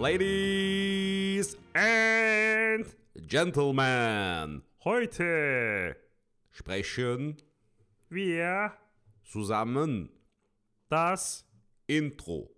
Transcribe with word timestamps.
Ladies 0.00 1.58
and 1.74 2.86
Gentlemen, 3.16 4.62
heute 4.84 5.96
sprechen 6.52 7.36
wir 8.08 8.74
zusammen 9.24 10.08
das 10.88 11.44
Intro. 11.88 12.48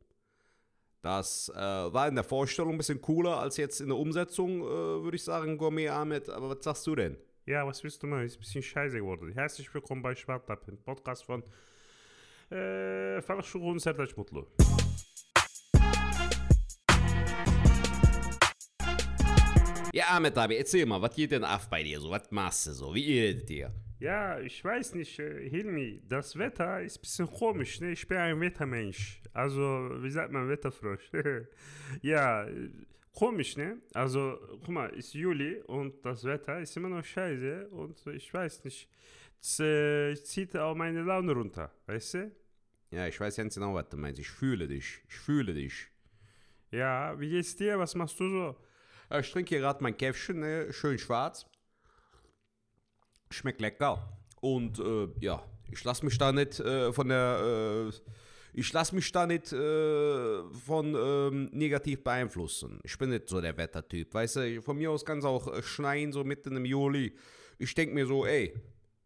Das 1.00 1.50
äh, 1.56 1.58
war 1.58 2.08
in 2.08 2.14
der 2.14 2.24
Vorstellung 2.24 2.72
ein 2.72 2.76
bisschen 2.76 3.00
cooler 3.00 3.38
als 3.38 3.56
jetzt 3.56 3.80
in 3.80 3.88
der 3.88 3.96
Umsetzung, 3.96 4.60
äh, 4.60 5.02
würde 5.02 5.16
ich 5.16 5.24
sagen, 5.24 5.56
Gourmet 5.56 5.88
Ahmed. 5.88 6.28
Aber 6.28 6.50
was 6.50 6.62
sagst 6.62 6.86
du 6.86 6.94
denn? 6.94 7.16
Ja, 7.46 7.66
was 7.66 7.82
willst 7.82 8.02
du 8.02 8.06
machen? 8.06 8.26
Ist 8.26 8.36
ein 8.36 8.40
bisschen 8.40 8.62
scheiße 8.62 8.98
geworden. 8.98 9.32
Herzlich 9.32 9.72
willkommen 9.72 10.02
bei 10.02 10.14
Schwartlappen, 10.14 10.76
Podcast 10.82 11.24
von 11.24 11.42
äh, 12.50 13.22
Fachschule 13.22 13.64
und 13.64 13.78
Sertac 13.78 14.14
Mutlu. 14.14 14.44
Ahmed 20.10 20.36
Abi, 20.36 20.56
erzähl 20.56 20.86
mal, 20.86 21.00
was 21.00 21.14
geht 21.14 21.30
denn 21.30 21.44
ab 21.44 21.68
bei 21.70 21.84
dir 21.84 22.00
so? 22.00 22.10
Was 22.10 22.28
machst 22.32 22.66
du 22.66 22.72
so? 22.72 22.92
Wie 22.92 23.20
es 23.20 23.44
dir? 23.44 23.72
Ja, 24.00 24.40
ich 24.40 24.64
weiß 24.64 24.94
nicht, 24.96 25.16
äh, 25.20 25.48
Hilmi, 25.48 26.02
das 26.08 26.36
Wetter 26.36 26.82
ist 26.82 26.98
ein 26.98 27.00
bisschen 27.02 27.26
komisch, 27.30 27.80
ne? 27.80 27.92
Ich 27.92 28.08
bin 28.08 28.18
ein 28.18 28.40
Wettermensch. 28.40 29.22
Also, 29.32 29.60
wie 30.02 30.10
sagt 30.10 30.32
man, 30.32 30.48
Wetterfrosch? 30.48 31.12
ja, 32.02 32.44
äh, 32.44 32.70
komisch, 33.14 33.56
ne? 33.56 33.78
Also, 33.94 34.36
guck 34.50 34.70
mal, 34.70 34.88
ist 34.90 35.14
Juli 35.14 35.60
und 35.66 36.04
das 36.04 36.24
Wetter 36.24 36.60
ist 36.60 36.76
immer 36.76 36.88
noch 36.88 37.04
scheiße 37.04 37.68
und 37.68 38.04
ich 38.08 38.34
weiß 38.34 38.64
nicht, 38.64 38.88
es 39.40 39.60
äh, 39.60 40.16
zieht 40.16 40.56
auch 40.56 40.74
meine 40.74 41.02
Laune 41.02 41.32
runter, 41.32 41.70
weißt 41.86 42.14
du? 42.14 42.32
Ja, 42.90 43.06
ich 43.06 43.20
weiß 43.20 43.36
ganz 43.36 43.54
genau, 43.54 43.74
was 43.74 43.88
du 43.88 43.96
meinst. 43.96 44.18
Ich 44.18 44.28
fühle 44.28 44.66
dich. 44.66 45.02
Ich 45.08 45.14
fühle 45.14 45.54
dich. 45.54 45.86
Ja, 46.72 47.18
wie 47.20 47.30
geht's 47.30 47.54
dir? 47.54 47.78
Was 47.78 47.94
machst 47.94 48.18
du 48.18 48.28
so? 48.28 48.56
Ich 49.18 49.32
trinke 49.32 49.48
hier 49.48 49.58
gerade 49.58 49.82
mein 49.82 49.96
Käffchen, 49.96 50.38
ne? 50.38 50.72
schön 50.72 50.96
schwarz. 50.98 51.44
Schmeckt 53.30 53.60
lecker. 53.60 54.16
Und 54.40 54.78
äh, 54.78 55.08
ja, 55.18 55.42
ich 55.70 55.82
lasse 55.82 56.04
mich 56.04 56.16
da 56.16 56.30
nicht 56.32 56.60
äh, 56.60 56.92
von 56.92 57.08
der. 57.08 57.88
Äh, 57.90 57.96
ich 58.52 58.72
lasse 58.72 58.94
mich 58.94 59.10
da 59.12 59.26
nicht 59.26 59.52
äh, 59.52 60.42
von 60.64 60.94
ähm, 60.96 61.50
negativ 61.52 62.02
beeinflussen. 62.02 62.80
Ich 62.82 62.98
bin 62.98 63.10
nicht 63.10 63.28
so 63.28 63.40
der 63.40 63.56
Wettertyp. 63.56 64.12
Weißt 64.12 64.36
du, 64.36 64.62
von 64.62 64.76
mir 64.76 64.90
aus 64.90 65.04
kann 65.04 65.18
es 65.18 65.24
auch 65.24 65.52
äh, 65.52 65.62
schneien, 65.62 66.12
so 66.12 66.24
mitten 66.24 66.56
im 66.56 66.64
Juli. 66.64 67.16
Ich 67.58 67.74
denke 67.74 67.94
mir 67.94 68.06
so, 68.06 68.26
ey, 68.26 68.54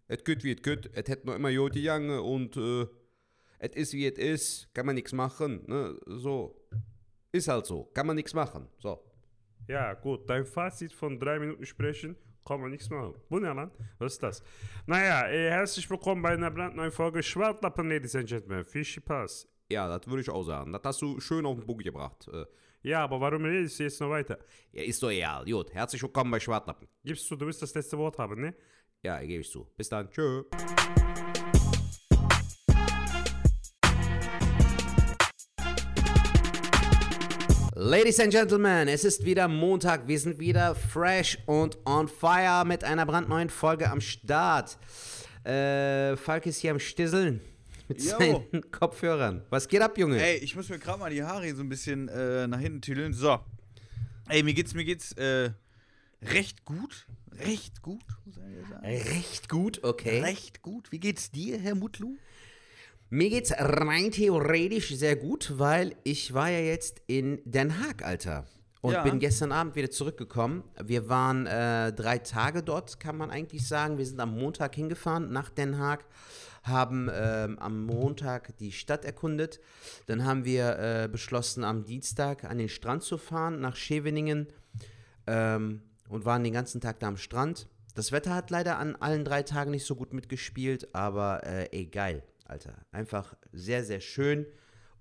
es 0.09 0.25
geht 0.25 0.45
wie 0.45 0.53
es 0.53 0.63
geht. 0.63 0.91
Es 0.95 1.09
hätte 1.09 1.27
noch 1.27 1.35
immer 1.35 1.51
Jodi 1.51 1.83
Jange 1.83 2.23
und 2.23 2.57
äh, 2.57 2.87
es 3.59 3.75
ist 3.75 3.93
wie 3.95 4.07
es 4.07 4.19
ist. 4.19 4.75
Kann 4.75 4.87
man 4.87 4.95
nichts 4.95 5.13
machen. 5.13 5.65
Ne? 5.67 5.99
So. 6.07 6.67
Ist 7.33 7.49
halt 7.49 7.67
so. 7.67 7.85
Kann 7.95 8.07
man 8.07 8.17
nichts 8.17 8.35
machen. 8.35 8.69
So. 8.79 9.03
Ja, 9.69 9.95
gut, 9.95 10.29
dein 10.29 10.45
Fazit 10.45 10.93
von 10.93 11.19
drei 11.19 11.39
Minuten 11.39 11.65
sprechen, 11.65 12.17
kann 12.45 12.61
man 12.61 12.71
nichts 12.71 12.91
machen. 12.91 13.15
Wunderbar, 13.31 13.71
was 13.99 14.15
ist 14.15 14.23
das? 14.23 14.43
Naja, 14.87 15.27
äh, 15.29 15.51
herzlich 15.51 15.89
willkommen 15.89 16.21
bei 16.23 16.31
einer 16.31 16.51
brandneuen 16.51 16.93
Folge 16.93 17.23
Schwartlappen, 17.23 17.89
Ladies 17.89 18.15
and 18.15 18.29
Gentlemen. 18.29 18.65
Viel 18.65 18.85
Spaß. 18.85 19.49
Ja, 19.71 19.89
das 19.89 20.07
würde 20.07 20.21
ich 20.21 20.29
auch 20.29 20.43
sagen. 20.43 20.73
Das 20.73 20.83
hast 20.85 21.01
du 21.03 21.19
schön 21.21 21.47
auf 21.47 21.57
den 21.57 21.67
Punkt 21.67 21.83
gebracht. 21.85 22.29
Äh, 22.33 22.45
Ja, 22.83 23.05
aber 23.05 23.19
warum 23.19 23.45
redest 23.47 23.79
du 23.79 23.85
jetzt 23.85 23.99
noch 24.01 24.11
weiter? 24.11 24.39
ja, 24.73 24.83
ist 24.83 25.03
doch 25.03 25.11
egal. 25.11 25.45
Gut, 25.47 25.73
herzlich 25.73 26.03
willkommen 26.03 26.31
bei 26.31 26.41
Schwartlappen. 26.41 26.87
Gibst 27.03 27.31
du, 27.31 27.37
du 27.37 27.47
willst 27.47 27.63
das 27.63 27.73
letzte 27.75 27.97
Wort 27.97 28.19
haben, 28.19 28.39
ne? 28.41 28.55
Ja, 29.03 29.19
gebe 29.21 29.41
ich 29.41 29.51
zu. 29.51 29.67
Bis 29.77 29.89
dann. 29.89 30.11
Tschö. 30.11 30.45
Ladies 37.87 38.19
and 38.19 38.33
Gentlemen, 38.33 38.89
es 38.89 39.05
ist 39.05 39.27
wieder 39.27 39.47
Montag. 39.47 40.09
Wir 40.09 40.19
sind 40.19 40.39
wieder 40.39 40.75
fresh 40.75 41.37
und 41.45 41.77
on 41.85 42.09
fire 42.09 42.65
mit 42.65 42.83
einer 42.83 43.05
brandneuen 43.05 43.51
Folge 43.51 43.91
am 43.91 44.01
Start. 44.01 44.79
Äh, 45.45 46.17
Falk 46.17 46.47
ist 46.47 46.61
hier 46.61 46.71
am 46.71 46.79
Stisseln 46.79 47.43
mit 47.89 48.03
Jo. 48.03 48.17
seinen 48.19 48.71
Kopfhörern. 48.71 49.43
Was 49.51 49.69
geht 49.69 49.83
ab, 49.83 49.99
Junge? 49.99 50.19
Ey, 50.19 50.39
ich 50.39 50.57
muss 50.57 50.71
mir 50.71 50.79
gerade 50.79 50.99
mal 50.99 51.11
die 51.11 51.23
Haare 51.23 51.55
so 51.55 51.61
ein 51.61 51.69
bisschen 51.69 52.09
äh, 52.09 52.47
nach 52.47 52.59
hinten 52.59 52.81
tüdeln. 52.81 53.13
So. 53.13 53.39
Ey, 54.31 54.43
mir 54.43 54.55
geht's, 54.55 54.73
mir 54.73 54.87
geht's 54.87 55.13
äh, 55.19 55.51
recht 56.23 56.65
gut. 56.65 57.07
Recht 57.33 57.83
gut, 57.83 58.03
muss 58.25 58.37
ich 58.39 58.67
sagen. 58.67 58.83
Recht 58.87 59.51
gut, 59.51 59.85
okay. 59.85 60.23
Recht 60.23 60.63
gut. 60.63 60.91
Wie 60.91 61.01
geht's 61.01 61.31
dir, 61.31 61.59
Herr 61.59 61.75
Mutlu? 61.75 62.17
Mir 63.11 63.31
geht's 63.31 63.53
rein 63.57 64.11
theoretisch 64.11 64.95
sehr 64.97 65.17
gut, 65.17 65.53
weil 65.57 65.95
ich 66.05 66.35
war 66.35 66.51
ja 66.51 66.59
jetzt 66.61 67.03
in 67.07 67.41
Den 67.45 67.79
Haag, 67.81 68.05
Alter. 68.05 68.47
Und 68.81 68.93
Ja. 68.93 69.03
bin 69.03 69.19
gestern 69.19 69.53
Abend 69.53 69.77
wieder 69.77 69.91
zurückgekommen. 69.91 70.63
Wir 70.83 71.09
waren 71.09 71.47
äh, 71.47 71.93
drei 71.93 72.19
Tage 72.19 72.63
dort, 72.63 73.01
kann 73.01 73.17
man 73.17 73.31
eigentlich 73.31 73.67
sagen. 73.67 73.97
Wir 73.99 74.05
sind 74.05 74.21
am 74.21 74.37
Montag 74.39 74.75
hingefahren 74.75 75.33
nach 75.33 75.49
Den 75.49 75.79
Haag, 75.79 76.05
haben 76.65 77.09
ähm, 77.13 77.59
am 77.61 77.87
Montag 77.87 78.57
die 78.59 78.73
Stadt 78.73 79.05
erkundet. 79.05 79.61
Dann 80.07 80.25
haben 80.25 80.45
wir 80.45 80.79
äh, 80.79 81.09
beschlossen, 81.09 81.65
am 81.65 81.85
Dienstag 81.85 82.45
an 82.45 82.59
den 82.59 82.69
Strand 82.69 83.03
zu 83.05 83.17
fahren, 83.17 83.61
nach 83.61 83.77
Scheveningen. 83.77 84.49
Ähm, 85.27 85.83
und 86.09 86.27
waren 86.27 86.45
den 86.45 86.53
ganzen 86.53 86.83
Tag 86.83 87.01
da 87.01 87.09
am 87.09 87.17
Strand. 87.17 87.67
Das 87.95 88.13
Wetter 88.13 88.35
hat 88.35 88.51
leider 88.51 88.79
an 88.79 88.97
allen 88.97 89.25
drei 89.25 89.43
Tagen 89.43 89.71
nicht 89.71 89.87
so 89.87 89.95
gut 89.97 90.13
mitgespielt, 90.13 90.95
aber 90.95 91.43
äh, 91.47 91.69
ey, 91.73 91.87
geil, 91.87 92.23
Alter. 92.55 92.77
Einfach 92.93 93.35
sehr, 93.53 93.85
sehr 93.85 94.01
schön 94.01 94.47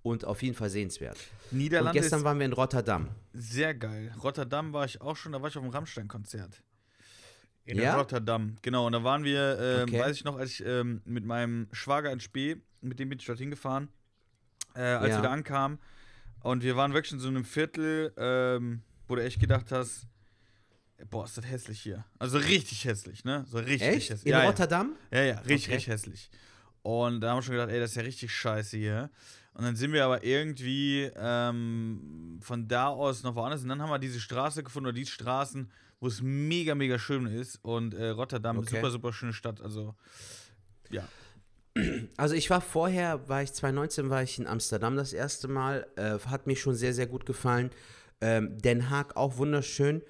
und 0.02 0.25
auf 0.25 0.41
jeden 0.41 0.56
Fall 0.56 0.69
sehenswert. 0.72 1.18
Und 1.52 1.59
Niederlande 1.59 2.00
gestern 2.02 2.19
ist 2.19 2.25
waren 2.25 2.40
wir 2.40 2.46
in 2.47 2.53
Rotterdam. 2.53 3.09
sehr 3.34 3.75
geil. 3.75 4.12
Rotterdam 4.24 4.74
war 4.74 4.86
ich 4.86 5.00
auch 5.02 5.16
schon, 5.16 5.31
da 5.34 5.41
war 5.41 5.50
ich 5.50 5.56
auf 5.58 5.63
dem 5.63 5.69
Rammstein-Konzert. 5.72 6.63
In 7.66 7.78
Ja? 7.80 7.96
Rotterdam, 7.96 8.56
genau. 8.63 8.88
Und 8.88 8.94
da 8.94 9.03
waren 9.03 9.24
wir, 9.24 9.58
ähm, 9.59 9.90
Okay. 9.90 10.00
weiß 10.00 10.16
ich 10.18 10.24
noch, 10.24 10.36
als 10.38 10.50
ich 10.50 10.66
ähm, 10.66 11.02
mit 11.06 11.25
meinem 11.25 11.68
Schwager 11.72 12.12
in 12.12 12.19
Spee, 12.19 12.58
mit 12.81 13.00
dem 13.00 13.09
bin 13.09 13.19
ich 13.19 13.25
dorthin 13.25 13.52
gefahren, 13.52 13.88
äh, 14.75 14.81
als 14.81 15.12
Ja. 15.12 15.18
wir 15.19 15.24
da 15.24 15.31
ankamen. 15.31 15.78
Und 16.42 16.63
wir 16.63 16.75
waren 16.75 16.94
wirklich 16.94 17.13
in 17.13 17.19
so 17.19 17.28
einem 17.30 17.46
Viertel, 17.46 18.12
ähm, 18.18 18.81
wo 19.08 19.16
du 19.16 19.24
echt 19.24 19.40
gedacht 19.40 19.72
hast, 19.72 20.08
boah, 21.09 21.24
ist 21.25 21.38
das 21.38 21.46
hässlich 21.46 21.80
hier. 21.81 22.03
Also 22.19 22.38
richtig 22.40 22.84
hässlich, 22.84 23.24
ne? 23.24 23.46
So 23.47 23.59
richtig 23.59 23.81
Echt? 23.84 24.09
hässlich. 24.09 24.25
In 24.25 24.31
ja, 24.31 24.44
Rotterdam? 24.44 24.96
Ja, 25.12 25.19
ja, 25.19 25.25
ja 25.25 25.36
richtig, 25.40 25.66
Okay. 25.68 25.75
richtig 25.75 25.88
hässlich. 25.94 26.30
Und 26.84 27.22
da 27.22 27.32
haben 27.32 27.38
wir 27.38 27.42
schon 27.42 27.54
gedacht, 27.54 27.70
ey, 27.70 27.80
das 27.80 27.92
ist 27.92 27.96
ja 27.96 28.04
richtig 28.04 28.32
scheiße 28.32 28.78
hier. 28.78 29.10
Und 29.54 29.64
dann 29.64 29.76
sind 29.76 29.94
wir 29.94 30.04
aber 30.06 30.24
irgendwie 30.24 31.10
ähm, 31.16 32.40
von 32.42 32.68
da 32.68 32.88
aus 32.88 33.24
noch 33.24 33.36
woanders. 33.36 33.64
Und 33.64 33.70
dann 33.70 33.82
haben 33.82 33.90
wir 33.90 34.00
diese 34.00 34.20
Straße 34.20 34.64
gefunden, 34.64 34.88
oder 34.88 34.94
die 34.96 35.06
Straßen, 35.06 35.72
wo 36.00 36.08
es 36.08 36.22
mega, 36.22 36.76
mega 36.76 37.00
schön 37.00 37.26
ist. 37.28 37.60
Und 37.64 37.94
äh, 37.94 38.10
Rotterdam 38.10 38.58
ist 38.60 38.68
Okay. 38.68 38.76
super, 38.78 38.92
super 38.92 39.14
schöne 39.14 39.34
Stadt. 39.34 39.62
Also, 39.62 39.96
ja. 40.90 41.08
Also 42.18 42.36
ich 42.36 42.50
war 42.50 42.62
vorher, 42.62 43.28
war 43.28 43.42
ich 43.42 43.52
2019, 43.54 44.10
war 44.10 44.22
ich 44.22 44.38
in 44.38 44.46
Amsterdam 44.46 44.96
das 44.96 45.14
erste 45.14 45.48
Mal. 45.48 45.88
Äh, 45.96 46.20
hat 46.28 46.46
mir 46.46 46.56
schon 46.56 46.76
sehr, 46.76 46.94
sehr 46.94 47.08
gut 47.08 47.26
gefallen. 47.26 47.72
Ähm, 48.22 48.58
Den 48.60 48.90
Haag 48.90 49.16
auch 49.16 49.38
wunderschön. 49.38 50.02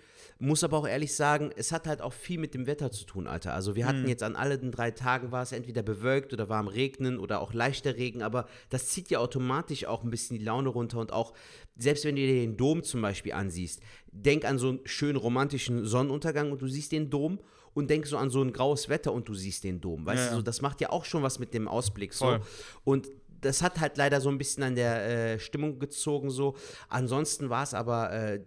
Muss 0.43 0.61
aber 0.61 0.77
auch 0.77 0.87
ehrlich 0.87 1.15
sagen, 1.15 1.51
es 1.55 1.71
hat 1.71 1.87
halt 1.87 2.01
auch 2.01 2.11
viel 2.11 2.37
mit 2.37 2.53
dem 2.53 2.67
Wetter 2.67 2.91
zu 2.91 3.05
tun, 3.05 3.27
Alter. 3.27 3.53
Also 3.53 3.77
wir 3.77 3.85
hatten 3.85 4.09
jetzt 4.09 4.23
an 4.23 4.35
allen 4.35 4.73
drei 4.73 4.91
Tagen 4.91 5.31
war 5.31 5.41
es 5.41 5.53
entweder 5.53 5.83
bewölkt 5.83 6.33
oder 6.33 6.49
war 6.49 6.59
am 6.59 6.67
Regnen 6.67 7.17
oder 7.17 7.39
auch 7.39 7.53
leichter 7.53 7.95
Regen, 7.95 8.21
aber 8.21 8.45
das 8.69 8.87
zieht 8.87 9.09
ja 9.09 9.19
automatisch 9.19 9.85
auch 9.85 10.03
ein 10.03 10.09
bisschen 10.09 10.37
die 10.37 10.43
Laune 10.43 10.67
runter 10.67 10.99
und 10.99 11.13
auch, 11.13 11.33
selbst 11.77 12.03
wenn 12.03 12.17
du 12.17 12.21
dir 12.23 12.33
den 12.33 12.57
Dom 12.57 12.83
zum 12.83 13.01
Beispiel 13.01 13.31
ansiehst, 13.31 13.79
denk 14.11 14.43
an 14.43 14.57
so 14.57 14.67
einen 14.67 14.79
schönen 14.83 15.15
romantischen 15.15 15.85
Sonnenuntergang 15.85 16.51
und 16.51 16.61
du 16.61 16.67
siehst 16.67 16.91
den 16.91 17.09
Dom 17.09 17.39
und 17.73 17.89
denk 17.89 18.05
so 18.05 18.17
an 18.17 18.29
so 18.29 18.41
ein 18.41 18.51
graues 18.51 18.89
Wetter 18.89 19.13
und 19.13 19.29
du 19.29 19.35
siehst 19.35 19.63
den 19.63 19.79
Dom. 19.79 20.05
Weißt 20.05 20.25
Ja, 20.25 20.29
du, 20.31 20.35
so, 20.35 20.41
das 20.41 20.61
macht 20.61 20.81
ja 20.81 20.89
auch 20.89 21.05
schon 21.05 21.23
was 21.23 21.39
mit 21.39 21.53
dem 21.53 21.69
Ausblick 21.69 22.13
so. 22.13 22.25
Voll. 22.25 22.41
Und 22.83 23.07
das 23.39 23.61
hat 23.61 23.79
halt 23.79 23.97
leider 23.97 24.19
so 24.19 24.27
ein 24.27 24.37
bisschen 24.37 24.63
an 24.63 24.75
der 24.75 25.05
äh, 25.35 25.39
Stimmung 25.39 25.79
gezogen 25.79 26.29
so. 26.29 26.55
Ansonsten 26.89 27.49
war 27.49 27.63
es 27.63 27.73
aber 27.73 28.11
äh, 28.11 28.41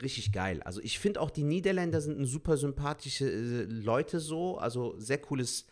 richtig 0.00 0.32
geil. 0.32 0.62
Also 0.62 0.80
ich 0.82 0.98
finde 0.98 1.20
auch 1.20 1.30
die 1.30 1.42
Niederländer 1.42 2.00
sind 2.00 2.18
ein 2.18 2.24
super 2.24 2.56
sympathische 2.56 3.26
äh, 3.30 3.64
Leute 3.64 4.20
so. 4.20 4.58
Also 4.58 4.94
sehr 4.98 5.18
cooles, 5.18 5.66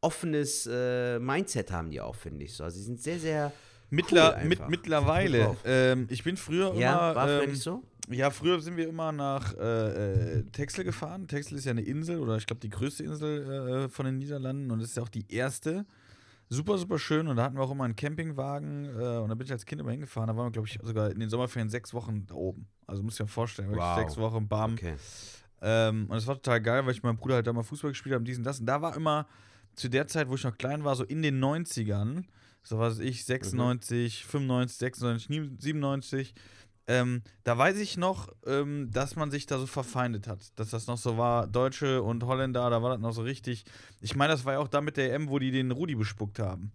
offenes 0.00 0.68
äh, 0.70 1.18
Mindset 1.18 1.70
haben 1.72 1.90
die 1.90 2.00
auch, 2.00 2.14
finde 2.16 2.44
ich 2.44 2.54
so. 2.54 2.64
Also 2.64 2.78
sie 2.78 2.84
sind 2.84 3.00
sehr, 3.00 3.18
sehr 3.18 3.52
Mittler, 3.90 4.38
cool 4.40 4.48
mit, 4.48 4.68
mittlerweile. 4.68 5.56
Ähm, 5.64 6.06
ich 6.10 6.24
bin 6.24 6.36
früher 6.36 6.74
Ja, 6.74 7.10
immer. 7.10 7.14
war 7.14 7.26
früher 7.26 7.42
ähm, 7.44 7.50
nicht 7.50 7.62
so? 7.62 7.82
Ja, 8.10 8.30
früher 8.30 8.60
sind 8.60 8.76
wir 8.76 8.88
immer 8.88 9.12
nach 9.12 9.54
äh, 9.56 10.38
äh, 10.38 10.42
Texel 10.52 10.84
gefahren. 10.84 11.28
Texel 11.28 11.58
ist 11.58 11.66
ja 11.66 11.70
eine 11.70 11.82
Insel 11.82 12.18
oder 12.18 12.36
ich 12.36 12.46
glaube 12.46 12.60
die 12.60 12.70
größte 12.70 13.04
Insel 13.04 13.84
äh, 13.84 13.88
von 13.88 14.06
den 14.06 14.18
Niederlanden 14.18 14.70
und 14.70 14.80
es 14.80 14.90
ist 14.90 14.96
ja 14.96 15.02
auch 15.02 15.08
die 15.08 15.24
erste. 15.32 15.86
Super, 16.52 16.76
super 16.76 16.98
schön 16.98 17.28
und 17.28 17.36
da 17.36 17.44
hatten 17.44 17.56
wir 17.56 17.62
auch 17.62 17.70
immer 17.70 17.84
einen 17.84 17.96
Campingwagen 17.96 18.84
äh, 18.84 19.18
und 19.18 19.30
da 19.30 19.34
bin 19.34 19.46
ich 19.46 19.52
als 19.52 19.64
Kind 19.64 19.80
immer 19.80 19.90
hingefahren. 19.90 20.28
Da 20.28 20.36
waren 20.36 20.46
wir, 20.46 20.50
glaube 20.50 20.68
ich, 20.68 20.78
sogar 20.82 21.10
in 21.10 21.18
den 21.18 21.30
Sommerferien 21.30 21.70
sechs 21.70 21.94
Wochen 21.94 22.26
da 22.26 22.34
oben. 22.34 22.66
Also 22.86 23.02
muss 23.02 23.14
ich 23.14 23.20
mir 23.20 23.26
vorstellen, 23.26 23.68
wirklich 23.68 23.86
Wow. 23.86 23.98
sechs 23.98 24.16
Wochen, 24.18 24.46
bam. 24.48 24.74
Okay. 24.74 24.94
Ähm, 25.62 26.06
und 26.10 26.16
es 26.16 26.26
war 26.26 26.34
total 26.34 26.60
geil, 26.60 26.84
weil 26.84 26.92
ich 26.92 26.98
mit 26.98 27.04
meinem 27.04 27.16
Bruder 27.16 27.36
halt 27.36 27.46
da 27.46 27.52
mal 27.54 27.62
Fußball 27.62 27.92
gespielt 27.92 28.14
habe, 28.14 28.24
dies 28.24 28.36
und 28.36 28.44
das. 28.44 28.60
Und 28.60 28.66
da 28.66 28.82
war 28.82 28.94
immer 28.94 29.26
zu 29.76 29.88
der 29.88 30.06
Zeit, 30.08 30.28
wo 30.28 30.34
ich 30.34 30.44
noch 30.44 30.58
klein 30.58 30.84
war, 30.84 30.94
so 30.94 31.04
in 31.04 31.22
den 31.22 31.42
90ern, 31.42 32.24
so 32.62 32.78
was 32.78 32.98
ich, 32.98 33.24
96, 33.24 34.26
95, 34.26 34.76
96, 34.78 35.50
97, 35.58 36.34
Ähm, 36.92 37.22
da 37.44 37.56
weiß 37.56 37.78
ich 37.78 37.96
noch, 37.96 38.28
ähm, 38.46 38.90
dass 38.92 39.16
man 39.16 39.30
sich 39.30 39.46
da 39.46 39.58
so 39.58 39.66
verfeindet 39.66 40.26
hat. 40.28 40.40
Dass 40.56 40.70
das 40.70 40.86
noch 40.86 40.98
so 40.98 41.16
war, 41.16 41.46
Deutsche 41.46 42.02
und 42.02 42.22
Holländer, 42.24 42.68
da 42.68 42.82
war 42.82 42.90
das 42.90 43.00
noch 43.00 43.12
so 43.12 43.22
richtig. 43.22 43.64
Ich 44.00 44.14
meine, 44.14 44.32
das 44.32 44.44
war 44.44 44.54
ja 44.54 44.58
auch 44.58 44.68
da 44.68 44.80
mit 44.80 44.96
der 44.96 45.14
EM, 45.14 45.28
wo 45.30 45.38
die 45.38 45.50
den 45.50 45.70
Rudi 45.70 45.94
bespuckt 45.94 46.38
haben. 46.38 46.72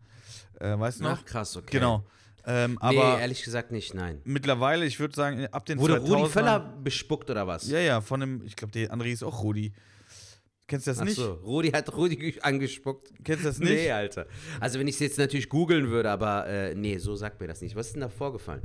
Äh, 0.60 0.78
weißt 0.80 1.00
du 1.00 1.04
noch? 1.04 1.20
Ach, 1.20 1.26
krass, 1.26 1.56
okay. 1.56 1.70
Genau. 1.72 2.04
Ähm, 2.46 2.72
Nee, 2.72 2.78
aber 2.82 3.20
ehrlich 3.20 3.44
gesagt 3.44 3.72
nicht, 3.72 3.94
nein. 3.94 4.22
mittlerweile, 4.24 4.86
ich 4.86 5.00
würde 5.00 5.14
sagen, 5.14 5.46
ab 5.48 5.66
den 5.66 5.80
Wurde 5.80 5.98
2000ern 5.98 6.16
Rudi 6.16 6.30
Völler 6.30 6.60
bespuckt 6.82 7.30
oder 7.30 7.46
was? 7.46 7.68
Ja, 7.68 7.80
ja, 7.80 8.00
von 8.02 8.22
dem, 8.22 8.42
ich 8.46 8.56
glaube, 8.56 8.72
der 8.72 8.92
andere 8.92 9.10
ist 9.10 9.22
auch 9.22 9.44
Rudi. 9.44 9.74
Kennst 10.66 10.88
du 10.88 10.92
das 10.92 11.02
nicht? 11.02 11.20
Achso, 11.20 11.34
Rudi 11.44 11.70
hat 11.72 11.94
Rudi 11.96 12.38
angespuckt. 12.42 13.12
Kennst 13.24 13.44
du 13.44 13.50
das 13.50 13.60
nicht? 13.60 13.70
Nee, 13.70 13.92
Alter. 13.92 14.26
Also 14.60 14.80
wenn 14.80 14.88
ich 14.88 14.96
es 14.96 15.00
jetzt 15.00 15.18
natürlich 15.18 15.48
googeln 15.50 15.90
würde, 15.90 16.10
aber 16.10 16.48
äh, 16.48 16.74
nee, 16.76 16.98
so 16.98 17.16
sagt 17.16 17.40
mir 17.40 17.48
das 17.48 17.62
nicht. 17.62 17.76
Was 17.76 17.88
ist 17.88 17.94
denn 17.94 18.02
da 18.02 18.10
vorgefallen? 18.10 18.62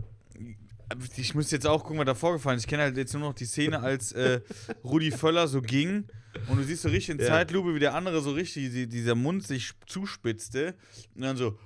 Ich 1.16 1.34
muss 1.34 1.50
jetzt 1.50 1.66
auch 1.66 1.82
gucken, 1.82 1.98
was 1.98 2.06
da 2.06 2.14
vorgefallen 2.14 2.56
ist. 2.56 2.64
Ich 2.64 2.68
kenne 2.68 2.82
halt 2.84 2.96
jetzt 2.96 3.12
nur 3.12 3.22
noch 3.22 3.34
die 3.34 3.44
Szene, 3.46 3.80
als 3.80 4.12
äh, 4.12 4.40
Rudi 4.84 5.10
Völler 5.10 5.48
so 5.48 5.60
ging 5.62 6.06
und 6.48 6.56
du 6.58 6.64
siehst 6.64 6.82
so 6.82 6.88
richtig 6.88 7.10
in 7.16 7.20
Ja. 7.20 7.26
Zeitlupe, 7.28 7.74
wie 7.74 7.78
der 7.80 7.94
andere 7.94 8.20
so 8.20 8.32
richtig, 8.32 8.70
die, 8.72 8.86
dieser 8.88 9.14
Mund 9.14 9.46
sich 9.46 9.72
zuspitzte 9.86 10.74
und 11.14 11.22
dann 11.22 11.36
so 11.36 11.58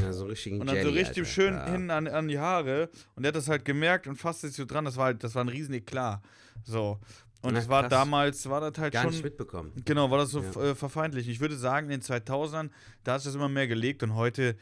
Ja, 0.00 0.12
so 0.12 0.26
richtig 0.26 0.52
und 0.60 0.66
dann 0.66 0.82
so 0.82 0.90
richtig 0.90 1.28
schön 1.30 1.62
hin 1.66 1.90
an, 1.90 2.06
an 2.08 2.28
die 2.28 2.38
Haare 2.38 2.90
und 3.14 3.22
der 3.22 3.28
hat 3.28 3.36
das 3.36 3.48
halt 3.48 3.64
gemerkt 3.64 4.06
und 4.06 4.16
fasste 4.16 4.48
sich 4.48 4.56
so 4.56 4.64
dran. 4.64 4.84
Das 4.84 4.96
war 4.96 5.06
halt, 5.06 5.22
das 5.24 5.34
war 5.34 5.44
ein 5.44 5.48
riesen 5.48 5.74
Eklat. 5.74 6.20
So. 6.64 6.98
Und 7.42 7.52
Na, 7.52 7.60
es 7.60 7.68
war 7.68 7.82
krass. 7.82 7.90
damals, 7.90 8.48
war 8.48 8.60
das 8.60 8.80
halt 8.80 8.92
Gar 8.92 9.04
schon. 9.04 9.12
nicht 9.12 9.22
mitbekommen. 9.22 9.72
Genau, 9.84 10.10
war 10.10 10.18
das 10.18 10.30
so 10.30 10.42
Ja. 10.42 10.70
äh, 10.70 10.74
verfeindlich. 10.74 11.28
Ich 11.28 11.38
würde 11.38 11.56
sagen, 11.56 11.86
in 11.90 12.00
den 12.00 12.02
2000ern, 12.02 12.70
da 13.04 13.18
sich 13.18 13.26
das 13.26 13.34
immer 13.36 13.48
mehr 13.48 13.68
gelegt 13.68 14.02
und 14.02 14.14
heute, 14.14 14.56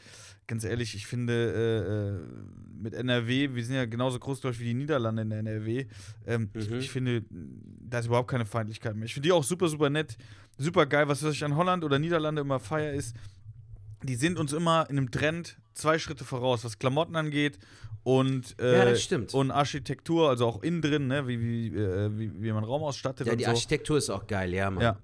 ganz 0.47 0.63
ehrlich, 0.63 0.95
ich 0.95 1.07
finde, 1.07 1.33
äh, 1.33 2.79
äh, 2.79 2.81
mit 2.81 2.93
NRW, 2.93 3.49
wir 3.55 3.63
sind 3.65 3.75
ja 3.75 3.85
genauso 3.85 4.19
groß, 4.19 4.41
glaube 4.41 4.53
ich, 4.53 4.59
wie 4.59 4.65
die 4.65 4.73
Niederlande 4.73 5.21
in 5.23 5.29
der 5.29 5.39
NRW. 5.39 5.85
Ähm, 6.27 6.49
ich, 6.53 6.69
Mhm. 6.69 6.75
ich 6.77 6.91
finde, 6.91 7.23
da 7.29 7.99
ist 7.99 8.05
überhaupt 8.07 8.29
keine 8.29 8.45
Feindlichkeit 8.45 8.95
mehr. 8.95 9.05
Ich 9.05 9.13
finde 9.13 9.27
die 9.27 9.31
auch 9.33 9.43
super, 9.43 9.67
super 9.69 9.89
nett, 9.89 10.17
super 10.57 10.85
geil. 10.85 11.07
Was 11.07 11.23
ich 11.23 11.43
an 11.43 11.55
Holland 11.55 11.83
oder 11.83 11.97
Niederlande 11.99 12.41
immer 12.41 12.59
feier 12.59 12.93
ist, 12.93 13.15
die 14.03 14.15
sind 14.15 14.37
uns 14.37 14.53
immer 14.53 14.87
in 14.89 14.97
einem 14.97 15.09
Trend 15.11 15.57
zwei 15.73 15.97
Schritte 15.97 16.23
voraus, 16.25 16.63
was 16.63 16.77
Klamotten 16.77 17.15
angeht 17.15 17.57
und, 18.03 18.55
äh, 18.59 18.93
Ja, 18.93 19.19
und 19.33 19.49
Architektur, 19.51 20.29
also 20.29 20.45
auch 20.45 20.61
innen 20.61 20.81
drin, 20.81 21.07
ne, 21.07 21.27
wie, 21.27 21.39
wie, 21.39 21.67
äh, 21.75 22.09
wie, 22.17 22.31
wie 22.43 22.51
man 22.51 22.63
Raum 22.63 22.83
ausstattet 22.83 23.25
Ja, 23.25 23.35
die 23.35 23.43
so. 23.45 23.49
Architektur 23.49 23.97
ist 23.97 24.09
auch 24.11 24.27
geil, 24.27 24.53
ja, 24.53 24.69
Mann. 24.69 24.83
Ja, 24.83 24.99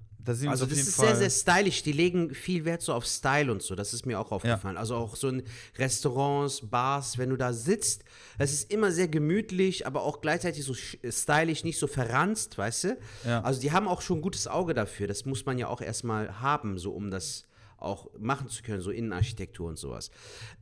Also 0.50 0.64
uns 0.64 0.72
auf 0.72 0.78
das 0.78 0.78
ist 0.88 0.96
Fall. 0.96 1.16
sehr, 1.16 1.28
sehr 1.28 1.30
stylisch. 1.30 1.82
Die 1.82 1.92
legen 1.92 2.34
viel 2.34 2.64
Wert 2.64 2.82
so 2.82 2.92
auf 2.94 3.04
Style 3.06 3.50
und 3.50 3.62
so. 3.62 3.74
Das 3.74 3.92
ist 3.92 4.06
mir 4.06 4.18
auch 4.20 4.30
aufgefallen. 4.32 4.76
Also 4.76 4.94
auch 4.96 5.16
so 5.16 5.28
in 5.28 5.42
Restaurants, 5.78 6.60
Bars, 6.68 7.18
wenn 7.18 7.30
du 7.30 7.36
da 7.36 7.52
sitzt, 7.52 8.04
das 8.38 8.52
ist 8.52 8.70
immer 8.72 8.92
sehr 8.92 9.08
gemütlich, 9.08 9.86
aber 9.86 10.02
auch 10.02 10.20
gleichzeitig 10.20 10.64
so 10.64 10.72
sch- 10.72 10.98
stylisch, 11.12 11.64
nicht 11.64 11.78
so 11.78 11.86
verranzt, 11.86 12.56
weißt 12.58 12.84
du? 12.84 12.98
Ja. 13.26 13.42
Also 13.42 13.60
die 13.60 13.72
haben 13.72 13.88
auch 13.88 14.00
schon 14.02 14.18
ein 14.18 14.22
gutes 14.22 14.46
Auge 14.46 14.74
dafür. 14.74 15.06
Das 15.06 15.24
muss 15.24 15.44
man 15.44 15.58
ja 15.58 15.68
auch 15.68 15.80
erstmal 15.80 16.40
haben, 16.40 16.78
so 16.78 16.92
um 16.92 17.10
das 17.10 17.46
auch 17.76 18.08
machen 18.16 18.48
zu 18.48 18.62
können, 18.62 18.80
so 18.80 18.90
Innenarchitektur 18.92 19.68
und 19.68 19.76
sowas. 19.76 20.10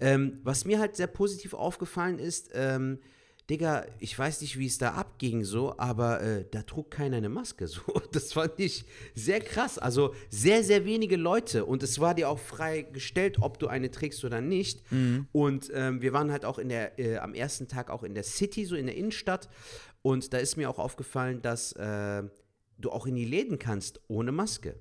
Ähm, 0.00 0.40
was 0.42 0.64
mir 0.64 0.78
halt 0.78 0.96
sehr 0.96 1.06
positiv 1.06 1.52
aufgefallen 1.52 2.18
ist, 2.18 2.48
ähm, 2.54 2.98
Digga, 3.50 3.84
ich 3.98 4.16
weiß 4.16 4.40
nicht, 4.42 4.58
wie 4.58 4.66
es 4.66 4.78
da 4.78 4.92
abging 4.92 5.42
so, 5.42 5.74
aber 5.76 6.22
äh, 6.22 6.44
da 6.48 6.62
trug 6.62 6.90
keiner 6.90 7.16
eine 7.16 7.28
Maske 7.28 7.66
so. 7.68 7.80
Das 8.12 8.32
fand 8.32 8.58
ich 8.58 8.84
sehr 9.14 9.40
krass. 9.40 9.76
Also 9.76 10.14
sehr, 10.30 10.62
sehr 10.62 10.84
wenige 10.84 11.16
Leute 11.16 11.64
und 11.64 11.82
es 11.82 11.98
war 11.98 12.14
dir 12.14 12.28
auch 12.28 12.38
frei 12.38 12.82
gestellt, 12.82 13.38
ob 13.40 13.58
du 13.58 13.66
eine 13.66 13.90
trägst 13.90 14.24
oder 14.24 14.40
nicht. 14.40 14.82
Und 15.32 15.70
ähm, 15.74 16.00
wir 16.00 16.12
waren 16.12 16.30
halt 16.30 16.44
auch 16.44 16.58
in 16.58 16.68
der, 16.68 16.98
äh, 16.98 17.18
am 17.18 17.34
ersten 17.34 17.66
Tag 17.66 17.90
auch 17.90 18.04
in 18.04 18.14
der 18.14 18.22
City, 18.22 18.64
so 18.64 18.76
in 18.76 18.86
der 18.86 18.96
Innenstadt. 18.96 19.48
Und 20.02 20.32
da 20.32 20.38
ist 20.38 20.56
mir 20.56 20.70
auch 20.70 20.78
aufgefallen, 20.78 21.42
dass 21.42 21.72
äh, 21.72 22.22
du 22.78 22.90
auch 22.90 23.06
in 23.06 23.16
die 23.16 23.24
Läden 23.24 23.58
kannst 23.58 24.00
ohne 24.08 24.32
Maske. 24.32 24.76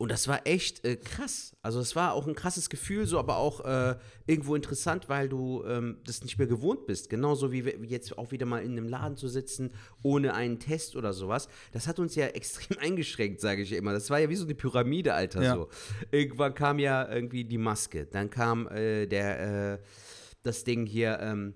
Und 0.00 0.10
das 0.10 0.28
war 0.28 0.46
echt 0.46 0.82
äh, 0.86 0.96
krass. 0.96 1.54
Also 1.60 1.78
es 1.78 1.94
war 1.94 2.14
auch 2.14 2.26
ein 2.26 2.34
krasses 2.34 2.70
Gefühl, 2.70 3.04
so 3.04 3.18
aber 3.18 3.36
auch 3.36 3.60
äh, 3.66 3.96
irgendwo 4.26 4.54
interessant, 4.54 5.10
weil 5.10 5.28
du 5.28 5.62
ähm, 5.66 5.98
das 6.06 6.22
nicht 6.24 6.38
mehr 6.38 6.46
gewohnt 6.46 6.86
bist. 6.86 7.10
Genauso 7.10 7.52
wie, 7.52 7.66
wie 7.66 7.86
jetzt 7.86 8.16
auch 8.16 8.32
wieder 8.32 8.46
mal 8.46 8.62
in 8.62 8.72
einem 8.72 8.88
Laden 8.88 9.18
zu 9.18 9.28
sitzen, 9.28 9.74
ohne 10.02 10.32
einen 10.32 10.58
Test 10.58 10.96
oder 10.96 11.12
sowas. 11.12 11.48
Das 11.72 11.86
hat 11.86 11.98
uns 11.98 12.14
ja 12.14 12.26
extrem 12.28 12.78
eingeschränkt, 12.78 13.42
sage 13.42 13.60
ich 13.60 13.72
immer. 13.72 13.92
Das 13.92 14.08
war 14.08 14.18
ja 14.18 14.30
wie 14.30 14.36
so 14.36 14.46
eine 14.46 14.54
Pyramide, 14.54 15.12
Alter. 15.12 15.42
Ja. 15.42 15.54
So. 15.54 15.68
Irgendwann 16.10 16.54
kam 16.54 16.78
ja 16.78 17.06
irgendwie 17.06 17.44
die 17.44 17.58
Maske. 17.58 18.06
Dann 18.06 18.30
kam 18.30 18.68
äh, 18.68 19.06
der, 19.06 19.74
äh, 19.74 19.78
das 20.42 20.64
Ding 20.64 20.86
hier, 20.86 21.18
ähm, 21.20 21.52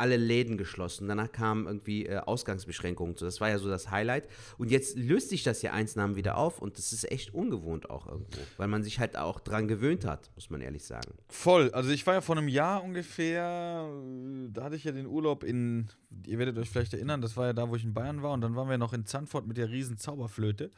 alle 0.00 0.16
Läden 0.16 0.58
geschlossen. 0.58 1.06
Danach 1.06 1.30
kamen 1.30 1.66
irgendwie 1.66 2.06
äh, 2.06 2.18
Ausgangsbeschränkungen. 2.18 3.16
So, 3.16 3.26
das 3.26 3.40
war 3.40 3.50
ja 3.50 3.58
so 3.58 3.68
das 3.68 3.90
Highlight. 3.90 4.28
Und 4.58 4.70
jetzt 4.70 4.96
löst 4.96 5.28
sich 5.28 5.42
das 5.42 5.62
ja 5.62 5.72
eins 5.72 5.94
Namen 5.94 6.16
wieder 6.16 6.36
auf 6.36 6.60
und 6.60 6.78
das 6.78 6.92
ist 6.92 7.10
echt 7.10 7.32
ungewohnt 7.34 7.90
auch 7.90 8.06
irgendwo, 8.06 8.40
weil 8.56 8.68
man 8.68 8.82
sich 8.82 8.98
halt 8.98 9.16
auch 9.16 9.40
dran 9.40 9.68
gewöhnt 9.68 10.04
hat, 10.04 10.30
muss 10.34 10.50
man 10.50 10.60
ehrlich 10.60 10.84
sagen. 10.84 11.12
Voll. 11.28 11.70
Also 11.72 11.90
ich 11.90 12.06
war 12.06 12.14
ja 12.14 12.20
vor 12.20 12.36
einem 12.36 12.48
Jahr 12.48 12.82
ungefähr, 12.82 13.88
äh, 13.88 14.48
da 14.50 14.64
hatte 14.64 14.76
ich 14.76 14.84
ja 14.84 14.92
den 14.92 15.06
Urlaub 15.06 15.44
in, 15.44 15.88
ihr 16.26 16.38
werdet 16.38 16.58
euch 16.58 16.70
vielleicht 16.70 16.94
erinnern, 16.94 17.20
das 17.20 17.36
war 17.36 17.46
ja 17.46 17.52
da, 17.52 17.68
wo 17.68 17.76
ich 17.76 17.84
in 17.84 17.94
Bayern 17.94 18.22
war 18.22 18.32
und 18.32 18.40
dann 18.40 18.56
waren 18.56 18.68
wir 18.68 18.78
noch 18.78 18.92
in 18.92 19.04
Zandvoort 19.06 19.46
mit 19.46 19.56
der 19.56 19.70
riesen 19.70 19.98
Zauberflöte. 19.98 20.70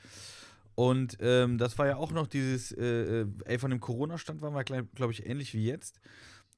Und 0.74 1.18
ähm, 1.20 1.58
das 1.58 1.78
war 1.78 1.86
ja 1.86 1.96
auch 1.96 2.12
noch 2.12 2.26
dieses, 2.26 2.72
äh, 2.72 3.22
äh, 3.22 3.26
ey, 3.44 3.58
von 3.58 3.70
dem 3.70 3.80
Corona-Stand 3.80 4.40
waren 4.40 4.54
wir, 4.54 4.64
glaube 4.64 5.12
ich, 5.12 5.26
ähnlich 5.26 5.52
wie 5.54 5.66
jetzt. 5.66 6.00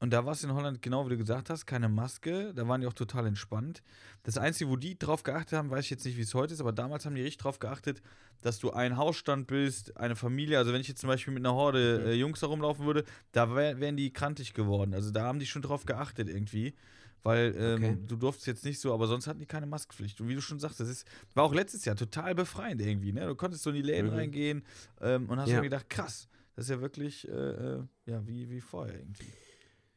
Und 0.04 0.10
da 0.10 0.26
war 0.26 0.34
es 0.34 0.44
in 0.44 0.52
Holland, 0.52 0.82
genau 0.82 1.06
wie 1.06 1.10
du 1.12 1.16
gesagt 1.16 1.48
hast, 1.48 1.64
keine 1.64 1.88
Maske. 1.88 2.52
Da 2.52 2.68
waren 2.68 2.82
die 2.82 2.86
auch 2.86 2.92
total 2.92 3.26
entspannt. 3.26 3.82
Das 4.22 4.36
Einzige, 4.36 4.68
wo 4.68 4.76
die 4.76 4.98
drauf 4.98 5.22
geachtet 5.22 5.56
haben, 5.56 5.70
weiß 5.70 5.82
ich 5.86 5.88
jetzt 5.88 6.04
nicht, 6.04 6.18
wie 6.18 6.20
es 6.20 6.34
heute 6.34 6.52
ist, 6.52 6.60
aber 6.60 6.72
damals 6.72 7.06
haben 7.06 7.14
die 7.14 7.22
richtig 7.22 7.38
drauf 7.38 7.58
geachtet, 7.58 8.02
dass 8.42 8.58
du 8.58 8.70
ein 8.70 8.98
Hausstand 8.98 9.46
bist, 9.46 9.96
eine 9.96 10.14
Familie. 10.14 10.58
Also 10.58 10.74
wenn 10.74 10.82
ich 10.82 10.88
jetzt 10.88 11.00
zum 11.00 11.08
Beispiel 11.08 11.32
mit 11.32 11.40
einer 11.42 11.54
Horde 11.54 12.02
äh, 12.04 12.12
Jungs 12.12 12.42
herumlaufen 12.42 12.84
würde, 12.84 13.04
da 13.32 13.54
wär, 13.56 13.80
wären 13.80 13.96
die 13.96 14.12
krantig 14.12 14.52
geworden. 14.52 14.92
Also 14.92 15.10
da 15.10 15.22
haben 15.24 15.38
die 15.38 15.46
schon 15.46 15.62
drauf 15.62 15.86
geachtet 15.86 16.28
irgendwie. 16.28 16.74
Weil 17.22 17.54
ähm, 17.56 17.74
Okay. 17.78 17.98
du 18.06 18.16
durftest 18.16 18.46
jetzt 18.46 18.64
nicht 18.66 18.80
so, 18.80 18.92
aber 18.92 19.06
sonst 19.06 19.26
hatten 19.26 19.40
die 19.40 19.46
keine 19.46 19.64
Maskenpflicht. 19.64 20.20
Und 20.20 20.28
wie 20.28 20.34
du 20.34 20.42
schon 20.42 20.60
sagst, 20.60 20.80
das 20.80 20.90
ist, 20.90 21.06
war 21.32 21.44
auch 21.44 21.54
letztes 21.54 21.86
Jahr 21.86 21.96
total 21.96 22.34
befreiend 22.34 22.82
irgendwie. 22.82 23.14
Ne? 23.14 23.26
Du 23.26 23.34
konntest 23.36 23.62
so 23.62 23.70
in 23.70 23.76
die 23.76 23.80
Läden 23.82 24.10
Mhm. 24.10 24.16
reingehen 24.16 24.64
ähm, 25.00 25.30
und 25.30 25.40
hast 25.40 25.48
Ja. 25.48 25.56
mir 25.60 25.70
gedacht, 25.70 25.88
krass, 25.88 26.28
das 26.56 26.66
ist 26.66 26.70
ja 26.72 26.82
wirklich, 26.82 27.26
äh, 27.26 27.30
äh, 27.32 27.82
ja, 28.04 28.26
wie, 28.26 28.50
wie 28.50 28.60
vorher 28.60 28.98
irgendwie. 28.98 29.32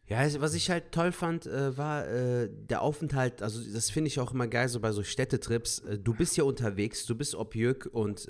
Ja, 0.07 0.25
was 0.41 0.53
ich 0.53 0.69
halt 0.69 0.91
toll 0.91 1.11
fand, 1.11 1.45
äh, 1.47 1.77
war 1.77 2.07
äh, 2.07 2.49
der 2.49 2.81
Aufenthalt, 2.81 3.41
also 3.41 3.59
das 3.73 3.89
finde 3.89 4.07
ich 4.07 4.19
auch 4.19 4.33
immer 4.33 4.47
geil, 4.47 4.69
so 4.69 4.79
bei 4.79 4.91
so 4.91 5.03
Städtetrips. 5.03 5.79
Äh, 5.79 5.99
du 5.99 6.13
bist 6.13 6.37
ja 6.37 6.45
unterwegs, 6.45 7.05
du 7.05 7.15
bist 7.15 7.35
Opjök 7.35 7.89
und 7.91 8.29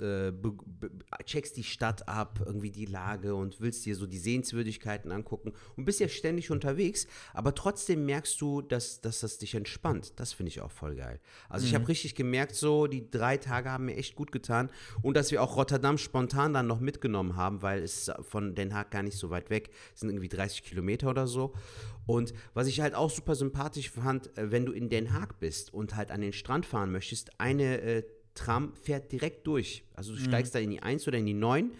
checkst 1.24 1.56
die 1.56 1.64
Stadt 1.64 2.08
ab, 2.08 2.40
irgendwie 2.44 2.70
die 2.70 2.86
Lage 2.86 3.34
und 3.34 3.60
willst 3.60 3.86
dir 3.86 3.94
so 3.94 4.06
die 4.06 4.18
Sehenswürdigkeiten 4.18 5.12
angucken 5.12 5.52
und 5.76 5.84
bist 5.84 6.00
ja 6.00 6.08
ständig 6.08 6.50
unterwegs, 6.50 7.06
aber 7.32 7.54
trotzdem 7.54 8.06
merkst 8.06 8.40
du, 8.40 8.60
dass, 8.62 9.00
dass 9.00 9.20
das 9.20 9.38
dich 9.38 9.54
entspannt. 9.54 10.12
Das 10.16 10.32
finde 10.32 10.48
ich 10.48 10.60
auch 10.60 10.70
voll 10.70 10.96
geil. 10.96 11.20
Also 11.48 11.66
ich 11.66 11.74
habe 11.74 11.86
richtig 11.88 12.14
gemerkt, 12.14 12.54
so 12.54 12.86
die 12.86 13.10
drei 13.10 13.36
Tage 13.36 13.70
haben 13.70 13.86
mir 13.86 13.96
echt 13.96 14.16
gut 14.16 14.32
getan 14.32 14.70
und 15.02 15.16
dass 15.16 15.30
wir 15.30 15.42
auch 15.42 15.56
Rotterdam 15.56 15.98
spontan 15.98 16.54
dann 16.54 16.66
noch 16.66 16.80
mitgenommen 16.80 17.36
haben, 17.36 17.62
weil 17.62 17.82
es 17.82 18.10
von 18.22 18.54
Den 18.54 18.74
Haag 18.74 18.90
gar 18.90 19.02
nicht 19.02 19.16
so 19.16 19.30
weit 19.30 19.50
weg 19.50 19.70
es 19.94 20.00
sind 20.00 20.10
irgendwie 20.10 20.28
30 20.28 20.62
Kilometer 20.62 21.10
oder 21.10 21.26
so. 21.26 21.54
Und 22.06 22.32
was 22.54 22.68
ich 22.68 22.80
halt 22.80 22.94
auch 22.94 23.10
super 23.10 23.34
sympathisch 23.34 23.90
fand, 23.90 24.36
äh, 24.38 24.50
wenn 24.50 24.64
du 24.64 24.72
in 24.72 24.88
Den 24.88 25.12
Haag 25.12 25.38
bist 25.40 25.74
und 25.74 25.94
halt 25.94 26.10
an 26.10 26.20
den 26.20 26.32
Strand 26.32 26.66
fahren 26.66 26.90
möchtest, 26.90 27.38
eine 27.38 27.80
äh, 27.80 28.02
Tram 28.38 28.72
fährt 28.74 29.10
direkt 29.10 29.46
durch. 29.48 29.82
Also 29.94 30.12
du 30.12 30.18
steigst 30.20 30.54
da 30.54 30.60
in 30.60 30.70
die 30.70 30.80
1 30.80 31.08
oder 31.08 31.18
in 31.18 31.26
die 31.26 31.34
9. 31.34 31.72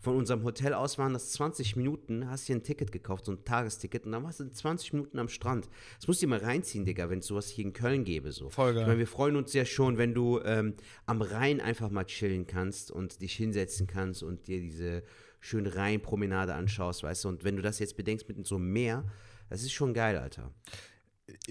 Von 0.00 0.16
unserem 0.16 0.44
Hotel 0.44 0.72
aus 0.72 0.98
waren 0.98 1.12
das 1.12 1.32
20 1.32 1.76
Minuten, 1.76 2.30
hast 2.30 2.48
dir 2.48 2.56
ein 2.56 2.62
Ticket 2.62 2.90
gekauft, 2.90 3.26
so 3.26 3.32
ein 3.32 3.44
Tagesticket, 3.44 4.06
und 4.06 4.12
dann 4.12 4.24
warst 4.24 4.40
du 4.40 4.44
in 4.44 4.52
20 4.52 4.94
Minuten 4.94 5.18
am 5.18 5.28
Strand. 5.28 5.68
Das 5.98 6.08
musst 6.08 6.22
du 6.22 6.26
dir 6.26 6.30
mal 6.30 6.38
reinziehen, 6.38 6.86
Digga, 6.86 7.10
wenn 7.10 7.18
es 7.18 7.26
sowas 7.26 7.48
hier 7.48 7.66
in 7.66 7.74
Köln 7.74 8.04
gäbe. 8.04 8.32
So. 8.32 8.48
Voll 8.48 8.72
geil. 8.72 8.82
Ich 8.82 8.86
meine, 8.86 8.98
wir 8.98 9.06
freuen 9.06 9.36
uns 9.36 9.52
ja 9.52 9.66
schon, 9.66 9.98
wenn 9.98 10.14
du 10.14 10.40
ähm, 10.42 10.74
am 11.04 11.20
Rhein 11.20 11.60
einfach 11.60 11.90
mal 11.90 12.04
chillen 12.04 12.46
kannst 12.46 12.90
und 12.90 13.20
dich 13.20 13.34
hinsetzen 13.34 13.86
kannst 13.86 14.22
und 14.22 14.46
dir 14.46 14.60
diese 14.60 15.02
schöne 15.40 15.74
Rheinpromenade 15.74 16.54
anschaust, 16.54 17.02
weißt 17.02 17.24
du. 17.24 17.28
Und 17.28 17.44
wenn 17.44 17.56
du 17.56 17.62
das 17.62 17.78
jetzt 17.78 17.96
bedenkst 17.96 18.26
mit 18.28 18.46
so 18.46 18.56
einem 18.56 18.72
Meer, 18.72 19.04
das 19.48 19.62
ist 19.62 19.72
schon 19.72 19.94
geil, 19.94 20.16
Alter. 20.18 20.52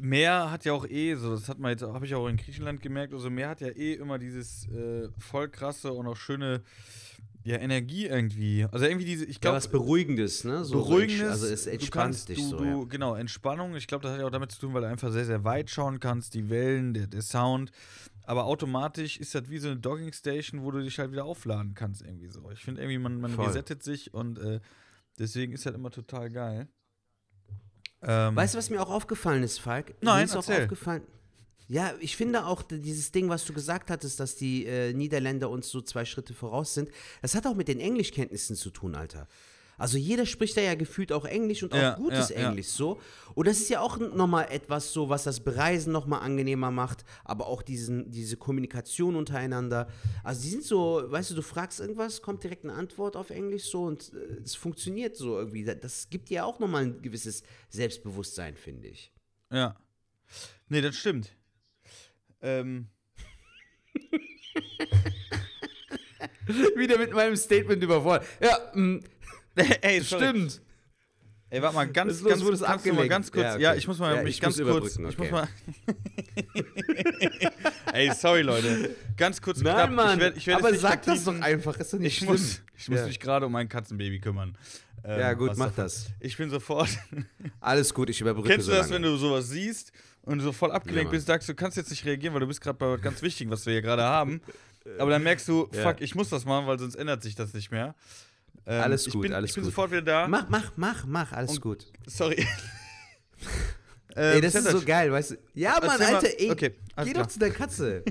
Meer 0.02 0.52
hat 0.52 0.64
ja 0.66 0.74
auch 0.74 0.88
eh, 0.88 1.16
so 1.16 1.32
das 1.32 1.50
hat 1.50 1.60
man 1.60 1.72
jetzt, 1.72 1.84
habe 1.84 2.06
ich 2.06 2.16
auch 2.16 2.28
in 2.28 2.38
Griechenland 2.38 2.82
gemerkt, 2.82 3.14
also 3.14 3.30
Meer 3.30 3.50
hat 3.50 3.62
ja 3.62 3.70
eh 3.70 3.94
immer 3.94 4.18
dieses 4.18 4.68
äh, 4.70 5.10
voll 5.20 5.50
krasse 5.50 5.92
und 5.92 6.08
auch 6.08 6.16
schöne 6.16 6.64
ja, 7.46 7.58
Energie 7.58 8.08
irgendwie. 8.08 8.66
Also 8.72 8.86
irgendwie 8.86 9.06
diese, 9.06 9.26
ich 9.26 9.36
Ja, 9.36 9.42
glaube, 9.42 9.58
was 9.58 9.68
Beruhigendes, 9.68 10.46
ne? 10.46 10.66
So, 10.66 10.80
Beruhigendes. 10.82 11.20
So, 11.20 11.32
also 11.32 11.48
es 11.48 11.66
du 11.66 11.72
entspannt 11.72 12.04
kannst, 12.06 12.30
dich 12.30 12.40
du, 12.40 12.50
so, 12.50 12.58
du, 12.58 12.66
ja. 12.66 12.84
Genau, 12.86 13.16
Entspannung. 13.16 13.76
Ich 13.76 13.86
glaube, 13.86 14.02
das 14.02 14.14
hat 14.14 14.20
ja 14.20 14.26
auch 14.26 14.32
damit 14.32 14.52
zu 14.52 14.60
tun, 14.60 14.74
weil 14.74 14.82
du 14.82 14.88
einfach 14.88 15.12
sehr, 15.12 15.26
sehr 15.26 15.44
weit 15.44 15.70
schauen 15.70 16.00
kannst, 16.00 16.34
die 16.34 16.50
Wellen, 16.50 16.96
der, 16.96 17.06
der 17.06 17.22
Sound. 17.22 17.72
Aber 18.24 18.46
automatisch 18.46 19.20
ist 19.20 19.36
das 19.36 19.48
wie 19.48 19.60
so 19.60 19.68
eine 19.68 19.78
Dogging 19.78 20.12
Station, 20.12 20.64
wo 20.64 20.72
du 20.72 20.82
dich 20.82 20.98
halt 20.98 21.12
wieder 21.12 21.26
aufladen 21.26 21.76
kannst, 21.76 22.02
irgendwie 22.02 22.30
so. 22.30 22.50
Ich 22.50 22.64
finde 22.64 22.82
irgendwie, 22.82 22.98
man, 22.98 23.22
man 23.22 23.30
Voll. 23.30 23.46
resettet 23.46 23.84
sich 23.84 24.12
und 24.12 24.40
äh, 24.40 24.60
deswegen 25.20 25.54
ist 25.54 25.68
das 25.68 25.76
immer 25.76 25.92
total 25.92 26.32
geil. 26.32 26.68
Ähm, 28.08 28.36
Weißt 28.36 28.54
du, 28.54 28.58
was 28.58 28.70
mir 28.70 28.82
auch 28.82 28.90
aufgefallen 28.90 29.44
ist, 29.44 29.60
Falk? 29.60 29.96
Nein, 30.02 30.18
mir 30.20 30.24
ist 30.26 30.32
auch 30.36 30.48
erzähl. 30.48 30.64
aufgefallen. 30.64 31.04
Ja, 31.68 31.94
ich 32.00 32.16
finde 32.16 32.46
auch 32.46 32.62
dieses 32.62 33.12
Ding, 33.12 33.30
was 33.30 33.46
du 33.46 33.54
gesagt 33.54 33.90
hattest, 33.90 34.20
dass 34.20 34.36
die 34.36 34.66
äh, 34.66 34.94
Niederländer 34.94 35.50
uns 35.50 35.70
so 35.70 35.82
zwei 35.82 36.06
Schritte 36.06 36.36
voraus 36.36 36.76
sind, 36.76 36.90
das 37.24 37.34
hat 37.34 37.48
auch 37.48 37.56
mit 37.56 37.68
den 37.68 37.80
Englischkenntnissen 37.80 38.56
zu 38.56 38.70
tun, 38.70 38.94
Alter. 38.96 39.28
Also 39.78 39.98
jeder 39.98 40.26
spricht 40.26 40.56
da 40.58 40.62
ja 40.62 40.76
gefühlt 40.76 41.12
auch 41.12 41.26
Englisch 41.26 41.64
und 41.64 41.74
auch 41.74 41.78
Ja, 41.78 41.96
gutes 41.96 42.30
ja, 42.30 42.40
ja. 42.40 42.50
Englisch 42.50 42.68
so. 42.68 43.00
Und 43.34 43.48
das 43.48 43.58
ist 43.60 43.70
ja 43.70 43.82
auch 43.82 43.98
nochmal 43.98 44.48
etwas 44.50 44.94
so, 44.94 45.10
was 45.10 45.24
das 45.24 45.40
Bereisen 45.42 45.92
nochmal 45.92 46.22
angenehmer 46.22 46.72
macht, 46.72 47.04
aber 47.24 47.48
auch 47.48 47.62
diesen, 47.62 48.10
diese 48.12 48.38
Kommunikation 48.38 49.16
untereinander. 49.16 49.88
Also 50.24 50.42
die 50.44 50.50
sind 50.50 50.64
so, 50.64 51.04
weißt 51.08 51.32
du, 51.32 51.36
du 51.36 51.42
fragst 51.42 51.80
irgendwas, 51.80 52.22
kommt 52.22 52.44
direkt 52.44 52.64
eine 52.64 52.74
Antwort 52.74 53.16
auf 53.16 53.30
Englisch 53.30 53.66
so 53.66 53.84
und 53.84 54.14
äh, 54.14 54.42
es 54.44 54.56
funktioniert 54.56 55.16
so 55.18 55.38
irgendwie. 55.38 55.64
Da- 55.66 55.76
Das 55.76 56.10
gibt 56.10 56.30
dir 56.30 56.46
auch 56.46 56.60
nochmal 56.60 56.84
ein 56.84 57.02
gewisses 57.02 57.44
Selbstbewusstsein, 57.70 58.56
finde 58.56 58.88
ich. 58.88 59.12
Ja. 59.52 59.76
Nee, 60.70 60.82
das 60.82 60.96
stimmt. 60.96 61.36
Ähm, 62.42 62.88
Wieder 66.76 66.98
mit 67.00 67.12
meinem 67.14 67.36
Statement 67.36 67.82
überfordert. 67.82 68.28
Ja, 68.40 68.72
mm, 68.74 69.00
ey, 69.82 70.02
sorry. 70.02 70.24
stimmt. 70.30 70.62
Ey, 71.50 71.62
warte 71.62 71.76
mal, 71.76 71.88
ganz, 71.88 72.22
los? 72.22 72.30
ganz, 72.32 72.44
Wurdest 72.44 72.64
kannst 72.64 72.86
du 72.86 72.94
mal 72.94 73.08
ganz 73.08 73.32
kurz, 73.32 73.44
Ja, 73.44 73.58
ja, 73.58 73.70
okay. 73.70 73.78
ich 73.78 73.88
muss 73.88 74.00
mal 74.00 74.16
Ja, 74.16 74.24
mich 74.24 74.36
ich 74.36 74.42
ganz 74.42 74.58
muss 74.58 74.68
kurz, 74.68 74.96
überbrücken, 74.98 75.10
ich 75.10 75.18
muss 75.18 75.28
okay. 75.28 75.32
mal, 75.32 75.48
ey, 77.94 78.12
sorry, 78.14 78.42
Leute, 78.42 78.96
ganz 79.16 79.42
kurz 79.42 79.62
Nein, 79.62 79.76
knapp, 79.76 79.92
Mann, 79.92 80.14
ich 80.16 80.20
werd, 80.22 80.38
ich 80.38 80.48
werd 80.48 80.60
aber 80.60 80.74
sag 80.76 81.04
das 81.04 81.22
vertiefen. 81.24 81.40
doch 81.40 81.46
einfach, 81.46 81.78
ist 81.78 81.94
doch 81.94 82.00
nicht 82.00 82.08
Ich 82.14 82.18
schlimm. 82.18 82.32
muss, 82.32 82.62
ich 82.76 82.90
muss 82.90 83.00
Ja. 83.00 83.06
mich 83.08 83.20
gerade 83.20 83.46
um 83.46 83.56
ein 83.56 83.70
Katzenbaby 83.70 84.20
kümmern. 84.20 84.58
Ähm, 85.04 85.20
Ja, 85.20 85.34
gut, 85.34 85.52
mach 85.56 85.68
davon- 85.68 85.84
das. 85.86 86.08
Ich 86.20 86.36
bin 86.36 86.50
sofort, 86.50 86.90
Alles 87.60 87.94
gut, 87.94 88.10
ich 88.10 88.20
überbrücke 88.22 88.50
kennst 88.50 88.66
so 88.66 88.72
du 88.72 88.78
das, 88.78 88.90
wenn 88.90 89.04
du 89.04 89.16
sowas 89.16 89.48
siehst 89.50 89.92
und 90.24 90.40
so 90.40 90.52
voll 90.52 90.72
abgelenkt 90.72 91.12
Ja, 91.12 91.16
bist, 91.18 91.28
sagst 91.28 91.48
du, 91.48 91.54
kannst 91.54 91.78
jetzt 91.78 91.92
nicht 91.92 92.06
reagieren, 92.06 92.34
weil 92.34 92.42
du 92.42 92.48
bist 92.48 92.60
gerade 92.62 92.78
bei 92.78 92.88
was 92.90 93.02
ganz 93.02 93.22
Wichtigem, 93.22 93.52
was 93.52 93.66
wir 93.66 93.74
hier 93.74 93.82
gerade 93.84 94.04
haben. 94.04 94.42
Aber 95.00 95.12
dann 95.12 95.24
merkst 95.24 95.48
du, 95.48 95.70
Ja. 95.74 95.84
fuck, 95.84 96.02
ich 96.02 96.16
muss 96.16 96.30
das 96.30 96.46
machen, 96.46 96.68
weil 96.68 96.78
sonst 96.80 96.96
ändert 96.96 97.24
sich 97.24 97.36
das 97.36 97.54
nicht 97.54 97.72
mehr. 97.72 97.96
Ähm, 98.68 98.82
Alles 98.82 99.06
ich 99.08 99.14
gut, 99.14 99.22
bin, 99.24 99.34
alles 99.34 99.52
Ich 99.52 99.56
bin 99.56 99.64
gut. 99.64 99.72
sofort 99.72 99.92
wieder 99.92 100.02
da. 100.02 100.28
Mach, 100.28 100.50
mach, 100.50 100.72
mach, 100.76 101.06
mach, 101.06 101.32
alles 101.32 101.52
Und- 101.52 101.62
gut. 101.62 101.86
Sorry. 102.08 102.46
Ey, 104.16 104.36
Ähm, 104.38 104.42
das 104.42 104.56
ist 104.56 104.70
so 104.72 104.82
geil, 104.82 105.12
weißt 105.12 105.32
du? 105.32 105.36
Ja, 105.54 105.78
Mann, 105.82 106.00
Erzähl 106.00 106.16
Alter, 106.16 106.28
ey, 106.40 106.52
okay, 106.52 106.72
geh 107.04 107.14
doch 107.14 107.28
zu 107.28 107.38
der 107.38 107.52
Katze. 107.52 108.02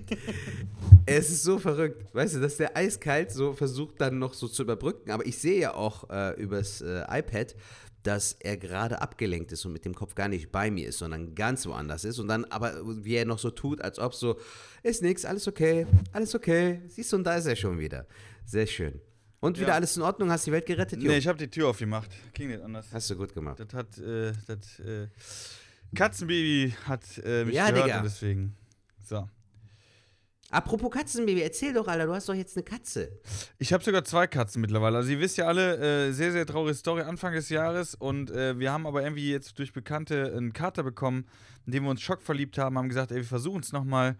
es 1.06 1.30
ist 1.30 1.42
so 1.44 1.58
verrückt, 1.58 2.14
weißt 2.14 2.34
du, 2.34 2.40
dass 2.40 2.58
der 2.58 2.76
eiskalt 2.76 3.32
so 3.32 3.54
versucht 3.54 4.00
dann 4.02 4.18
noch 4.18 4.34
so 4.34 4.46
zu 4.46 4.62
überbrücken. 4.62 5.10
Aber 5.10 5.24
ich 5.24 5.38
sehe 5.38 5.58
ja 5.58 5.74
auch 5.74 6.10
äh, 6.10 6.32
übers 6.40 6.82
äh, 6.82 7.04
iPad, 7.08 7.54
dass 8.02 8.36
er 8.38 8.58
gerade 8.58 9.00
abgelenkt 9.00 9.50
ist 9.52 9.64
und 9.64 9.72
mit 9.72 9.86
dem 9.86 9.94
Kopf 9.94 10.14
gar 10.14 10.28
nicht 10.28 10.52
bei 10.52 10.70
mir 10.70 10.88
ist, 10.88 10.98
sondern 10.98 11.34
ganz 11.34 11.64
woanders 11.64 12.04
ist. 12.04 12.18
Und 12.18 12.28
dann 12.28 12.44
aber, 12.44 12.74
wie 13.02 13.14
er 13.14 13.24
noch 13.24 13.38
so 13.38 13.50
tut, 13.50 13.80
als 13.80 13.98
ob 13.98 14.14
so, 14.14 14.38
ist 14.82 15.00
nix, 15.02 15.24
alles 15.24 15.48
okay, 15.48 15.86
alles 16.12 16.34
okay. 16.34 16.82
Siehst 16.86 17.12
du, 17.12 17.16
und 17.16 17.24
da 17.24 17.36
ist 17.36 17.46
er 17.46 17.56
schon 17.56 17.78
wieder. 17.78 18.06
Sehr 18.44 18.66
schön. 18.66 19.00
Und 19.44 19.58
wieder 19.58 19.68
Ja. 19.68 19.74
alles 19.74 19.96
in 19.96 20.02
Ordnung? 20.02 20.30
Hast 20.30 20.46
die 20.46 20.52
Welt 20.52 20.64
gerettet, 20.66 21.02
Jo? 21.02 21.10
Nee, 21.10 21.18
ich 21.18 21.26
habe 21.28 21.38
die 21.38 21.48
Tür 21.48 21.68
aufgemacht. 21.68 22.10
Ging 22.32 22.48
nicht 22.48 22.62
anders. 22.62 22.86
Hast 22.92 23.10
du 23.10 23.16
gut 23.16 23.34
gemacht. 23.34 23.60
Das 23.60 23.74
hat, 23.74 23.98
äh, 23.98 24.32
das, 24.46 24.80
äh, 24.80 25.08
Katzenbaby 25.94 26.74
hat 26.86 27.02
äh, 27.24 27.44
mich 27.44 27.54
Ja, 27.54 27.68
gehört 27.70 27.86
Digga. 27.86 27.98
und 27.98 28.04
deswegen. 28.04 28.56
So. 29.02 29.28
Apropos 30.50 30.90
Katzenbaby, 30.90 31.42
erzähl 31.42 31.72
doch, 31.72 31.88
Alter, 31.88 32.06
du 32.06 32.14
hast 32.14 32.28
doch 32.28 32.34
jetzt 32.34 32.56
eine 32.56 32.64
Katze. 32.64 33.10
Ich 33.58 33.72
habe 33.72 33.82
sogar 33.82 34.04
zwei 34.04 34.26
Katzen 34.26 34.60
mittlerweile. 34.60 34.98
Also 34.98 35.10
ihr 35.10 35.18
wisst 35.20 35.36
ja 35.36 35.46
alle, 35.46 36.08
äh, 36.08 36.12
sehr, 36.12 36.32
sehr 36.32 36.46
traurige 36.46 36.74
Story 36.74 37.02
Anfang 37.02 37.34
des 37.34 37.48
Jahres. 37.48 37.94
Und 37.94 38.30
äh, 38.30 38.58
wir 38.58 38.72
haben 38.72 38.86
aber 38.86 39.02
irgendwie 39.02 39.30
jetzt 39.30 39.58
durch 39.58 39.72
Bekannte 39.72 40.32
einen 40.36 40.52
Kater 40.52 40.82
bekommen, 40.84 41.26
in 41.66 41.72
dem 41.72 41.84
wir 41.84 41.90
uns 41.90 42.02
schockverliebt 42.02 42.56
haben, 42.58 42.78
haben 42.78 42.88
gesagt, 42.88 43.10
ey, 43.10 43.18
wir 43.18 43.24
versuchen 43.24 43.60
es 43.62 43.72
nochmal. 43.72 44.16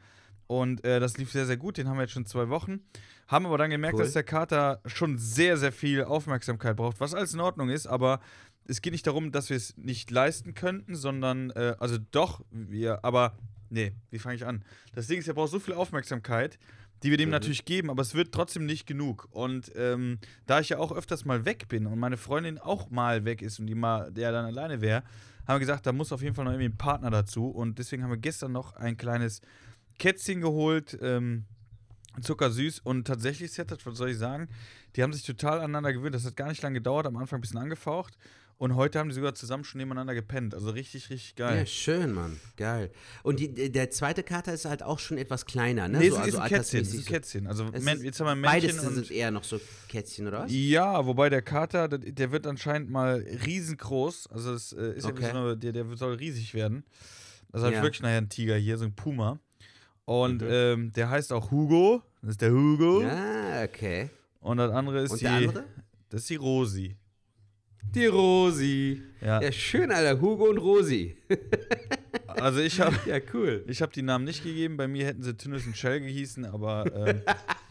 Und 0.47 0.85
äh, 0.85 1.01
das 1.01 1.17
lief 1.17 1.31
sehr, 1.33 1.47
sehr 1.47 1.57
gut. 1.57 1.79
Den 1.79 1.89
haben 1.89 1.97
wir 1.97 2.03
jetzt 2.03 2.13
schon 2.13 2.27
zwei 2.27 2.49
Wochen. 2.49 2.81
Haben 3.29 3.47
aber 3.47 3.57
dann 3.59 3.71
gemerkt, 3.71 3.95
Cool. 3.97 4.05
dass 4.05 4.13
der 4.13 4.23
Kater 4.25 4.81
schon 4.87 5.17
sehr, 5.19 5.57
sehr 5.57 5.73
viel 5.73 6.05
Aufmerksamkeit 6.05 6.77
braucht, 6.77 7.01
was 7.01 7.15
alles 7.15 7.33
in 7.33 7.41
Ordnung 7.41 7.71
ist, 7.71 7.87
aber 7.87 8.21
es 8.67 8.83
geht 8.83 8.93
nicht 8.93 9.07
darum, 9.07 9.33
dass 9.33 9.49
wir 9.51 9.57
es 9.57 9.77
nicht 9.77 10.11
leisten 10.11 10.55
könnten, 10.55 10.95
sondern, 10.95 11.51
äh, 11.51 11.75
also 11.79 11.97
doch, 12.11 12.43
wir, 12.51 13.05
aber, 13.05 13.37
nee, 13.71 13.93
wie 14.11 14.19
fange 14.19 14.37
ich 14.37 14.47
an? 14.47 14.63
Das 14.95 15.07
Ding 15.07 15.19
ist, 15.19 15.29
er 15.29 15.35
braucht 15.35 15.51
so 15.51 15.59
viel 15.59 15.75
Aufmerksamkeit, 15.75 16.59
die 17.03 17.11
wir 17.11 17.17
dem 17.19 17.29
Mhm. 17.29 17.33
natürlich 17.33 17.65
geben, 17.65 17.91
aber 17.91 18.03
es 18.03 18.15
wird 18.15 18.33
trotzdem 18.33 18.65
nicht 18.67 18.87
genug. 18.87 19.27
Und 19.31 19.71
ähm, 19.75 20.19
da 20.47 20.61
ich 20.61 20.71
ja 20.71 20.79
auch 20.79 20.93
öfters 20.93 21.25
mal 21.25 21.45
weg 21.45 21.69
bin 21.69 21.87
und 21.87 21.99
meine 21.99 22.17
Freundin 22.17 22.59
auch 22.59 22.91
mal 22.91 23.25
weg 23.25 23.43
ist 23.43 23.59
und 23.59 23.67
die 23.67 23.75
mal, 23.75 24.11
der 24.13 24.33
dann 24.33 24.45
alleine 24.47 24.81
wäre, 24.81 25.03
haben 25.47 25.57
wir 25.57 25.61
gesagt, 25.61 25.87
da 25.87 25.93
muss 25.93 26.13
auf 26.13 26.23
jeden 26.23 26.35
Fall 26.35 26.47
noch 26.47 26.53
irgendwie 26.53 26.71
ein 26.71 26.79
Partner 26.79 27.11
dazu. 27.11 27.49
Und 27.49 27.79
deswegen 27.79 28.03
haben 28.03 28.11
wir 28.11 28.17
gestern 28.17 28.53
noch 28.53 28.77
ein 28.77 28.97
kleines 28.97 29.43
Kätzchen 29.99 30.41
geholt, 30.41 30.99
ähm, 31.03 31.45
zuckersüß. 32.21 32.81
Und 32.81 33.07
tatsächlich, 33.07 33.53
Setat, 33.53 33.85
was 33.87 33.97
soll 33.97 34.11
ich 34.11 34.19
sagen, 34.19 34.49
die 34.97 35.03
haben 35.03 35.13
sich 35.13 35.25
total 35.25 35.59
aneinander 35.59 35.93
gewöhnt. 35.93 36.15
Das 36.15 36.25
hat 36.25 36.37
gar 36.37 36.49
nicht 36.49 36.63
lange 36.63 36.75
gedauert, 36.79 37.07
am 37.07 37.17
Anfang 37.17 37.39
ein 37.39 37.43
bisschen 37.43 37.59
angefaucht. 37.59 38.17
Und 38.57 38.77
heute 38.77 39.01
haben 39.01 39.09
die 39.09 39.15
sogar 39.17 39.35
zusammen 39.35 39.65
schon 39.65 39.81
nebeneinander 39.81 40.15
gepennt. 40.15 40.55
Also 40.55 40.71
richtig, 40.71 41.11
richtig 41.11 41.35
geil. 41.35 41.59
Ja, 41.59 41.67
schön, 41.67 42.13
Mann. 42.13 42.39
Geil. 42.57 42.93
Und 43.25 43.41
die, 43.41 43.53
der 43.73 43.91
zweite 43.91 44.23
Kater 44.23 44.55
ist 44.55 44.65
halt 44.65 44.85
auch 44.85 45.01
schon 45.01 45.19
etwas 45.19 45.45
kleiner, 45.45 45.89
ne? 45.89 45.99
Nee, 45.99 46.11
so, 46.11 46.17
ist 46.19 46.23
also 46.23 46.39
ein 46.39 46.49
Kätzchen. 46.51 46.81
Ist 46.83 46.95
ein. 46.95 47.05
Kätzchen. 47.05 47.47
Also, 47.49 47.65
ist- 47.71 48.03
jetzt 48.05 48.21
haben 48.21 48.27
wir 48.27 48.31
ein 48.31 48.43
Beides 48.43 48.75
Männchen 48.77 48.89
und 48.89 48.95
sind 48.95 49.11
eher 49.11 49.33
noch 49.33 49.43
so 49.43 49.61
Kätzchen, 49.89 50.29
oder 50.29 50.45
was? 50.45 50.53
Ja, 50.53 51.05
wobei 51.05 51.31
der 51.31 51.43
Kater, 51.43 51.89
der, 51.89 51.99
der 51.99 52.31
wird 52.31 52.47
anscheinend 52.47 52.91
mal 52.91 53.27
riesengroß. 53.45 54.29
Also 54.29 54.53
es 54.55 54.73
äh, 54.73 54.93
ist 54.99 55.05
ja 55.05 55.11
Okay. 55.11 55.31
wie 55.31 55.33
so 55.33 55.55
der, 55.57 55.73
der 55.73 55.97
soll 55.97 56.15
riesig 56.15 56.55
werden. 56.55 56.85
Also 57.51 57.67
habe 57.67 57.75
Ja. 57.75 57.81
ich 57.81 57.85
wirklich 57.85 58.03
nachher 58.03 58.19
ein 58.19 58.29
Tiger 58.29 58.55
hier, 58.57 58.79
so 58.79 58.85
ein 58.85 58.95
Puma. 58.95 59.41
Und 60.07 60.43
Mhm. 60.43 60.49
ähm, 60.51 60.93
der 60.93 61.09
heißt 61.11 61.33
auch 61.33 61.51
Hugo. 61.51 62.03
Das 62.23 62.33
ist 62.33 62.41
der 62.43 62.53
Hugo. 62.53 63.03
Ah, 63.05 63.65
okay. 63.65 64.11
Und 64.41 64.59
das 64.59 64.71
andere 64.73 65.01
ist 65.03 65.13
Und 65.13 65.21
die. 65.21 65.25
der 65.25 65.33
andere? 65.35 65.65
Das 66.11 66.21
ist 66.23 66.31
die 66.31 66.37
Rosi. 66.37 66.97
Die 67.95 68.07
Rosi. 68.07 69.03
Ja. 69.21 69.41
Ja, 69.41 69.53
schön, 69.53 69.91
Alter. 69.91 70.21
Hugo 70.21 70.45
und 70.51 70.59
Rosi. 70.59 71.17
Also 72.37 72.61
ich 72.61 72.81
habe 72.81 72.97
Ja, 73.07 73.19
cool. 73.33 73.65
ich 73.69 73.81
hab 73.81 73.93
die 73.93 74.03
Namen 74.03 74.25
nicht 74.25 74.43
gegeben. 74.43 74.77
Bei 74.77 74.89
mir 74.89 75.07
hätten 75.07 75.23
sie 75.23 75.37
Tünnes 75.37 75.67
und 75.67 75.77
Shell 75.77 76.01
gehießen, 76.01 76.45
aber 76.45 76.85
ähm, 77.07 77.23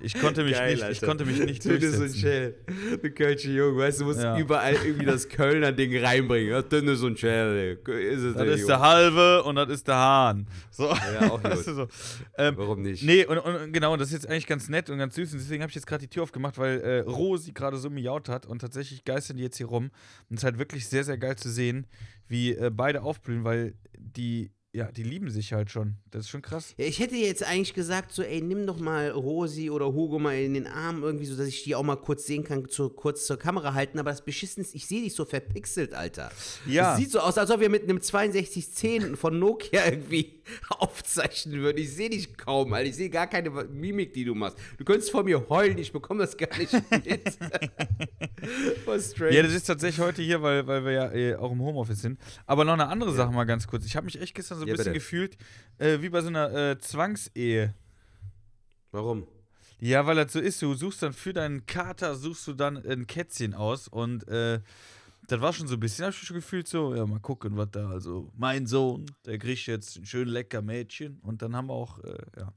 ich 0.00 0.14
konnte 0.14 0.44
mich 0.44 0.54
Geil, 0.54 0.70
nicht, 0.72 0.78
ich 0.80 0.84
Alter. 0.84 1.06
konnte 1.06 1.24
mich 1.24 1.38
nicht 1.40 1.62
Tünnes 1.62 1.98
und. 1.98 2.14
Shell. 2.14 2.54
Du 3.02 3.10
Kölsche 3.10 3.50
Junge, 3.50 3.78
weißt 3.78 4.00
du, 4.00 4.04
du 4.04 4.10
musst 4.10 4.22
Ja. 4.22 4.38
überall 4.38 4.74
irgendwie 4.84 5.06
das 5.06 5.28
Kölner 5.28 5.72
Ding 5.72 5.96
reinbringen. 5.96 6.50
Ja, 6.50 6.62
Tünnes 6.62 7.02
und 7.02 7.18
Shell. 7.18 7.78
Ist 7.86 8.22
es 8.22 8.34
Das 8.34 8.42
der 8.44 8.52
ist 8.54 8.60
Junge. 8.60 8.66
der 8.72 8.80
Halve 8.80 9.42
und 9.44 9.56
das 9.56 9.68
ist 9.70 9.88
der 9.88 9.96
Hahn. 9.96 10.46
So. 10.70 10.84
Ja, 10.88 11.30
auch 11.30 11.42
Weißt 11.48 11.66
du, 11.66 11.74
so. 11.74 11.88
ähm, 12.36 12.54
Warum 12.56 12.82
nicht? 12.82 13.02
Nee, 13.02 13.24
und, 13.26 13.38
und 13.38 13.72
genau, 13.72 13.96
das 13.96 14.08
ist 14.08 14.14
jetzt 14.14 14.28
eigentlich 14.28 14.46
ganz 14.46 14.68
nett 14.68 14.90
und 14.90 14.98
ganz 14.98 15.14
süß. 15.14 15.32
Und 15.32 15.38
deswegen 15.40 15.62
habe 15.62 15.70
ich 15.70 15.74
jetzt 15.76 15.86
gerade 15.86 16.02
die 16.02 16.08
Tür 16.08 16.22
aufgemacht, 16.22 16.58
weil 16.58 16.80
äh, 16.80 16.98
Rosi 17.00 17.52
gerade 17.52 17.76
so 17.78 17.90
miaut 17.90 18.28
hat 18.28 18.46
und 18.46 18.60
tatsächlich 18.60 19.04
geistern 19.04 19.36
die 19.36 19.42
jetzt 19.42 19.56
hier 19.56 19.66
rum. 19.66 19.90
Und 20.30 20.36
es 20.36 20.40
ist 20.40 20.44
halt 20.44 20.58
wirklich 20.58 20.86
sehr, 20.88 21.04
sehr 21.04 21.18
geil 21.18 21.36
zu 21.36 21.48
sehen, 21.50 21.86
wie 22.28 22.54
äh, 22.54 22.70
beide 22.72 23.02
aufblühen, 23.02 23.44
weil 23.44 23.74
die, 23.98 24.50
ja, 24.78 24.92
die 24.92 25.02
lieben 25.02 25.28
sich 25.28 25.52
halt 25.52 25.72
schon. 25.72 25.96
Das 26.12 26.20
ist 26.20 26.28
schon 26.30 26.40
krass. 26.40 26.74
Ja, 26.76 26.86
ich 26.86 27.00
hätte 27.00 27.16
jetzt 27.16 27.42
eigentlich 27.42 27.74
gesagt, 27.74 28.12
so, 28.12 28.22
ey, 28.22 28.40
nimm 28.40 28.64
doch 28.64 28.78
mal 28.78 29.10
Rosi 29.10 29.70
oder 29.70 29.86
Hugo 29.86 30.20
mal 30.20 30.36
in 30.36 30.54
den 30.54 30.68
Arm, 30.68 31.02
irgendwie 31.02 31.26
so, 31.26 31.36
dass 31.36 31.48
ich 31.48 31.64
die 31.64 31.74
auch 31.74 31.82
mal 31.82 31.96
kurz 31.96 32.26
sehen 32.26 32.44
kann, 32.44 32.68
zu, 32.68 32.88
kurz 32.88 33.26
zur 33.26 33.38
Kamera 33.38 33.74
halten, 33.74 33.98
aber 33.98 34.10
das 34.10 34.24
Beschissen 34.24 34.62
ist, 34.62 34.76
ich 34.76 34.86
sehe 34.86 35.02
dich 35.02 35.14
so 35.14 35.24
verpixelt, 35.24 35.94
Alter. 35.94 36.30
Ja. 36.64 36.90
Das 36.90 36.98
sieht 36.98 37.10
so 37.10 37.18
aus, 37.18 37.36
als 37.38 37.50
ob 37.50 37.58
wir 37.58 37.68
mit 37.68 37.82
einem 37.82 38.00
6210 38.00 39.16
von 39.16 39.36
Nokia 39.40 39.84
irgendwie 39.86 40.40
aufzeichnen 40.68 41.60
würden. 41.60 41.78
Ich 41.78 41.92
sehe 41.92 42.10
dich 42.10 42.36
kaum, 42.36 42.72
Alter. 42.72 42.88
Ich 42.88 42.96
sehe 42.96 43.10
gar 43.10 43.26
keine 43.26 43.50
Mimik, 43.50 44.12
die 44.12 44.24
du 44.24 44.36
machst. 44.36 44.58
Du 44.76 44.84
könntest 44.84 45.10
vor 45.10 45.24
mir 45.24 45.48
heulen, 45.48 45.76
ich 45.78 45.92
bekomme 45.92 46.20
das 46.20 46.36
gar 46.36 46.56
nicht 46.56 46.72
mit. 47.04 47.36
Was 48.84 49.10
strange. 49.10 49.34
Ja, 49.34 49.42
das 49.42 49.52
ist 49.52 49.64
tatsächlich 49.64 50.04
heute 50.04 50.22
hier, 50.22 50.40
weil, 50.40 50.64
weil 50.68 50.84
wir 50.84 50.92
ja 50.92 51.12
äh, 51.12 51.34
auch 51.34 51.50
im 51.50 51.60
Homeoffice 51.60 52.00
sind. 52.00 52.20
Aber 52.46 52.64
noch 52.64 52.74
eine 52.74 52.86
andere 52.86 53.12
Sache 53.12 53.32
mal 53.32 53.44
ganz 53.44 53.66
kurz. 53.66 53.84
Ich 53.84 53.96
habe 53.96 54.04
mich 54.04 54.20
echt 54.20 54.36
gestern 54.36 54.58
so 54.58 54.66
ein 54.68 54.70
Ja, 54.70 54.74
bisschen 54.74 54.92
bitte. 54.92 55.04
gefühlt, 55.04 55.36
äh, 55.78 56.00
wie 56.00 56.08
bei 56.08 56.20
so 56.20 56.28
einer 56.28 56.52
äh, 56.54 56.78
Zwangsehe. 56.78 57.74
Warum? 58.90 59.26
Ja, 59.80 60.06
weil 60.06 60.16
das 60.16 60.32
so 60.32 60.40
ist. 60.40 60.60
Du 60.62 60.74
suchst 60.74 61.02
dann 61.02 61.12
für 61.12 61.32
deinen 61.32 61.66
Kater, 61.66 62.14
suchst 62.16 62.46
du 62.48 62.52
dann 62.54 62.76
ein 62.76 63.06
Kätzchen 63.06 63.54
aus 63.54 63.86
und 63.88 64.26
äh, 64.28 64.60
das 65.28 65.40
war 65.40 65.52
schon 65.52 65.68
so 65.68 65.74
ein 65.74 65.80
bisschen, 65.80 66.06
hab 66.06 66.12
ich 66.12 66.18
schon 66.20 66.36
gefühlt 66.36 66.66
so, 66.66 66.94
ja, 66.94 67.04
mal 67.06 67.20
gucken, 67.20 67.56
was 67.56 67.70
da, 67.70 67.90
also 67.90 68.32
mein 68.36 68.66
Sohn, 68.66 69.06
der 69.26 69.38
kriegt 69.38 69.66
jetzt 69.66 69.96
ein 69.98 70.06
schön 70.06 70.26
lecker 70.28 70.62
Mädchen 70.62 71.18
und 71.20 71.42
dann 71.42 71.54
haben 71.54 71.68
wir 71.68 71.74
auch, 71.74 71.98
äh, 72.02 72.16
ja. 72.38 72.52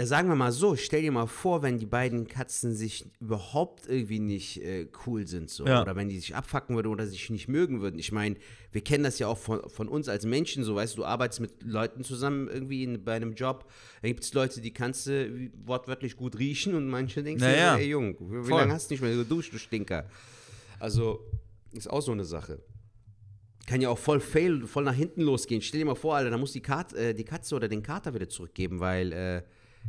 Ja, 0.00 0.06
sagen 0.06 0.30
wir 0.30 0.34
mal 0.34 0.50
so, 0.50 0.76
stell 0.76 1.02
dir 1.02 1.12
mal 1.12 1.26
vor, 1.26 1.60
wenn 1.62 1.78
die 1.78 1.84
beiden 1.84 2.26
Katzen 2.26 2.74
sich 2.74 3.04
überhaupt 3.20 3.86
irgendwie 3.86 4.18
nicht 4.18 4.62
äh, 4.62 4.86
cool 5.04 5.26
sind, 5.26 5.50
so. 5.50 5.66
Ja. 5.66 5.82
Oder 5.82 5.94
wenn 5.94 6.08
die 6.08 6.18
sich 6.18 6.34
abfacken 6.34 6.74
würden 6.74 6.88
oder 6.88 7.06
sich 7.06 7.28
nicht 7.28 7.48
mögen 7.48 7.82
würden. 7.82 7.98
Ich 7.98 8.10
meine, 8.10 8.36
wir 8.72 8.80
kennen 8.80 9.04
das 9.04 9.18
ja 9.18 9.26
auch 9.26 9.36
von, 9.36 9.68
von 9.68 9.88
uns 9.88 10.08
als 10.08 10.24
Menschen, 10.24 10.64
so 10.64 10.74
weißt 10.74 10.94
du, 10.94 11.02
du 11.02 11.04
arbeitest 11.04 11.40
mit 11.40 11.62
Leuten 11.64 12.02
zusammen 12.02 12.48
irgendwie 12.48 12.82
in, 12.82 13.04
bei 13.04 13.12
einem 13.12 13.34
Job. 13.34 13.70
Da 14.00 14.08
gibt 14.08 14.24
es 14.24 14.32
Leute, 14.32 14.62
die 14.62 14.72
kannst 14.72 15.06
du 15.06 15.50
wortwörtlich 15.66 16.16
gut 16.16 16.38
riechen 16.38 16.74
und 16.74 16.88
manche 16.88 17.22
denken, 17.22 17.42
Naja. 17.42 17.76
ey 17.76 17.88
Jung, 17.90 18.16
wie, 18.20 18.42
wie 18.42 18.48
Voll. 18.48 18.58
lange 18.58 18.72
hast 18.72 18.88
du 18.88 18.94
nicht 18.94 19.02
mehr 19.02 19.14
geduscht, 19.14 19.52
du 19.52 19.58
Stinker? 19.58 20.08
Also, 20.78 21.20
ist 21.72 21.90
auch 21.90 22.00
so 22.00 22.12
eine 22.12 22.24
Sache. 22.24 22.62
Kann 23.66 23.82
ja 23.82 23.90
auch 23.90 23.98
voll 23.98 24.20
fail, 24.20 24.66
voll 24.66 24.84
nach 24.84 24.94
hinten 24.94 25.20
losgehen. 25.20 25.60
Stell 25.60 25.80
dir 25.80 25.84
mal 25.84 25.94
vor, 25.94 26.16
Alter, 26.16 26.30
da 26.30 26.38
muss 26.38 26.52
die, 26.52 26.62
Kat, 26.62 26.94
äh, 26.94 27.12
die 27.12 27.24
Katze 27.24 27.54
oder 27.54 27.68
den 27.68 27.82
Kater 27.82 28.14
wieder 28.14 28.30
zurückgeben, 28.30 28.80
weil 28.80 29.12
äh, 29.12 29.42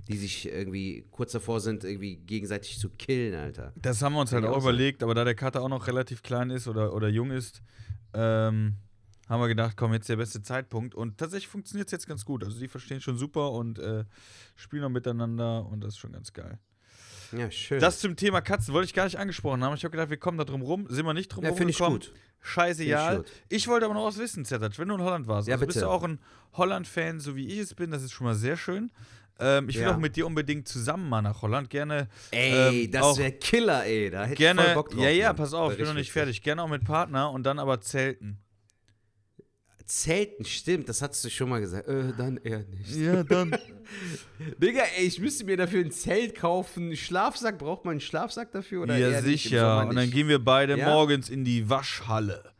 die 0.07 0.17
sich 0.17 0.47
irgendwie 0.47 1.05
kurz 1.11 1.31
davor 1.31 1.59
sind, 1.59 1.83
irgendwie 1.83 2.17
gegenseitig 2.17 2.79
zu 2.79 2.89
killen, 2.89 3.35
Alter. 3.39 3.73
Das 3.75 4.01
haben 4.01 4.13
wir 4.13 4.21
uns 4.21 4.31
halt 4.31 4.43
ich 4.43 4.49
auch 4.49 4.61
überlegt, 4.61 5.03
aber 5.03 5.13
da 5.13 5.23
der 5.23 5.35
Kater 5.35 5.61
auch 5.61 5.69
noch 5.69 5.87
relativ 5.87 6.23
klein 6.23 6.49
ist 6.49 6.67
oder, 6.67 6.93
oder 6.93 7.07
jung 7.07 7.31
ist, 7.31 7.61
ähm, 8.13 8.77
haben 9.29 9.41
wir 9.41 9.47
gedacht, 9.47 9.77
komm, 9.77 9.93
jetzt 9.93 10.09
der 10.09 10.17
beste 10.17 10.41
Zeitpunkt. 10.41 10.95
Und 10.95 11.17
tatsächlich 11.17 11.47
funktioniert 11.47 11.87
es 11.87 11.91
jetzt 11.91 12.07
ganz 12.07 12.25
gut. 12.25 12.43
Also 12.43 12.59
die 12.59 12.67
verstehen 12.67 12.99
schon 12.99 13.17
super 13.17 13.51
und 13.51 13.79
äh, 13.79 14.03
spielen 14.55 14.83
auch 14.83 14.89
miteinander 14.89 15.65
und 15.65 15.81
das 15.81 15.93
ist 15.93 15.99
schon 15.99 16.11
ganz 16.11 16.33
geil. 16.33 16.59
Ja, 17.31 17.49
schön. 17.49 17.79
Das 17.79 17.99
zum 17.99 18.15
Thema 18.15 18.41
Katzen 18.41 18.73
wollte 18.73 18.85
ich 18.85 18.93
gar 18.93 19.05
nicht 19.05 19.17
angesprochen 19.17 19.63
haben. 19.63 19.73
Ich 19.75 19.83
habe 19.83 19.91
gedacht, 19.91 20.09
wir 20.09 20.17
kommen 20.17 20.37
da 20.37 20.43
drum 20.43 20.61
rum. 20.61 20.85
Sind 20.89 21.05
wir 21.05 21.13
nicht 21.13 21.29
drum 21.29 21.43
ja, 21.43 21.51
rum 21.51 21.57
finde 21.57 21.71
ich 21.71 21.79
gut. 21.79 22.13
Scheiße, 22.41 22.83
ich 22.83 22.89
ja. 22.89 23.15
gut. 23.15 23.31
Ich 23.49 23.67
wollte 23.67 23.85
aber 23.85 23.93
noch 23.93 24.05
was 24.05 24.17
wissen, 24.17 24.43
Zertac, 24.45 24.77
wenn 24.79 24.87
du 24.87 24.95
in 24.95 25.01
Holland 25.01 25.27
warst. 25.27 25.47
Ja, 25.47 25.55
also 25.55 25.65
bist 25.65 25.77
bitte. 25.77 25.85
du 25.85 25.91
auch 25.91 26.03
ein 26.03 26.19
Holland-Fan, 26.53 27.19
so 27.19 27.35
wie 27.35 27.47
ich 27.47 27.59
es 27.59 27.73
bin. 27.73 27.91
Das 27.91 28.03
ist 28.03 28.11
schon 28.11 28.25
mal 28.25 28.35
sehr 28.35 28.57
schön. 28.57 28.91
Ähm, 29.41 29.67
ich 29.69 29.75
will 29.75 29.83
Ja. 29.83 29.93
auch 29.93 29.97
mit 29.97 30.15
dir 30.15 30.25
unbedingt 30.27 30.67
zusammen 30.67 31.09
mal 31.09 31.21
nach 31.21 31.41
Holland. 31.41 31.69
Gerne. 31.69 32.07
Ey, 32.31 32.83
ähm, 32.85 32.91
das 32.91 33.17
wäre 33.17 33.31
Killer, 33.31 33.85
ey. 33.85 34.09
Da 34.09 34.21
hätte 34.23 34.33
ich 34.33 34.37
Gerne. 34.39 34.61
voll 34.61 34.73
Bock 34.75 34.89
drauf. 34.91 35.01
ja, 35.03 35.09
ja, 35.09 35.33
pass 35.33 35.53
auf, 35.53 35.71
ich 35.71 35.77
bin 35.79 35.87
noch 35.87 35.93
nicht 35.93 36.11
fertig. 36.11 36.41
Gerne 36.43 36.63
auch 36.63 36.69
mit 36.69 36.83
Partner 36.85 37.31
und 37.31 37.43
dann 37.43 37.59
aber 37.59 37.81
zelten. 37.81 38.37
Zelten, 39.85 40.45
stimmt, 40.45 40.87
das 40.87 41.01
hattest 41.01 41.25
du 41.25 41.29
schon 41.29 41.49
mal 41.49 41.59
gesagt. 41.59 41.87
Äh, 41.89 42.13
dann 42.17 42.37
eher 42.37 42.59
nicht. 42.63 42.95
Ja, 42.95 43.23
dann. 43.23 43.51
Digga, 44.57 44.83
ey, 44.97 45.05
ich 45.05 45.19
müsste 45.19 45.43
mir 45.43 45.57
dafür 45.57 45.83
ein 45.83 45.91
Zelt 45.91 46.35
kaufen. 46.35 46.83
Einen 46.85 46.95
Schlafsack, 46.95 47.57
braucht 47.57 47.83
man 47.83 47.93
einen 47.93 47.99
Schlafsack 47.99 48.51
dafür? 48.53 48.83
Oder 48.83 48.95
ja, 48.95 49.21
sicher. 49.21 49.85
Und 49.87 49.95
dann 49.95 50.09
gehen 50.09 50.29
wir 50.29 50.39
beide 50.39 50.77
Ja? 50.77 50.85
morgens 50.87 51.29
in 51.29 51.43
die 51.43 51.69
Waschhalle. 51.69 52.53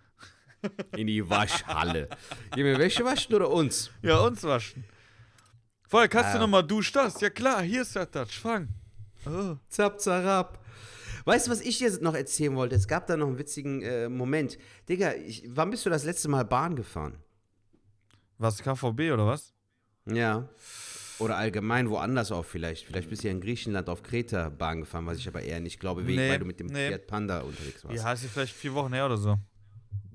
in 0.98 1.08
die 1.08 1.28
Waschhalle. 1.30 2.10
Gehen 2.54 2.66
wir 2.66 2.78
Wäsche 2.78 3.04
waschen 3.04 3.34
oder 3.34 3.50
uns? 3.50 3.90
Ja, 4.04 4.20
uns 4.20 4.44
waschen. 4.44 4.84
Voll, 5.92 6.08
kannst 6.08 6.34
du 6.34 6.38
Ah. 6.38 6.40
nochmal 6.40 6.64
duschen? 6.66 6.94
Das? 6.94 7.20
Ja, 7.20 7.30
klar, 7.30 7.62
hier 7.64 7.82
ist 7.82 7.94
der 7.98 8.10
Touch. 8.10 8.40
Fang. 8.40 8.70
Oh. 9.26 9.58
Zap, 9.68 10.00
zarab. 10.00 10.58
Weißt 11.26 11.48
du, 11.48 11.52
was 11.52 11.60
ich 11.60 11.80
dir 11.80 11.92
noch 12.02 12.16
erzählen 12.16 12.56
wollte? 12.56 12.76
Es 12.78 12.88
gab 12.88 13.08
da 13.08 13.18
noch 13.18 13.28
einen 13.28 13.38
witzigen 13.38 13.82
äh, 13.82 14.08
Moment. 14.08 14.58
Digga, 14.88 15.12
ich, 15.16 15.44
wann 15.50 15.70
bist 15.70 15.86
du 15.86 15.90
das 15.90 16.06
letzte 16.06 16.30
Mal 16.30 16.46
Bahn 16.46 16.78
gefahren? 16.78 17.18
Was, 18.38 18.64
KVB 18.64 19.12
oder 19.12 19.28
was? 19.28 19.54
Ja. 20.06 20.48
Oder 21.20 21.36
allgemein 21.36 21.90
woanders 21.90 22.32
auch 22.32 22.46
vielleicht. 22.46 22.86
Vielleicht 22.86 23.10
bist 23.10 23.24
du 23.24 23.28
ja 23.28 23.34
in 23.34 23.42
Griechenland 23.42 23.90
auf 23.90 24.02
Kreta 24.02 24.48
Bahn 24.48 24.80
gefahren, 24.80 25.06
was 25.06 25.18
ich 25.18 25.28
aber 25.28 25.42
eher 25.44 25.60
nicht 25.60 25.78
glaube, 25.82 26.08
wegen, 26.08 26.20
Nee, 26.20 26.30
weil 26.32 26.40
du 26.40 26.46
mit 26.46 26.60
dem 26.62 26.68
nee. 26.68 26.88
Fiat 26.88 27.06
Panda 27.06 27.42
unterwegs 27.42 27.84
warst. 27.84 27.98
Ja, 27.98 28.14
ist 28.14 28.24
ja 28.24 28.30
vielleicht 28.30 28.56
vier 28.56 28.74
Wochen 28.74 28.94
her 28.94 29.06
oder 29.08 29.18
so. 29.18 29.38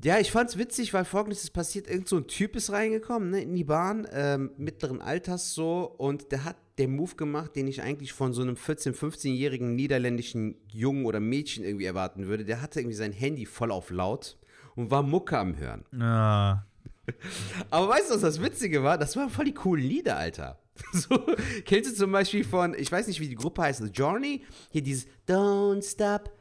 Ja, 0.05 0.19
ich 0.21 0.31
fand's 0.31 0.57
witzig, 0.57 0.95
weil 0.95 1.05
folgendes 1.05 1.43
ist 1.43 1.51
passiert: 1.51 1.89
Irgend 1.89 2.09
so 2.09 2.17
ein 2.17 2.27
Typ 2.27 2.55
ist 2.55 2.71
reingekommen, 2.71 3.31
ne, 3.31 3.43
in 3.43 3.55
die 3.55 3.65
Bahn, 3.65 4.07
ähm, 4.13 4.53
mittleren 4.57 5.01
Alters 5.01 5.55
so, 5.55 5.83
und 5.97 6.31
der 6.33 6.45
hat 6.45 6.57
den 6.79 6.95
Move 6.95 7.17
gemacht, 7.17 7.57
den 7.57 7.67
ich 7.67 7.83
eigentlich 7.83 8.13
von 8.13 8.33
so 8.33 8.43
einem 8.43 8.55
14-, 8.55 8.95
15-jährigen 8.95 9.75
niederländischen 9.75 10.57
Jungen 10.69 11.07
oder 11.07 11.21
Mädchen 11.21 11.65
irgendwie 11.65 11.87
erwarten 11.87 12.27
würde. 12.27 12.45
Der 12.45 12.61
hatte 12.61 12.81
irgendwie 12.81 12.97
sein 12.97 13.13
Handy 13.13 13.47
voll 13.47 13.71
auf 13.71 13.91
laut 13.91 14.37
und 14.75 14.91
war 14.91 15.03
Mucke 15.03 15.39
am 15.39 15.57
Hören. 15.57 15.85
Ja. 15.93 16.67
Aber 17.71 17.89
weißt 17.89 18.11
du, 18.11 18.15
was 18.15 18.21
das 18.21 18.43
Witzige 18.43 18.83
war? 18.83 18.99
Das 18.99 19.17
waren 19.17 19.31
voll 19.31 19.47
die 19.47 19.55
coolen 19.55 19.85
Lieder, 19.85 20.17
Alter. 20.17 20.61
So, 20.93 21.25
kennst 21.65 21.91
du 21.91 21.95
zum 21.95 22.13
Beispiel 22.13 22.45
von, 22.45 22.75
ich 22.75 22.93
weiß 22.93 23.07
nicht, 23.07 23.19
wie 23.21 23.29
die 23.29 23.35
Gruppe 23.35 23.63
heißt, 23.63 23.83
Journey? 23.95 24.45
Hier 24.71 24.83
dieses 24.83 25.07
Don't 25.27 25.83
Stop 25.83 26.36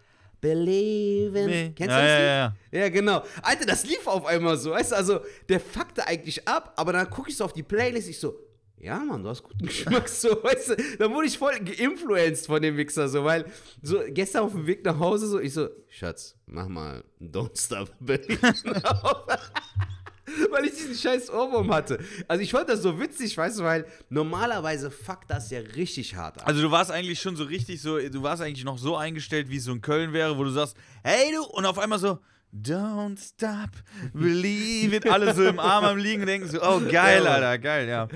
Believing. 0.46 1.48
Nee. 1.48 1.74
Kennst 1.76 1.90
ja, 1.90 1.98
du 1.98 2.04
das 2.04 2.12
ja, 2.12 2.18
Lied? 2.18 2.28
ja, 2.28 2.80
ja. 2.80 2.84
Ja, 2.84 2.90
genau. 2.90 3.24
Alter, 3.42 3.66
das 3.66 3.84
lief 3.84 4.06
auf 4.06 4.26
einmal 4.28 4.58
so, 4.58 4.72
weißt 4.72 4.92
du, 4.92 4.96
also 4.96 5.20
der 5.50 5.60
fuckte 5.60 6.06
eigentlich 6.06 6.48
ab, 6.48 6.74
aber 6.76 6.94
dann 6.94 7.10
gucke 7.10 7.32
ich 7.32 7.38
so 7.38 7.46
auf 7.46 7.54
die 7.54 7.64
Playlist, 7.64 8.08
ich 8.10 8.20
so, 8.20 8.38
ja, 8.78 9.00
Mann, 9.00 9.24
du 9.24 9.30
hast 9.30 9.42
guten 9.42 9.66
Geschmack, 9.66 10.08
so, 10.22 10.44
weißt 10.44 10.70
du, 10.70 10.76
dann 11.00 11.12
wurde 11.12 11.26
ich 11.26 11.38
voll 11.40 11.58
geinfluenced 11.60 12.46
von 12.46 12.62
dem 12.62 12.78
Wichser, 12.78 13.10
so, 13.10 13.24
weil, 13.24 13.46
so, 13.82 14.02
gestern 14.10 14.44
auf 14.44 14.52
dem 14.52 14.68
Weg 14.68 14.86
nach 14.86 15.00
Hause, 15.00 15.26
so, 15.26 15.40
ich 15.40 15.52
so, 15.52 15.68
Schatz, 15.90 16.36
mach 16.46 16.68
mal 16.68 17.04
Don't 17.20 17.60
Stop 17.60 17.90
Believing 18.00 18.84
auf. 18.84 19.26
Weil 20.52 20.66
ich 20.66 20.72
diesen 20.72 20.96
scheiß 20.96 21.30
Ohrwurm 21.30 21.74
hatte. 21.74 22.00
Also 22.28 22.42
ich 22.42 22.52
fand 22.52 22.70
das 22.70 22.82
so 22.82 23.00
witzig, 23.00 23.38
weißt 23.38 23.60
du, 23.60 23.64
weil 23.64 23.86
normalerweise 24.10 24.90
fuckt 24.90 25.30
das 25.30 25.52
ja 25.52 25.60
richtig 25.60 26.16
hart 26.16 26.40
ab. 26.40 26.48
Also 26.48 26.62
du 26.62 26.72
warst 26.72 26.92
eigentlich 26.92 27.20
schon 27.20 27.36
so 27.36 27.44
richtig 27.44 27.82
so, 27.82 28.00
du 28.00 28.24
warst 28.24 28.42
eigentlich 28.42 28.66
noch 28.66 28.78
so 28.78 28.96
eingestellt, 28.96 29.50
wie 29.50 29.58
es 29.58 29.66
so 29.66 29.72
in 29.72 29.82
Köln 29.82 30.14
wäre, 30.14 30.38
wo 30.38 30.44
du 30.44 30.50
sagst, 30.50 30.76
hey 31.04 31.32
du, 31.32 31.44
und 31.44 31.66
auf 31.66 31.78
einmal 31.78 32.00
so, 32.00 32.20
don't 32.62 33.18
stop, 33.18 33.70
believe 34.14 34.96
it, 34.96 35.08
alle 35.08 35.34
so 35.34 35.44
im 35.44 35.60
Arm 35.60 35.84
am 35.84 35.98
Liegen 35.98 36.22
und 36.22 36.28
denken 36.28 36.48
so, 36.48 36.62
oh 36.62 36.80
geil, 36.80 37.24
Ja. 37.24 37.34
Alter, 37.34 37.58
geil, 37.60 37.88
ja. 37.88 38.08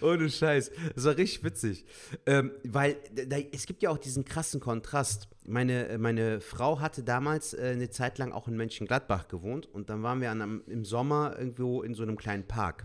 Ohne 0.00 0.30
Scheiß. 0.30 0.70
Das 0.94 1.04
war 1.04 1.16
richtig 1.16 1.44
witzig. 1.44 1.84
Ähm, 2.26 2.52
weil 2.64 2.96
da, 3.12 3.38
es 3.52 3.66
gibt 3.66 3.82
ja 3.82 3.90
auch 3.90 3.98
diesen 3.98 4.24
krassen 4.24 4.60
Kontrast. 4.60 5.28
Meine, 5.46 5.96
meine 5.98 6.40
Frau 6.40 6.80
hatte 6.80 7.02
damals 7.02 7.54
äh, 7.54 7.70
eine 7.72 7.90
Zeit 7.90 8.18
lang 8.18 8.32
auch 8.32 8.48
in 8.48 8.56
Mönchengladbach 8.56 9.28
gewohnt 9.28 9.66
und 9.66 9.90
dann 9.90 10.02
waren 10.02 10.20
wir 10.20 10.30
an 10.30 10.42
einem, 10.42 10.62
im 10.66 10.84
Sommer 10.84 11.36
irgendwo 11.38 11.82
in 11.82 11.94
so 11.94 12.02
einem 12.02 12.16
kleinen 12.16 12.46
Park. 12.46 12.84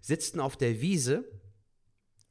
Sitzten 0.00 0.40
auf 0.40 0.56
der 0.56 0.80
Wiese 0.80 1.24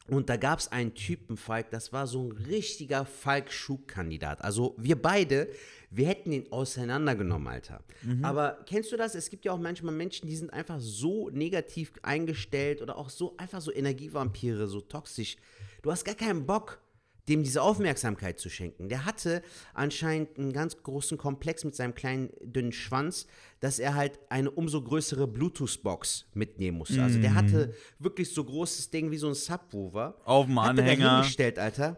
und 0.10 0.30
da 0.30 0.36
gab 0.36 0.60
es 0.60 0.72
einen 0.72 0.94
Typen, 0.94 1.38
Falk, 1.38 1.70
das 1.72 1.94
war 1.94 2.08
so 2.08 2.24
ein 2.24 2.32
richtiger 2.34 3.06
Falk-Schug-Kandidat. 3.06 4.44
Also 4.44 4.76
wir 4.78 5.02
beide, 5.02 5.48
wir 5.92 6.08
hätten 6.08 6.34
ihn 6.34 6.52
auseinandergenommen, 6.52 7.48
Alter. 7.48 7.82
Aber 8.22 8.60
kennst 8.66 8.92
du 8.92 8.98
das? 8.98 9.16
Es 9.16 9.30
gibt 9.30 9.46
ja 9.46 9.54
auch 9.54 9.60
manchmal 9.60 9.94
Menschen, 9.94 10.28
die 10.28 10.36
sind 10.36 10.52
einfach 10.52 10.80
so 10.80 11.30
negativ 11.30 11.94
eingestellt 12.02 12.82
oder 12.82 12.98
auch 12.98 13.10
so 13.10 13.38
einfach 13.38 13.62
so 13.62 13.72
Energievampire, 13.72 14.68
so 14.68 14.82
toxisch. 14.82 15.38
Du 15.82 15.92
hast 15.92 16.04
gar 16.04 16.16
keinen 16.16 16.46
Bock, 16.46 16.82
dem 17.30 17.44
diese 17.44 17.62
Aufmerksamkeit 17.62 18.40
zu 18.40 18.50
schenken. 18.50 18.90
Der 18.90 19.06
hatte 19.06 19.42
anscheinend 19.74 20.38
einen 20.38 20.52
ganz 20.52 20.82
großen 20.84 21.18
Komplex 21.18 21.64
mit 21.64 21.76
seinem 21.76 21.96
kleinen, 21.96 22.30
dünnen 22.42 22.74
Schwanz, 22.74 23.28
dass 23.62 23.80
er 23.80 23.96
halt 23.96 24.20
eine 24.30 24.52
umso 24.52 24.82
größere 24.82 25.28
Bluetooth-Box 25.28 26.26
mitnehmen 26.34 26.78
musste. 26.80 27.02
Also 27.02 27.20
der 27.20 27.34
hatte 27.34 27.74
wirklich 28.00 28.34
so 28.34 28.44
großes 28.44 28.90
Ding 28.90 29.10
wie 29.12 29.18
so 29.18 29.28
ein 29.30 29.36
Subwoofer. 29.36 30.18
Auf 30.26 30.48
dem 30.48 30.60
Hat 30.62 30.78
er 30.78 30.84
Anhänger. 30.84 31.16
hingestellt, 31.18 31.60
Alter. 31.60 31.98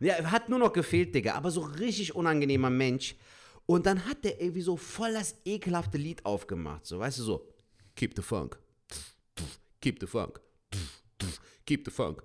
Ja, 0.00 0.14
hat 0.30 0.48
nur 0.48 0.58
noch 0.58 0.72
gefehlt, 0.72 1.14
Digga. 1.14 1.34
Aber 1.34 1.50
so 1.50 1.60
richtig 1.60 2.14
unangenehmer 2.14 2.70
Mensch. 2.70 3.16
Und 3.66 3.84
dann 3.84 4.06
hat 4.06 4.24
der 4.24 4.40
irgendwie 4.40 4.62
so 4.62 4.76
voll 4.76 5.12
das 5.12 5.36
ekelhafte 5.44 5.98
Lied 5.98 6.24
aufgemacht. 6.24 6.86
So, 6.86 6.98
weißt 6.98 7.18
du, 7.18 7.22
so. 7.22 7.52
Keep 7.94 8.16
the 8.16 8.22
funk. 8.22 8.58
Keep 9.82 10.00
the 10.00 10.06
funk. 10.06 10.40
Keep 11.66 11.84
the 11.84 11.90
funk. 11.90 12.22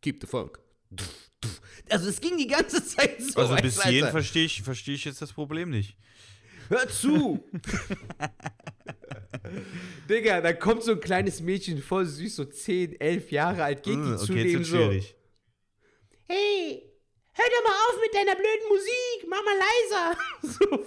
Keep 0.00 0.20
the 0.20 0.26
funk. 0.28 0.60
Also 1.90 2.08
es 2.08 2.20
ging 2.20 2.38
die 2.38 2.46
ganze 2.46 2.82
Zeit 2.84 3.20
so. 3.22 3.38
Also 3.40 3.56
bis 3.56 3.82
hierhin 3.82 4.08
verstehe 4.10 4.44
ich, 4.46 4.62
versteh 4.62 4.94
ich 4.94 5.04
jetzt 5.04 5.20
das 5.20 5.32
Problem 5.32 5.70
nicht. 5.70 5.96
Hör 6.68 6.88
zu! 6.88 7.44
Digga, 10.08 10.40
da 10.40 10.52
kommt 10.54 10.82
so 10.82 10.92
ein 10.92 11.00
kleines 11.00 11.40
Mädchen, 11.42 11.82
voll 11.82 12.06
süß, 12.06 12.36
so 12.36 12.44
10, 12.44 12.98
11 13.00 13.30
Jahre 13.32 13.64
alt, 13.64 13.82
geht 13.82 13.96
die 13.98 14.16
zu 14.16 14.28
Hm, 14.28 14.36
jetzt 14.36 14.52
dem 14.54 14.64
so. 14.64 14.76
schwierig. 14.76 15.14
Hey, 16.26 16.82
hör 17.32 17.44
doch 17.44 17.64
mal 17.64 17.74
auf 17.88 17.96
mit 18.00 18.14
deiner 18.14 18.34
blöden 18.34 18.68
Musik, 18.68 19.26
mach 19.28 19.42
mal 19.44 19.58
leiser. 19.58 20.16
So. 20.42 20.84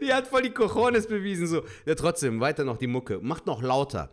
die 0.00 0.12
hat 0.12 0.26
voll 0.28 0.42
die 0.42 0.50
Cojones 0.50 1.06
bewiesen, 1.06 1.46
so. 1.46 1.64
Ja, 1.84 1.94
trotzdem, 1.94 2.40
weiter 2.40 2.64
noch 2.64 2.78
die 2.78 2.86
Mucke. 2.86 3.20
Macht 3.20 3.46
noch 3.46 3.60
lauter. 3.62 4.12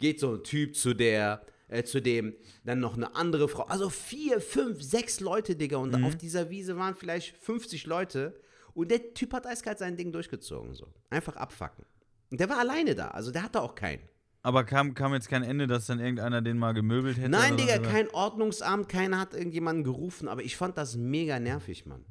Geht 0.00 0.18
so 0.20 0.34
ein 0.34 0.42
Typ 0.44 0.76
zu 0.76 0.94
der, 0.94 1.44
äh, 1.68 1.84
zu 1.84 2.00
dem, 2.00 2.34
dann 2.64 2.80
noch 2.80 2.96
eine 2.96 3.14
andere 3.14 3.48
Frau. 3.48 3.64
Also 3.64 3.90
vier, 3.90 4.40
fünf, 4.40 4.82
sechs 4.82 5.20
Leute, 5.20 5.56
Digga. 5.56 5.76
Und 5.76 6.02
auf 6.04 6.16
dieser 6.16 6.50
Wiese 6.50 6.76
waren 6.76 6.94
vielleicht 6.94 7.36
50 7.36 7.86
Leute. 7.86 8.40
Und 8.74 8.90
der 8.90 9.14
Typ 9.14 9.32
hat 9.32 9.46
eiskalt 9.46 9.78
sein 9.78 9.96
Ding 9.96 10.12
durchgezogen, 10.12 10.74
so. 10.74 10.86
Einfach 11.10 11.36
abfacken. 11.36 11.84
Und 12.30 12.40
der 12.40 12.48
war 12.48 12.58
alleine 12.58 12.94
da, 12.94 13.08
also 13.08 13.30
der 13.30 13.42
hatte 13.42 13.62
auch 13.62 13.74
keinen. 13.74 14.02
Aber 14.42 14.64
kam, 14.64 14.94
kam 14.94 15.12
jetzt 15.14 15.28
kein 15.28 15.42
Ende, 15.42 15.66
dass 15.66 15.86
dann 15.86 15.98
irgendeiner 15.98 16.40
den 16.40 16.58
mal 16.58 16.72
gemöbelt 16.72 17.18
hätte? 17.18 17.28
Nein, 17.28 17.56
Digga, 17.56 17.80
was? 17.80 17.88
kein 17.88 18.08
Ordnungsamt, 18.10 18.88
keiner 18.88 19.18
hat 19.18 19.34
irgendjemanden 19.34 19.84
gerufen, 19.84 20.28
aber 20.28 20.42
ich 20.42 20.56
fand 20.56 20.78
das 20.78 20.96
mega 20.96 21.40
nervig, 21.40 21.86
Mann. 21.86 22.04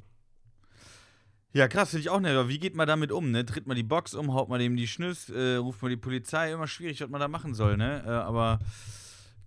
Ja, 1.53 1.67
krass, 1.67 1.91
finde 1.91 2.01
ich 2.01 2.09
auch. 2.09 2.17
Aber 2.17 2.49
wie 2.49 2.59
geht 2.59 2.75
man 2.75 2.87
damit 2.87 3.11
um, 3.11 3.31
ne? 3.31 3.45
Tritt 3.45 3.65
man 3.65 3.77
die 3.77 3.83
Box 3.83 4.13
um, 4.13 4.33
haut 4.33 4.49
man 4.49 4.59
dem 4.59 4.75
die 4.75 4.87
Schnüss, 4.87 5.29
äh, 5.29 5.55
ruft 5.55 5.81
man 5.81 5.89
die 5.89 5.97
Polizei, 5.97 6.51
immer 6.51 6.67
schwierig, 6.67 7.01
was 7.01 7.09
man 7.09 7.21
da 7.21 7.27
machen 7.27 7.53
soll, 7.53 7.77
ne? 7.77 8.03
Äh, 8.05 8.09
aber 8.09 8.59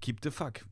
keep 0.01 0.19
the 0.23 0.31
fuck. 0.31 0.65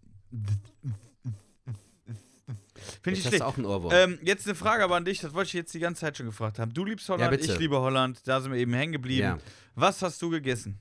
Finde 3.03 3.19
ich 3.19 3.27
schlecht. 3.27 3.43
auch 3.43 3.57
einen 3.57 3.67
Ohrwurm. 3.67 3.93
Ähm, 3.95 4.19
jetzt 4.23 4.47
eine 4.47 4.55
Frage 4.55 4.85
aber 4.85 4.97
an 4.97 5.05
dich, 5.05 5.21
das 5.21 5.35
wollte 5.35 5.49
ich 5.49 5.55
jetzt 5.55 5.75
die 5.75 5.81
ganze 5.81 6.01
Zeit 6.01 6.17
schon 6.17 6.27
gefragt 6.27 6.59
haben. 6.59 6.73
Du 6.73 6.85
liebst 6.85 7.09
Holland, 7.09 7.31
bitte. 7.31 7.53
ich 7.53 7.59
liebe 7.59 7.79
Holland, 7.81 8.21
da 8.27 8.41
sind 8.41 8.53
wir 8.53 8.59
eben 8.59 8.73
hängen 8.73 8.93
geblieben. 8.93 9.23
Ja. 9.23 9.39
Was 9.75 10.03
hast 10.03 10.21
du 10.23 10.31
gegessen? 10.31 10.79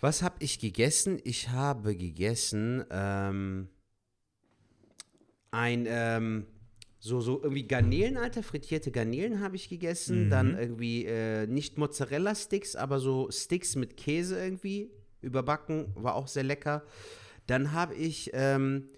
Was 0.00 0.22
habe 0.22 0.36
ich 0.40 0.58
gegessen? 0.58 1.20
Ich 1.24 1.48
habe 1.50 1.96
gegessen 1.96 2.84
ähm, 2.90 3.68
ein, 5.50 5.86
ähm, 5.88 6.46
so, 6.98 7.20
so 7.20 7.42
irgendwie 7.42 7.66
Garnelen, 7.66 8.16
Alter, 8.16 8.42
frittierte 8.42 8.90
Garnelen 8.90 9.40
habe 9.40 9.56
ich 9.56 9.68
gegessen. 9.68 10.26
Mhm. 10.26 10.30
Dann 10.30 10.58
irgendwie 10.58 11.04
äh, 11.06 11.46
nicht 11.46 11.78
Mozzarella-Sticks, 11.78 12.76
aber 12.76 12.98
so 12.98 13.30
Sticks 13.30 13.76
mit 13.76 13.96
Käse 13.96 14.38
irgendwie 14.38 14.90
überbacken, 15.24 15.92
war 15.96 16.14
auch 16.14 16.28
sehr 16.28 16.44
lecker. 16.44 16.82
Dann 17.46 17.72
habe 17.72 17.94
ich 17.94 18.30
ähm, 18.32 18.88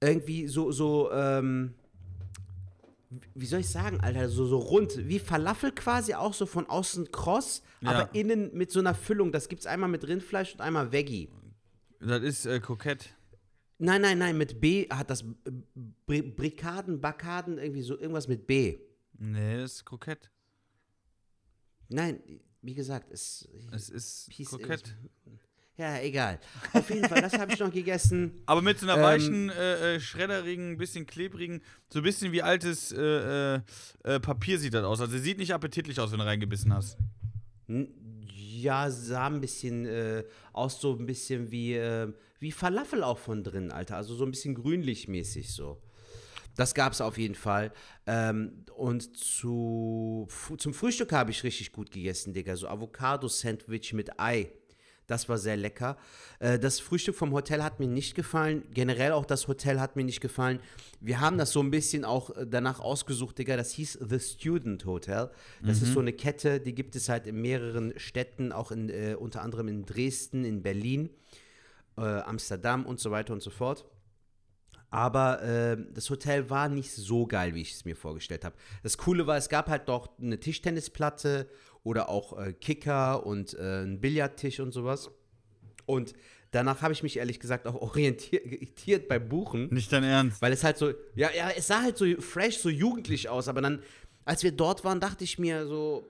irgendwie 0.00 0.48
so, 0.48 0.70
so, 0.72 1.10
ähm, 1.12 1.74
wie 3.34 3.46
soll 3.46 3.60
ich 3.60 3.68
sagen, 3.70 4.00
Alter, 4.00 4.28
so, 4.28 4.44
so 4.46 4.58
rund, 4.58 5.08
wie 5.08 5.18
Falafel 5.18 5.72
quasi, 5.72 6.14
auch 6.14 6.34
so 6.34 6.44
von 6.46 6.66
außen 6.68 7.10
kross, 7.10 7.62
Ja. 7.80 7.90
aber 7.92 8.14
innen 8.14 8.50
mit 8.54 8.70
so 8.70 8.80
einer 8.80 8.94
Füllung. 8.94 9.32
Das 9.32 9.48
gibt 9.48 9.60
es 9.60 9.66
einmal 9.66 9.88
mit 9.88 10.06
Rindfleisch 10.06 10.52
und 10.54 10.60
einmal 10.60 10.92
Veggie. 10.92 11.30
Das 12.00 12.22
ist 12.22 12.46
äh, 12.46 12.60
kokett. 12.60 13.14
Nein, 13.78 14.02
nein, 14.02 14.18
nein, 14.18 14.36
mit 14.36 14.60
B 14.60 14.88
hat 14.90 15.08
das 15.08 15.24
Bri 16.06 16.20
Brikaden, 16.22 17.00
Bakaden, 17.00 17.58
irgendwie 17.58 17.82
so 17.82 17.96
irgendwas 17.98 18.26
mit 18.28 18.46
B. 18.46 18.78
Nee, 19.18 19.56
das 19.58 19.74
ist 19.76 19.84
kokett. 19.84 20.30
Nein, 21.88 22.20
wie 22.62 22.74
gesagt, 22.74 23.10
es, 23.12 23.48
Es 23.72 23.88
ist 23.88 24.28
hieß 24.32 24.50
kokett. 24.50 24.94
Ja, 25.76 26.00
egal. 26.00 26.40
Auf 26.72 26.90
jeden 26.90 27.08
Fall, 27.08 27.22
das 27.22 27.34
habe 27.38 27.52
ich 27.52 27.60
noch 27.60 27.72
gegessen. 27.72 28.32
Aber 28.46 28.62
mit 28.62 28.80
so 28.80 28.86
einer 28.86 28.96
Ähm, 28.96 29.02
weichen, 29.02 29.50
äh, 29.50 29.94
äh, 29.94 30.00
schredderigen, 30.00 30.76
bisschen 30.76 31.06
klebrigen, 31.06 31.62
so 31.88 32.00
ein 32.00 32.02
bisschen 32.02 32.32
wie 32.32 32.42
altes 32.42 32.90
äh, 32.90 33.54
äh, 33.54 33.60
äh, 34.02 34.18
Papier 34.18 34.58
sieht 34.58 34.74
das 34.74 34.84
aus. 34.84 35.00
Also 35.00 35.16
sieht 35.18 35.38
nicht 35.38 35.54
appetitlich 35.54 36.00
aus, 36.00 36.10
wenn 36.10 36.18
du 36.18 36.24
reingebissen 36.24 36.74
hast. 36.74 36.98
Ja, 38.34 38.90
sah 38.90 39.26
ein 39.28 39.40
bisschen 39.40 39.86
äh, 39.86 40.24
aus, 40.52 40.80
so 40.80 40.96
ein 40.98 41.06
bisschen 41.06 41.52
wie, 41.52 41.80
wie 42.40 42.50
Falafel 42.50 43.04
auch 43.04 43.18
von 43.18 43.44
drin, 43.44 43.70
Alter. 43.70 43.96
Also 43.96 44.16
so 44.16 44.24
ein 44.24 44.32
bisschen 44.32 44.56
grünlich-mäßig 44.56 45.52
so. 45.52 45.80
Das 46.58 46.74
gab 46.74 46.92
es 46.92 47.00
auf 47.00 47.18
jeden 47.18 47.36
Fall. 47.36 47.70
Ähm, 48.04 48.64
und 48.74 49.16
zu, 49.16 50.26
zum 50.58 50.74
Frühstück 50.74 51.12
habe 51.12 51.30
ich 51.30 51.44
richtig 51.44 51.70
gut 51.70 51.92
gegessen, 51.92 52.32
Digga. 52.32 52.56
So 52.56 52.66
Avocado-Sandwich 52.66 53.92
mit 53.92 54.18
Ei. 54.18 54.50
Das 55.06 55.28
war 55.28 55.38
sehr 55.38 55.56
lecker. 55.56 55.96
Äh, 56.40 56.58
das 56.58 56.80
Frühstück 56.80 57.14
vom 57.14 57.30
Hotel 57.32 57.62
hat 57.62 57.78
mir 57.78 57.86
nicht 57.86 58.16
gefallen. 58.16 58.64
Generell 58.74 59.12
auch 59.12 59.24
das 59.24 59.46
Hotel 59.46 59.78
hat 59.78 59.94
mir 59.94 60.02
nicht 60.02 60.20
gefallen. 60.20 60.58
Wir 61.00 61.20
haben 61.20 61.38
das 61.38 61.52
so 61.52 61.60
ein 61.60 61.70
bisschen 61.70 62.04
auch 62.04 62.30
äh, 62.30 62.44
danach 62.44 62.80
ausgesucht, 62.80 63.38
Digga. 63.38 63.56
Das 63.56 63.70
hieß 63.70 64.00
The 64.08 64.18
Student 64.18 64.84
Hotel. 64.84 65.30
Das 65.62 65.80
ist 65.80 65.92
so 65.92 66.00
eine 66.00 66.12
Kette, 66.12 66.58
die 66.58 66.74
gibt 66.74 66.96
es 66.96 67.08
halt 67.08 67.28
in 67.28 67.40
mehreren 67.40 67.96
Städten, 68.00 68.50
auch 68.50 68.72
in, 68.72 68.88
äh, 68.88 69.14
unter 69.16 69.42
anderem 69.42 69.68
in 69.68 69.86
Dresden, 69.86 70.44
in 70.44 70.60
Berlin, 70.64 71.10
äh, 71.96 72.00
Amsterdam 72.00 72.84
und 72.84 72.98
so 72.98 73.12
weiter 73.12 73.32
und 73.32 73.42
so 73.42 73.50
fort. 73.50 73.86
Aber 74.90 75.42
äh, 75.42 75.76
das 75.92 76.08
Hotel 76.08 76.48
war 76.48 76.68
nicht 76.68 76.92
so 76.92 77.26
geil, 77.26 77.54
wie 77.54 77.60
ich 77.60 77.74
es 77.74 77.84
mir 77.84 77.96
vorgestellt 77.96 78.44
habe. 78.44 78.56
Das 78.82 78.96
Coole 78.96 79.26
war, 79.26 79.36
es 79.36 79.48
gab 79.48 79.68
halt 79.68 79.88
doch 79.88 80.18
eine 80.18 80.40
Tischtennisplatte 80.40 81.48
oder 81.82 82.08
auch 82.08 82.38
äh, 82.38 82.52
Kicker 82.54 83.26
und 83.26 83.54
äh, 83.54 83.58
einen 83.58 84.00
Billardtisch 84.00 84.60
und 84.60 84.72
sowas. 84.72 85.10
Und 85.84 86.14
danach 86.50 86.80
habe 86.80 86.92
ich 86.92 87.02
mich 87.02 87.18
ehrlich 87.18 87.38
gesagt 87.38 87.66
auch 87.66 87.74
orientiert 87.80 89.08
bei 89.08 89.18
Buchen. 89.18 89.68
Nicht 89.72 89.92
dein 89.92 90.04
Ernst. 90.04 90.40
Weil 90.40 90.52
es 90.52 90.64
halt 90.64 90.78
so, 90.78 90.92
ja, 91.14 91.30
ja, 91.36 91.50
es 91.56 91.66
sah 91.66 91.82
halt 91.82 91.98
so 91.98 92.06
fresh, 92.20 92.58
so 92.58 92.70
jugendlich 92.70 93.28
aus, 93.28 93.48
aber 93.48 93.60
dann, 93.60 93.82
als 94.24 94.42
wir 94.42 94.52
dort 94.52 94.84
waren, 94.84 95.00
dachte 95.00 95.24
ich 95.24 95.38
mir 95.38 95.66
so, 95.66 96.08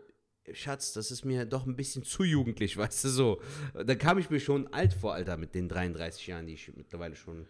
Schatz, 0.53 0.93
das 0.93 1.11
ist 1.11 1.25
mir 1.25 1.45
doch 1.45 1.67
ein 1.67 1.77
bisschen 1.77 2.05
zu 2.05 2.25
jugendlich, 2.25 2.77
weißt 2.77 3.05
du 3.05 3.09
so. 3.09 3.43
Da 3.75 3.95
kam 3.97 4.19
ich 4.19 4.31
mir 4.31 4.41
schon 4.41 4.73
alt 4.73 4.95
vor, 4.95 5.15
Alter, 5.15 5.37
mit 5.37 5.55
den 5.55 5.69
33 5.69 6.29
Jahren, 6.29 6.47
die 6.47 6.55
ich 6.55 6.73
mittlerweile 6.77 7.17
schon 7.17 7.47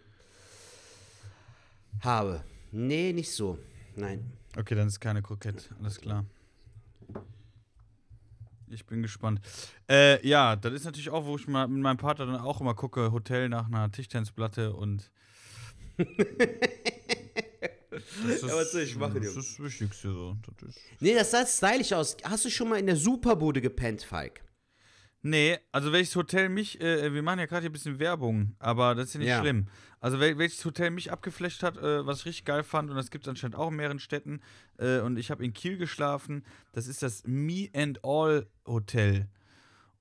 habe. 2.01 2.43
Nee, 2.71 3.13
nicht 3.13 3.31
so. 3.31 3.57
Nein. 3.95 4.31
Okay, 4.57 4.75
dann 4.75 4.87
ist 4.87 4.99
keine 4.99 5.21
Krokett. 5.21 5.69
Alles 5.79 5.99
klar. 5.99 6.25
Ich 8.71 8.85
bin 8.85 9.01
gespannt. 9.01 9.41
Äh, 9.89 10.25
ja, 10.27 10.55
das 10.55 10.73
ist 10.73 10.85
natürlich 10.85 11.09
auch, 11.09 11.25
wo 11.25 11.35
ich 11.35 11.47
mal 11.47 11.67
mit 11.67 11.81
meinem 11.81 11.97
Partner 11.97 12.27
dann 12.27 12.35
auch 12.37 12.61
immer 12.61 12.75
gucke, 12.75 13.11
Hotel 13.11 13.49
nach 13.49 13.67
einer 13.67 13.91
Tischtennisplatte 13.91 14.73
und. 14.73 15.11
Das 15.97 16.07
Ja, 18.41 18.55
was 18.55 18.71
soll 18.71 18.81
ich 18.81 18.95
machen, 18.95 19.15
Das 19.15 19.35
ist 19.35 19.35
das 19.35 19.59
Wichtigste 19.59 20.11
so. 20.11 20.37
Das 20.59 20.69
ist 20.69 20.79
Nee, 20.99 21.13
das 21.13 21.31
sah 21.31 21.45
stylisch 21.45 21.93
aus. 21.93 22.17
Hast 22.23 22.45
du 22.45 22.49
schon 22.49 22.69
mal 22.69 22.79
in 22.79 22.85
der 22.85 22.95
Superbude 22.95 23.61
gepennt, 23.61 24.03
Falk? 24.03 24.41
Nee, 25.21 25.57
also 25.73 25.91
welches 25.91 26.15
Hotel 26.15 26.47
mich, 26.47 26.79
äh, 26.79 27.13
wir 27.13 27.21
machen 27.21 27.39
ja 27.39 27.45
gerade 27.45 27.61
hier 27.61 27.69
ein 27.69 27.73
bisschen 27.73 27.99
Werbung, 27.99 28.55
aber 28.59 28.95
das 28.95 29.07
ist 29.07 29.13
ja 29.15 29.19
nicht 29.19 29.29
Ja. 29.29 29.39
schlimm. 29.41 29.67
Also 29.99 30.19
wel 30.21 30.37
welches 30.37 30.63
Hotel 30.63 30.91
mich 30.91 31.11
abgeflasht 31.11 31.61
hat, 31.61 31.75
äh, 31.77 32.05
was 32.05 32.19
ich 32.19 32.25
richtig 32.27 32.45
geil 32.45 32.63
fand, 32.63 32.89
und 32.89 32.95
das 32.95 33.11
gibt 33.11 33.25
es 33.25 33.29
anscheinend 33.29 33.57
auch 33.57 33.69
in 33.69 33.75
mehreren 33.75 33.99
Städten, 33.99 34.39
äh, 34.77 34.99
und 34.99 35.17
ich 35.19 35.29
habe 35.29 35.43
in 35.43 35.51
Kiel 35.51 35.77
geschlafen, 35.77 36.43
das 36.71 36.87
ist 36.87 37.03
das 37.03 37.23
Me 37.27 37.67
and 37.73 37.99
All 38.03 38.47
Hotel. 38.65 39.27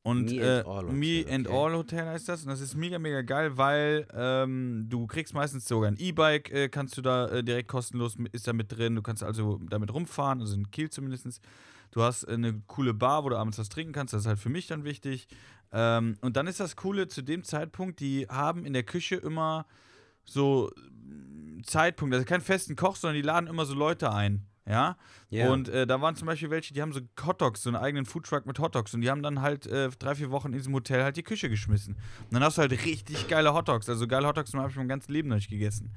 Und 0.05 0.27
Me 0.27 0.37
äh, 0.37 0.59
and 0.61 0.67
All 0.69 0.85
Me 0.85 1.19
Hotel, 1.23 1.35
and 1.35 1.47
okay. 1.49 1.57
All 1.57 1.73
Hotel 1.75 2.07
heißt 2.07 2.29
das, 2.29 2.43
und 2.43 2.49
das 2.51 2.61
ist 2.61 2.77
mega, 2.77 3.01
mega 3.01 3.23
geil, 3.23 3.57
weil 3.57 4.07
ähm, 4.15 4.87
du 4.89 5.09
kriegst 5.09 5.35
meistens 5.35 5.67
sogar 5.67 5.91
ein 5.91 5.97
E-Bike, 5.99 6.53
äh, 6.53 6.69
kannst 6.69 6.97
du 6.97 7.03
da 7.03 7.27
äh, 7.29 7.43
direkt 7.43 7.69
kostenlos, 7.69 8.17
ist 8.31 8.47
da 8.47 8.53
mit 8.53 8.71
drin, 8.71 8.95
du 8.95 9.03
kannst 9.03 9.25
also 9.25 9.59
damit 9.69 9.93
rumfahren, 9.93 10.41
also 10.41 10.55
in 10.55 10.71
Kiel 10.71 10.91
zumindest. 10.91 11.41
Du 11.91 12.03
hast 12.03 12.25
äh, 12.25 12.33
eine 12.33 12.61
coole 12.67 12.95
Bar, 12.95 13.25
wo 13.25 13.29
du 13.29 13.37
abends 13.37 13.59
was 13.59 13.69
trinken 13.69 13.93
kannst. 13.93 14.15
Das 14.15 14.23
ist 14.23 14.27
halt 14.27 14.39
für 14.39 14.49
mich 14.49 14.67
dann 14.67 14.85
wichtig. 14.85 15.29
Ähm, 15.73 16.17
und 16.21 16.37
dann 16.37 16.47
ist 16.47 16.61
das 16.61 16.77
Coole 16.77 17.09
zu 17.09 17.23
dem 17.23 17.45
Zeitpunkt, 17.45 18.01
die 18.01 18.27
haben 18.29 18.65
in 18.65 18.73
der 18.73 18.85
Küche 18.85 19.17
immer 19.17 19.67
so 20.25 20.71
mm, 20.77 21.63
Zeitpunkt, 21.65 22.15
also 22.15 22.25
keinen 22.25 22.41
festen 22.41 22.77
Koch, 22.77 22.97
sondern 22.97 23.17
die 23.17 23.23
laden 23.23 23.49
immer 23.49 23.67
so 23.67 23.75
Leute 23.75 24.13
ein. 24.13 24.47
Ja. 24.69 24.97
Ja. 25.31 25.51
Und 25.51 25.69
äh, 25.69 25.87
da 25.87 26.01
waren 26.01 26.15
zum 26.15 26.27
Beispiel 26.27 26.51
welche, 26.51 26.75
die 26.75 26.83
haben 26.83 26.93
so 26.93 27.01
Hotdogs, 27.25 27.63
so 27.63 27.71
einen 27.71 27.77
eigenen 27.77 28.05
Foodtruck 28.05 28.47
mit 28.47 28.59
Hotdogs 28.59 28.95
und 28.95 29.01
die 29.01 29.11
haben 29.11 29.23
dann 29.23 29.41
halt 29.41 29.67
äh, 29.67 29.89
drei, 29.99 30.15
vier 30.15 30.31
Wochen 30.31 30.49
in 30.49 30.53
diesem 30.55 30.75
Hotel 30.75 31.03
halt 31.03 31.17
die 31.17 31.23
Küche 31.23 31.49
geschmissen. 31.49 31.95
Und 31.95 32.33
dann 32.33 32.43
hast 32.43 32.59
du 32.59 32.63
halt 32.63 32.73
richtig 32.73 33.29
geile 33.29 33.55
Hotdogs. 33.55 33.89
Also 33.89 34.07
geile 34.07 34.27
Hotdogs 34.27 34.53
habe 34.55 34.71
ich 34.71 34.77
mein 34.77 34.89
ganzes 34.89 35.09
Leben 35.09 35.29
noch 35.29 35.37
nicht 35.37 35.51
gegessen. 35.51 35.93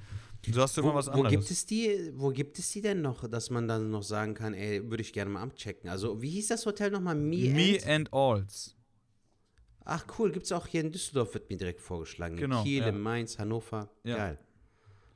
So 0.50 0.62
hast 0.62 0.76
du 0.76 0.82
immer 0.82 0.94
Wo, 0.94 0.96
was 0.96 1.08
wo, 1.08 1.12
anderes. 1.12 1.30
gibt 1.32 1.52
es 1.52 1.66
die, 1.68 2.12
wo 2.16 2.30
gibt 2.30 2.58
es 2.58 2.70
die 2.72 2.82
denn 2.82 3.02
noch, 3.02 3.28
dass 3.30 3.50
man 3.52 3.68
dann 3.68 3.92
noch 3.92 4.02
sagen 4.04 4.34
kann, 4.34 4.54
ey, 4.56 4.90
würde 4.90 5.02
ich 5.02 5.14
gerne 5.14 5.30
mal 5.30 5.44
abchecken? 5.44 5.90
Also, 5.90 6.22
wie 6.22 6.30
hieß 6.32 6.48
das 6.48 6.66
Hotel 6.66 6.90
nochmal? 6.90 7.14
Me, 7.16 7.50
Me 7.50 7.76
and? 7.76 7.88
and 7.88 8.14
Alls. 8.14 8.76
Ach, 9.86 10.06
cool, 10.18 10.32
gibt 10.32 10.46
es 10.46 10.52
auch 10.52 10.66
hier 10.68 10.82
in 10.82 10.92
Düsseldorf, 10.92 11.34
wird 11.34 11.50
mir 11.50 11.58
direkt 11.58 11.82
vorgeschlagen. 11.82 12.38
Genau, 12.38 12.60
In 12.60 12.64
Kiel, 12.64 12.82
ja. 12.82 12.88
in 12.88 13.00
Mainz, 13.02 13.38
Hannover. 13.38 13.90
Ja. 14.04 14.16
Geil. 14.18 14.40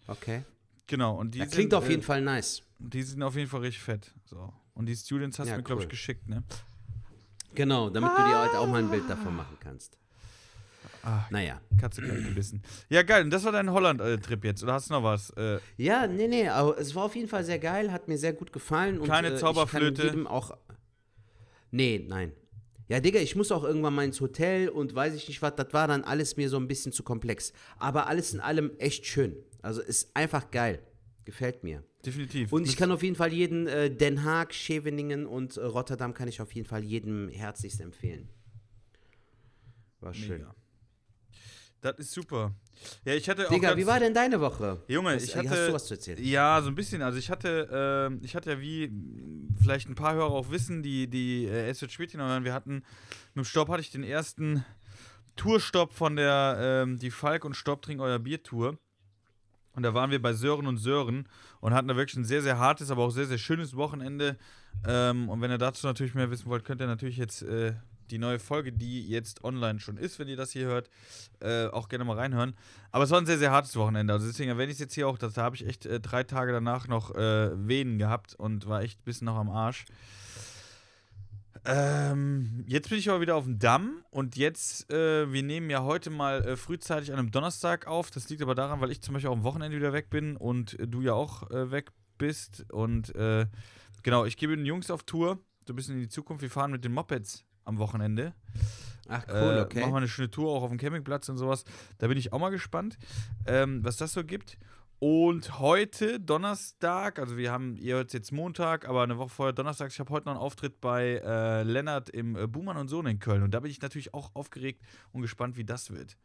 Okay. 0.08 0.44
Genau. 0.88 1.18
Und 1.20 1.34
die 1.34 1.40
Ja, 1.40 1.46
klingt 1.46 1.72
sind, 1.72 1.74
auf 1.76 1.90
jeden 1.90 2.02
äh, 2.02 2.06
Fall 2.06 2.22
nice. 2.22 2.62
Die 2.80 3.02
sind 3.02 3.24
auf 3.24 3.36
jeden 3.36 3.50
Fall 3.50 3.62
richtig 3.62 3.82
fett. 3.84 4.14
So. 4.26 4.54
Und 4.76 4.86
die 4.88 4.96
Students 4.96 5.40
hast 5.40 5.48
du 5.48 5.52
Ja, 5.52 5.58
mir, 5.58 5.64
glaube 5.64 5.82
ich, 5.82 5.86
cool. 5.88 5.90
geschickt, 5.92 6.28
ne? 6.28 6.44
Genau, 7.56 7.90
damit 7.90 8.12
du 8.12 8.16
dir 8.24 8.42
heute 8.44 8.60
auch 8.60 8.68
mal 8.68 8.84
ein 8.84 8.90
Bild 8.92 9.10
davon 9.10 9.36
machen 9.36 9.58
kannst. 9.60 9.98
Ah, 11.06 11.26
Naja. 11.30 11.62
Katze 11.80 12.02
kann 12.02 12.24
gebissen. 12.24 12.62
Ja, 12.90 13.04
geil. 13.04 13.24
Und 13.24 13.30
das 13.30 13.44
war 13.44 13.52
dein 13.52 13.70
Holland-Trip 13.72 14.44
jetzt. 14.44 14.64
Oder 14.64 14.74
hast 14.74 14.90
du 14.90 14.94
noch 14.96 15.04
was? 15.04 15.30
Äh, 15.32 15.60
Ja, 15.78 16.08
nee, 16.08 16.28
nee, 16.28 16.48
aber 16.50 16.78
es 16.80 16.96
war 16.96 17.04
auf 17.06 17.16
jeden 17.16 17.28
Fall 17.28 17.44
sehr 17.44 17.60
geil, 17.60 17.92
hat 17.92 18.08
mir 18.08 18.18
sehr 18.18 18.34
gut 18.34 18.52
gefallen. 18.52 19.00
Und, 19.00 19.08
Keine 19.08 19.30
äh, 19.30 19.36
Zauberflöte? 19.38 20.02
Ich 20.02 20.08
kann 20.10 20.18
jedem 20.18 20.28
auch. 20.28 20.58
Nee, 21.72 22.04
nein. 22.08 22.32
Ja, 22.88 23.00
Digga, 23.00 23.20
ich 23.20 23.36
muss 23.36 23.52
auch 23.52 23.64
irgendwann 23.64 23.94
mal 23.96 24.06
ins 24.06 24.22
Hotel 24.22 24.70
und 24.70 24.94
weiß 24.94 25.14
ich 25.16 25.28
nicht 25.28 25.42
was, 25.42 25.56
das 25.56 25.74
war 25.74 25.88
dann 25.88 26.04
alles 26.04 26.38
mir 26.38 26.50
so 26.50 26.58
ein 26.58 26.68
bisschen 26.68 26.92
zu 26.92 27.04
komplex. 27.04 27.52
Aber 27.78 28.08
alles 28.08 28.34
in 28.34 28.40
allem 28.40 28.72
echt 28.78 29.06
schön. 29.06 29.36
Also 29.62 29.82
ist 29.82 30.16
einfach 30.16 30.52
geil. 30.52 30.80
Gefällt 31.26 31.64
mir. 31.64 31.84
definitiv. 32.06 32.52
Und 32.54 32.68
ich 32.68 32.78
kann 32.78 32.92
auf 32.92 33.02
jeden 33.02 33.16
Fall 33.16 33.34
jeden 33.34 33.66
äh, 33.66 33.90
Den 33.90 34.24
Haag, 34.24 34.54
Scheveningen 34.54 35.26
und 35.26 35.58
äh, 35.58 35.64
Rotterdam 35.64 36.14
kann 36.14 36.28
ich 36.28 36.40
auf 36.42 36.52
jeden 36.54 36.68
Fall 36.68 36.84
jedem 36.84 37.30
herzlichst 37.30 37.82
empfehlen. 37.82 38.30
War 40.02 40.14
schön. 40.14 40.38
Mega. 40.40 40.56
Das 41.82 41.98
ist 42.00 42.12
super. 42.12 42.52
Ja, 43.06 43.14
ich 43.14 43.30
hatte 43.30 43.48
auch. 43.48 43.52
Digga, 43.52 43.78
wie 43.78 43.86
war 43.86 44.00
denn 44.00 44.14
deine 44.14 44.40
Woche? 44.42 44.82
Junge, 44.88 45.16
Was- 45.16 45.24
ich 45.24 45.36
hatte. 45.36 45.50
Hast 45.50 45.68
du 45.70 45.74
was 45.74 45.86
zu 45.86 45.94
erzählen? 45.94 46.24
Ja, 46.24 46.62
so 46.62 46.70
ein 46.70 46.76
bisschen. 46.76 47.02
Also 47.02 47.18
ich 47.20 47.30
hatte, 47.30 47.70
ähm, 48.12 48.20
ich 48.24 48.36
hatte 48.36 48.52
ja 48.52 48.60
wie 48.60 48.88
mh, 48.88 49.56
vielleicht 49.62 49.88
ein 49.88 49.96
paar 49.96 50.14
Hörer 50.16 50.32
auch 50.32 50.50
wissen, 50.52 50.82
die 50.84 51.08
die 51.08 51.46
äh, 51.46 51.70
Es 51.70 51.82
wird 51.82 51.92
Spätchen 51.92 52.20
hören. 52.22 52.44
Wir 52.44 52.54
hatten 52.54 52.84
mit 53.34 53.44
dem 53.44 53.46
Stopp 53.46 53.70
hatte 53.70 53.82
ich 53.82 53.92
den 53.92 54.04
ersten 54.04 54.66
Tourstopp 55.36 55.94
von 55.94 56.16
der 56.16 56.58
ähm, 56.60 56.98
die 56.98 57.12
Falk 57.12 57.46
und 57.46 57.56
Stopp 57.56 57.82
trink 57.82 58.02
euer 58.02 58.20
Bier 58.20 58.42
Tour. 58.42 58.78
Und 59.74 59.84
da 59.84 59.94
waren 59.94 60.10
wir 60.10 60.22
bei 60.22 60.32
Sören 60.34 60.68
und 60.68 60.78
Sören 60.78 61.28
und 61.60 61.74
hatten 61.74 61.90
da 61.90 61.98
wirklich 61.98 62.16
ein 62.16 62.24
sehr, 62.24 62.42
sehr 62.42 62.58
hartes, 62.58 62.92
aber 62.92 63.04
auch 63.04 63.10
sehr, 63.10 63.26
sehr 63.26 63.38
schönes 63.38 63.76
Wochenende. 63.76 64.38
Ähm, 64.88 65.28
und 65.28 65.42
wenn 65.42 65.52
ihr 65.52 65.58
dazu 65.58 65.86
natürlich 65.86 66.14
mehr 66.16 66.32
wissen 66.32 66.46
wollt, 66.50 66.64
könnt 66.64 66.80
ihr 66.82 66.88
natürlich 66.88 67.18
jetzt 67.18 67.42
äh, 67.42 67.74
die 68.12 68.18
neue 68.18 68.40
Folge, 68.40 68.72
die 68.72 69.08
jetzt 69.08 69.44
online 69.44 69.80
schon 69.80 69.98
ist, 69.98 70.20
wenn 70.20 70.28
ihr 70.28 70.38
das 70.38 70.52
hier 70.52 70.66
hört, 70.66 70.90
äh, 71.42 71.68
auch 71.68 71.90
gerne 71.90 72.06
mal 72.06 72.18
reinhören. 72.18 72.56
Aber 72.92 73.04
es 73.04 73.12
war 73.12 73.20
ein 73.20 73.26
sehr, 73.26 73.38
sehr 73.38 73.52
hartes 73.52 73.76
Wochenende. 73.76 74.14
Also 74.14 74.28
deswegen 74.28 74.50
erwähne 74.50 74.72
ich 74.72 74.76
es 74.76 74.80
jetzt 74.80 74.94
hier 74.94 75.08
auch, 75.08 75.18
dass, 75.18 75.34
da 75.34 75.44
habe 75.44 75.56
ich 75.56 75.66
echt 75.68 75.86
äh, 75.86 76.00
drei 76.00 76.24
Tage 76.24 76.52
danach 76.52 76.88
noch 76.88 77.14
äh, 77.16 77.52
Venen 77.68 77.98
gehabt 77.98 78.36
und 78.36 78.68
war 78.68 78.82
echt 78.82 79.00
ein 79.00 79.06
bisschen 79.06 79.26
noch 79.26 79.38
am 79.38 79.50
Arsch. 79.50 79.86
Ähm, 81.68 82.64
jetzt 82.68 82.90
bin 82.90 83.00
ich 83.00 83.10
aber 83.10 83.22
wieder 83.22 83.36
auf 83.36 83.46
dem 83.46 83.58
Damm 83.58 84.04
und 84.12 84.36
jetzt, 84.36 84.92
äh, 84.92 85.32
wir 85.32 85.42
nehmen 85.42 85.70
ja 85.72 85.84
heute 85.84 86.12
mal 86.12 86.46
äh, 86.46 86.58
frühzeitig 86.58 87.12
an 87.12 87.18
einem 87.18 87.32
Donnerstag 87.32 87.88
auf. 87.88 88.12
Das 88.12 88.30
liegt 88.30 88.44
aber 88.44 88.54
daran, 88.54 88.82
weil 88.82 88.92
ich 88.92 89.02
zum 89.02 89.14
Beispiel 89.14 89.30
auch 89.30 89.36
am 89.36 89.44
Wochenende 89.44 89.76
wieder 89.76 89.92
weg 89.92 90.12
bin 90.12 90.38
und 90.38 90.80
äh, 90.80 90.88
du 90.88 91.02
ja 91.02 91.14
auch 91.14 91.50
äh, 91.50 91.72
weg 91.72 91.92
bist. 92.20 92.72
Und 92.72 93.16
äh, 93.16 93.48
genau, 94.04 94.26
ich 94.26 94.38
gebe 94.38 94.56
den 94.56 94.66
Jungs 94.66 94.92
auf 94.92 95.04
Tour, 95.04 95.40
so 95.66 95.74
ein 95.74 95.76
bisschen 95.76 95.96
in 95.96 96.02
die 96.02 96.10
Zukunft. 96.10 96.44
Wir 96.44 96.52
fahren 96.52 96.72
mit 96.72 96.86
den 96.86 96.94
Mopeds 96.94 97.44
am 97.66 97.78
Wochenende. 97.78 98.34
Ach 99.08 99.24
cool, 99.28 99.58
Äh, 99.58 99.62
okay. 99.62 99.80
Machen 99.82 99.94
wir 99.94 99.98
eine 99.98 100.08
schöne 100.08 100.32
Tour 100.32 100.52
auch 100.52 100.64
auf 100.64 100.70
dem 100.70 100.78
Campingplatz 100.78 101.30
und 101.30 101.38
sowas. 101.38 101.64
Da 102.00 102.08
bin 102.08 102.18
ich 102.18 102.34
auch 102.34 102.40
mal 102.40 102.50
gespannt, 102.50 102.98
ähm, 103.46 103.84
was 103.84 103.98
das 103.98 104.14
so 104.14 104.24
gibt. 104.24 104.58
Und 105.00 105.60
heute, 105.60 106.20
Donnerstag, 106.20 107.20
also 107.20 107.38
wir 107.38 107.52
haben, 107.52 107.76
ihr 107.76 107.96
hört 107.96 108.14
jetzt 108.14 108.32
Montag, 108.32 108.88
aber 108.88 109.04
eine 109.04 109.18
Woche 109.18 109.30
vorher 109.30 109.54
Donnerstag, 109.54 109.92
ich 109.92 110.00
habe 110.00 110.10
heute 110.10 110.26
noch 110.28 110.34
einen 110.34 110.42
Auftritt 110.42 110.80
bei 110.80 111.22
äh, 111.24 111.64
Lennart 111.64 112.10
im 112.10 112.36
äh, 112.36 112.48
Buhmann 112.48 112.78
und 112.78 112.88
Sohn 112.88 113.06
in 113.06 113.20
Köln. 113.20 113.44
Und 113.44 113.52
da 113.54 113.60
bin 113.60 113.70
ich 113.70 113.82
natürlich 113.82 114.14
auch 114.14 114.34
aufgeregt 114.34 114.82
und 115.12 115.22
gespannt, 115.22 115.58
wie 115.58 115.66
das 115.66 115.92
wird. 115.92 116.18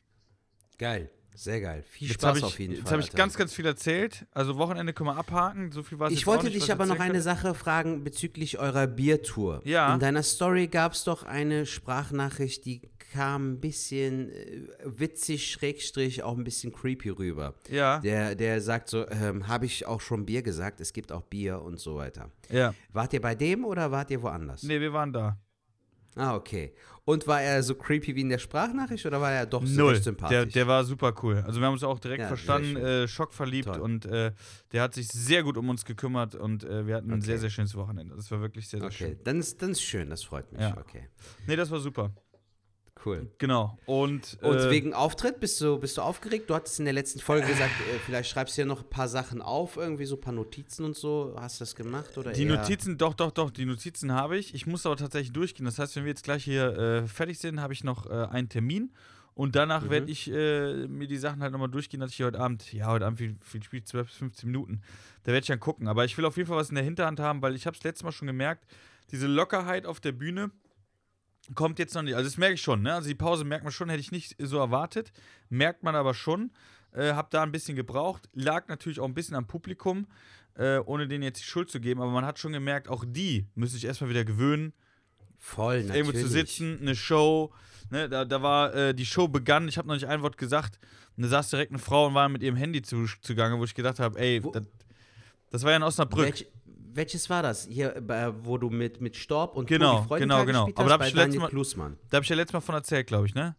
Geil, 0.78 1.10
sehr 1.44 1.60
geil. 1.60 1.82
Viel 1.88 2.08
Jetzt 2.08 2.20
Spaß 2.20 2.28
habe 2.28 2.38
ich, 2.38 2.44
auf 2.44 2.58
jeden 2.58 2.74
jetzt 2.74 2.82
Fall. 2.84 2.92
hab 2.92 2.98
ich 3.00 3.06
Alter. 3.06 3.16
ganz, 3.16 3.36
ganz 3.36 3.52
viel 3.54 3.66
erzählt. 3.66 4.26
Also 4.32 4.56
Wochenende 4.56 4.92
können 4.92 5.08
wir 5.08 5.16
abhaken. 5.16 5.72
So 5.72 5.82
viel 5.82 5.98
war 5.98 6.08
es 6.08 6.12
Ich 6.12 6.20
jetzt 6.20 6.26
wollte 6.26 6.46
nicht, 6.46 6.56
dich 6.56 6.70
aber 6.72 6.86
noch 6.86 6.98
eine 7.00 7.14
kann. 7.14 7.22
Sache 7.22 7.54
fragen 7.54 8.04
bezüglich 8.04 8.58
eurer 8.58 8.86
Biertour. 8.86 9.60
Ja. 9.64 9.92
In 9.94 10.00
deiner 10.00 10.22
Story 10.22 10.66
gab 10.68 10.92
es 10.92 11.04
doch 11.04 11.22
eine 11.24 11.66
Sprachnachricht, 11.66 12.64
die 12.64 12.82
kam 13.12 13.54
ein 13.54 13.60
bisschen 13.60 14.30
äh, 14.30 14.62
witzig, 14.84 15.50
schrägstrich, 15.50 16.22
auch 16.22 16.36
ein 16.38 16.44
bisschen 16.44 16.72
creepy 16.72 17.08
rüber. 17.10 17.54
Ja, 17.68 17.98
Der, 17.98 18.34
der 18.36 18.60
sagt 18.60 18.88
so, 18.88 19.08
ähm, 19.08 19.48
habe 19.48 19.66
ich 19.66 19.86
auch 19.86 20.00
schon 20.00 20.26
Bier 20.26 20.42
gesagt, 20.42 20.80
es 20.80 20.92
gibt 20.92 21.10
auch 21.10 21.22
Bier 21.22 21.60
und 21.62 21.80
so 21.80 21.96
weiter. 21.96 22.30
ja. 22.50 22.72
Wart 22.92 23.12
ihr 23.12 23.20
bei 23.20 23.34
dem 23.34 23.64
oder 23.64 23.90
wart 23.90 24.10
ihr 24.10 24.22
woanders? 24.22 24.62
Nee, 24.62 24.80
wir 24.80 24.92
waren 24.92 25.12
da. 25.12 25.36
Ah, 26.16 26.34
okay. 26.34 26.72
Und 27.04 27.26
war 27.26 27.40
er 27.40 27.62
so 27.62 27.74
creepy 27.74 28.14
wie 28.14 28.20
in 28.20 28.28
der 28.28 28.38
Sprachnachricht 28.38 29.06
oder 29.06 29.20
war 29.20 29.32
er 29.32 29.46
doch 29.46 29.64
so 29.64 29.80
Null. 29.80 29.90
recht 29.92 29.98
Der, 30.00 30.12
sympathisch? 30.12 30.52
der 30.52 30.66
war 30.66 30.84
super 30.84 31.14
cool. 31.22 31.42
Also 31.46 31.60
wir 31.60 31.66
haben 31.66 31.72
uns 31.74 31.82
auch 31.84 31.98
direkt 31.98 32.20
Ja, 32.20 32.28
verstanden, 32.28 32.76
äh, 32.76 33.08
schockverliebt 33.08 33.66
Toll. 33.68 33.80
und 33.80 34.06
äh, 34.06 34.32
der 34.72 34.82
hat 34.82 34.94
sich 34.94 35.08
sehr 35.08 35.42
gut 35.42 35.56
um 35.56 35.68
uns 35.68 35.84
gekümmert 35.84 36.34
und 36.34 36.64
äh, 36.64 36.86
wir 36.86 36.96
hatten 36.96 37.10
ein 37.10 37.18
Okay. 37.18 37.26
sehr, 37.26 37.38
sehr 37.38 37.50
schönes 37.50 37.74
Wochenende. 37.74 38.14
Das 38.16 38.30
war 38.30 38.40
wirklich 38.40 38.68
sehr, 38.68 38.80
sehr 38.80 38.88
okay, 38.88 38.96
schön. 39.14 39.18
dann 39.24 39.40
ist, 39.40 39.62
dann 39.62 39.70
ist 39.70 39.82
schön, 39.82 40.10
das 40.10 40.22
freut 40.24 40.52
mich. 40.52 40.60
Ja. 40.60 40.76
Okay, 40.78 41.08
Nee, 41.46 41.56
das 41.56 41.70
war 41.70 41.78
super. 41.80 42.10
Cool. 43.06 43.28
Genau. 43.38 43.78
Und, 43.86 44.38
Und 44.42 44.58
äh, 44.58 44.70
wegen 44.70 44.94
Auftritt, 44.94 45.40
bist 45.40 45.60
du, 45.60 45.78
bist 45.78 45.96
du 45.96 46.02
aufgeregt? 46.02 46.48
Du 46.50 46.54
hattest 46.54 46.78
in 46.78 46.84
der 46.84 46.94
letzten 46.94 47.20
Folge 47.20 47.46
gesagt, 47.46 47.70
äh, 47.70 47.98
vielleicht 48.04 48.30
schreibst 48.30 48.56
du 48.56 48.62
ja 48.62 48.66
noch 48.66 48.82
ein 48.82 48.88
paar 48.90 49.08
Sachen 49.08 49.42
auf, 49.42 49.76
irgendwie 49.76 50.04
so 50.06 50.16
ein 50.16 50.20
paar 50.20 50.32
Notizen 50.32 50.84
und 50.84 50.96
so. 50.96 51.34
Hast 51.38 51.60
du 51.60 51.62
das 51.62 51.74
gemacht? 51.74 52.16
Oder 52.18 52.32
die 52.32 52.44
eher? 52.44 52.56
Notizen, 52.56 52.98
doch, 52.98 53.14
doch, 53.14 53.30
doch, 53.30 53.50
die 53.50 53.64
Notizen 53.66 54.12
habe 54.12 54.36
ich. 54.38 54.54
Ich 54.54 54.66
muss 54.66 54.86
aber 54.86 54.96
tatsächlich 54.96 55.32
durchgehen. 55.32 55.64
Das 55.66 55.78
heißt, 55.78 55.96
wenn 55.96 56.04
wir 56.04 56.10
jetzt 56.10 56.24
gleich 56.24 56.44
hier 56.44 56.76
äh, 56.76 57.06
fertig 57.06 57.38
sind, 57.38 57.60
habe 57.60 57.72
ich 57.72 57.84
noch 57.84 58.06
äh, 58.06 58.26
einen 58.30 58.48
Termin. 58.48 58.92
Und 59.34 59.54
danach 59.56 59.84
Mhm. 59.84 59.90
werde 59.90 60.10
ich 60.10 60.30
äh, 60.30 60.86
mir 60.88 61.06
die 61.06 61.16
Sachen 61.16 61.40
halt 61.40 61.52
nochmal 61.52 61.70
durchgehen, 61.70 62.00
dass 62.00 62.10
ich 62.10 62.22
heute 62.22 62.38
Abend, 62.40 62.72
ja, 62.72 62.88
heute 62.88 63.06
Abend 63.06 63.18
viel, 63.18 63.36
viel 63.40 63.62
spielt, 63.62 63.88
12 63.88 64.06
bis 64.08 64.16
15 64.16 64.50
Minuten. 64.50 64.82
Da 65.22 65.28
werde 65.32 65.40
ich 65.40 65.46
dann 65.46 65.60
gucken. 65.60 65.88
Aber 65.88 66.04
ich 66.04 66.18
will 66.18 66.24
auf 66.26 66.36
jeden 66.36 66.48
Fall 66.48 66.58
was 66.58 66.68
in 66.68 66.74
der 66.74 66.84
Hinterhand 66.84 67.20
haben, 67.20 67.40
weil 67.40 67.54
ich 67.54 67.66
habe 67.66 67.76
es 67.76 67.82
letztes 67.82 68.02
Mal 68.04 68.12
schon 68.12 68.26
gemerkt, 68.26 68.66
diese 69.12 69.26
Lockerheit 69.28 69.86
auf 69.86 70.00
der 70.00 70.12
Bühne 70.12 70.50
kommt 71.54 71.78
jetzt 71.78 71.94
noch 71.94 72.02
nicht. 72.02 72.14
Also 72.14 72.28
das 72.28 72.38
merke 72.38 72.54
ich 72.54 72.62
schon, 72.62 72.82
ne? 72.82 72.94
Also 72.94 73.08
die 73.08 73.14
Pause 73.14 73.44
merkt 73.44 73.64
man 73.64 73.72
schon, 73.72 73.88
hätte 73.88 74.00
ich 74.00 74.12
nicht 74.12 74.36
so 74.38 74.58
erwartet. 74.58 75.12
Merkt 75.48 75.82
man 75.82 75.94
aber 75.94 76.14
schon. 76.14 76.52
Äh, 76.92 77.12
hab 77.12 77.30
da 77.30 77.42
ein 77.42 77.52
bisschen 77.52 77.76
gebraucht. 77.76 78.28
Lag 78.32 78.68
natürlich 78.68 79.00
auch 79.00 79.06
ein 79.06 79.14
bisschen 79.14 79.36
am 79.36 79.46
Publikum, 79.46 80.06
äh, 80.54 80.78
ohne 80.78 81.06
denen 81.06 81.22
jetzt 81.22 81.40
die 81.40 81.46
Schuld 81.46 81.70
zu 81.70 81.80
geben. 81.80 82.00
Aber 82.00 82.10
man 82.10 82.24
hat 82.24 82.38
schon 82.38 82.52
gemerkt, 82.52 82.88
auch 82.88 83.04
die 83.06 83.46
müssen 83.54 83.74
sich 83.74 83.84
erstmal 83.84 84.10
wieder 84.10 84.24
gewöhnen, 84.24 84.72
Voll, 85.38 85.84
natürlich. 85.84 85.96
irgendwo 85.96 86.18
zu 86.18 86.28
sitzen, 86.28 86.78
eine 86.80 86.94
Show. 86.94 87.52
Ne, 87.90 88.08
da, 88.08 88.24
da 88.24 88.42
war, 88.42 88.74
äh, 88.74 88.94
die 88.94 89.06
Show 89.06 89.26
begann, 89.26 89.66
ich 89.68 89.78
habe 89.78 89.88
noch 89.88 89.94
nicht 89.94 90.06
ein 90.06 90.22
Wort 90.22 90.36
gesagt. 90.36 90.78
Und 91.16 91.24
da 91.24 91.28
saß 91.28 91.50
direkt 91.50 91.72
eine 91.72 91.80
Frau 91.80 92.06
und 92.06 92.14
war 92.14 92.28
mit 92.28 92.42
ihrem 92.42 92.56
Handy 92.56 92.82
zu, 92.82 93.06
zugange, 93.22 93.58
wo 93.58 93.64
ich 93.64 93.74
gedacht 93.74 93.98
habe, 93.98 94.18
ey, 94.20 94.40
das, 94.40 94.62
das 95.50 95.62
war 95.64 95.70
ja 95.70 95.78
in 95.78 95.82
Osnabrück. 95.82 96.26
Welch, 96.26 96.46
welches 96.94 97.30
war 97.30 97.42
das? 97.42 97.66
Hier, 97.70 97.96
äh, 97.96 98.32
wo 98.44 98.58
du 98.58 98.70
mit, 98.70 99.00
mit 99.00 99.16
Storb 99.16 99.56
und 99.56 99.66
Genau, 99.66 100.02
Tobi 100.02 100.20
genau, 100.20 100.44
genau. 100.44 100.66
gespielt 100.66 100.78
Aber 100.78 100.84
hast, 100.84 100.88
da 100.88 100.92
hab 100.94 101.00
bei 101.00 101.08
ich 101.08 101.14
letztes 101.14 101.76
Mal-. 101.76 101.96
Da 102.10 102.16
habe 102.16 102.24
ich 102.24 102.28
ja 102.28 102.36
letztes 102.36 102.52
Mal 102.54 102.60
von 102.60 102.74
erzählt, 102.74 103.06
glaube 103.06 103.26
ich, 103.26 103.34
ne? 103.34 103.56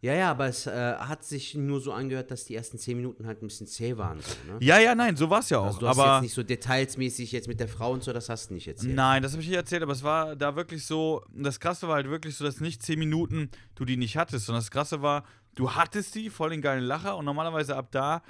Ja, 0.00 0.14
ja, 0.14 0.30
aber 0.30 0.46
es 0.46 0.64
äh, 0.68 0.94
hat 0.94 1.24
sich 1.24 1.56
nur 1.56 1.80
so 1.80 1.92
angehört, 1.92 2.30
dass 2.30 2.44
die 2.44 2.54
ersten 2.54 2.78
zehn 2.78 2.96
Minuten 2.96 3.26
halt 3.26 3.42
ein 3.42 3.48
bisschen 3.48 3.66
zäh 3.66 3.96
waren. 3.96 4.20
So, 4.20 4.52
ne? 4.52 4.58
Ja, 4.60 4.78
ja, 4.78 4.94
nein, 4.94 5.16
so 5.16 5.28
war 5.28 5.40
es 5.40 5.50
ja 5.50 5.58
auch. 5.58 5.66
Also 5.66 5.80
du 5.80 5.88
hast 5.88 5.98
aber 5.98 6.14
jetzt 6.14 6.22
nicht 6.22 6.34
so 6.34 6.44
detailsmäßig 6.44 7.32
jetzt 7.32 7.48
mit 7.48 7.58
der 7.58 7.66
Frau 7.66 7.92
und 7.92 8.04
so, 8.04 8.12
das 8.12 8.28
hast 8.28 8.50
du 8.50 8.54
nicht 8.54 8.68
erzählt. 8.68 8.94
Nein, 8.94 9.24
das 9.24 9.32
habe 9.32 9.42
ich 9.42 9.48
nicht 9.48 9.56
erzählt, 9.56 9.82
aber 9.82 9.92
es 9.92 10.04
war 10.04 10.36
da 10.36 10.54
wirklich 10.54 10.86
so, 10.86 11.24
das 11.34 11.58
Krasse 11.58 11.88
war 11.88 11.96
halt 11.96 12.08
wirklich 12.08 12.36
so, 12.36 12.44
dass 12.44 12.60
nicht 12.60 12.80
10 12.80 12.96
Minuten 12.96 13.50
du 13.74 13.84
die 13.84 13.96
nicht 13.96 14.16
hattest, 14.16 14.46
sondern 14.46 14.60
das 14.62 14.70
Krasse 14.70 15.02
war, 15.02 15.24
du 15.56 15.72
hattest 15.74 16.14
die, 16.14 16.30
voll 16.30 16.50
den 16.50 16.62
geilen 16.62 16.84
Lacher 16.84 17.16
und 17.16 17.24
normalerweise 17.24 17.74
ab 17.74 17.88
da 17.90 18.22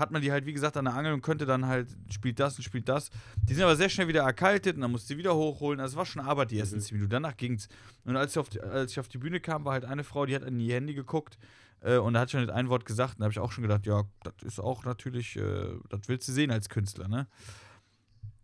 hat 0.00 0.10
man 0.10 0.20
die 0.22 0.32
halt, 0.32 0.46
wie 0.46 0.52
gesagt, 0.52 0.76
an 0.76 0.86
der 0.86 0.94
Angel 0.94 1.12
und 1.12 1.22
könnte 1.22 1.46
dann 1.46 1.66
halt, 1.66 1.88
spielt 2.10 2.40
das 2.40 2.56
und 2.56 2.64
spielt 2.64 2.88
das. 2.88 3.10
Die 3.42 3.54
sind 3.54 3.62
aber 3.62 3.76
sehr 3.76 3.88
schnell 3.88 4.08
wieder 4.08 4.22
erkaltet 4.22 4.74
und 4.76 4.82
dann 4.82 4.90
musst 4.90 5.08
du 5.08 5.14
die 5.14 5.18
wieder 5.18 5.36
hochholen. 5.36 5.78
Also 5.78 5.92
es 5.92 5.96
war 5.96 6.06
schon 6.06 6.22
Arbeit 6.22 6.50
die 6.50 6.58
ersten 6.58 6.76
Mhm. 6.78 6.80
10 6.82 6.96
Minuten. 6.96 7.10
Danach 7.12 7.36
ging's. 7.36 7.68
Und 8.04 8.16
als 8.16 8.32
ich, 8.32 8.38
auf 8.38 8.48
die, 8.48 8.60
als 8.60 8.90
ich 8.92 8.98
auf 9.00 9.06
die 9.08 9.18
Bühne 9.18 9.38
kam, 9.40 9.64
war 9.64 9.74
halt 9.74 9.84
eine 9.84 10.02
Frau, 10.02 10.26
die 10.26 10.34
hat 10.34 10.42
in 10.42 10.58
ihr 10.58 10.74
Handy 10.74 10.94
geguckt 10.94 11.38
äh, 11.82 11.96
und 11.98 12.14
da 12.14 12.20
hat 12.20 12.30
schon 12.30 12.40
nicht 12.40 12.50
ein 12.50 12.68
Wort 12.68 12.84
gesagt. 12.86 13.14
Und 13.14 13.20
da 13.20 13.24
habe 13.26 13.32
ich 13.32 13.38
auch 13.38 13.52
schon 13.52 13.62
gedacht, 13.62 13.86
ja, 13.86 14.02
das 14.24 14.34
ist 14.42 14.58
auch 14.58 14.84
natürlich, 14.84 15.36
äh, 15.36 15.66
das 15.88 16.00
willst 16.06 16.26
du 16.28 16.32
sehen 16.32 16.50
als 16.50 16.68
Künstler, 16.68 17.06
ne? 17.06 17.28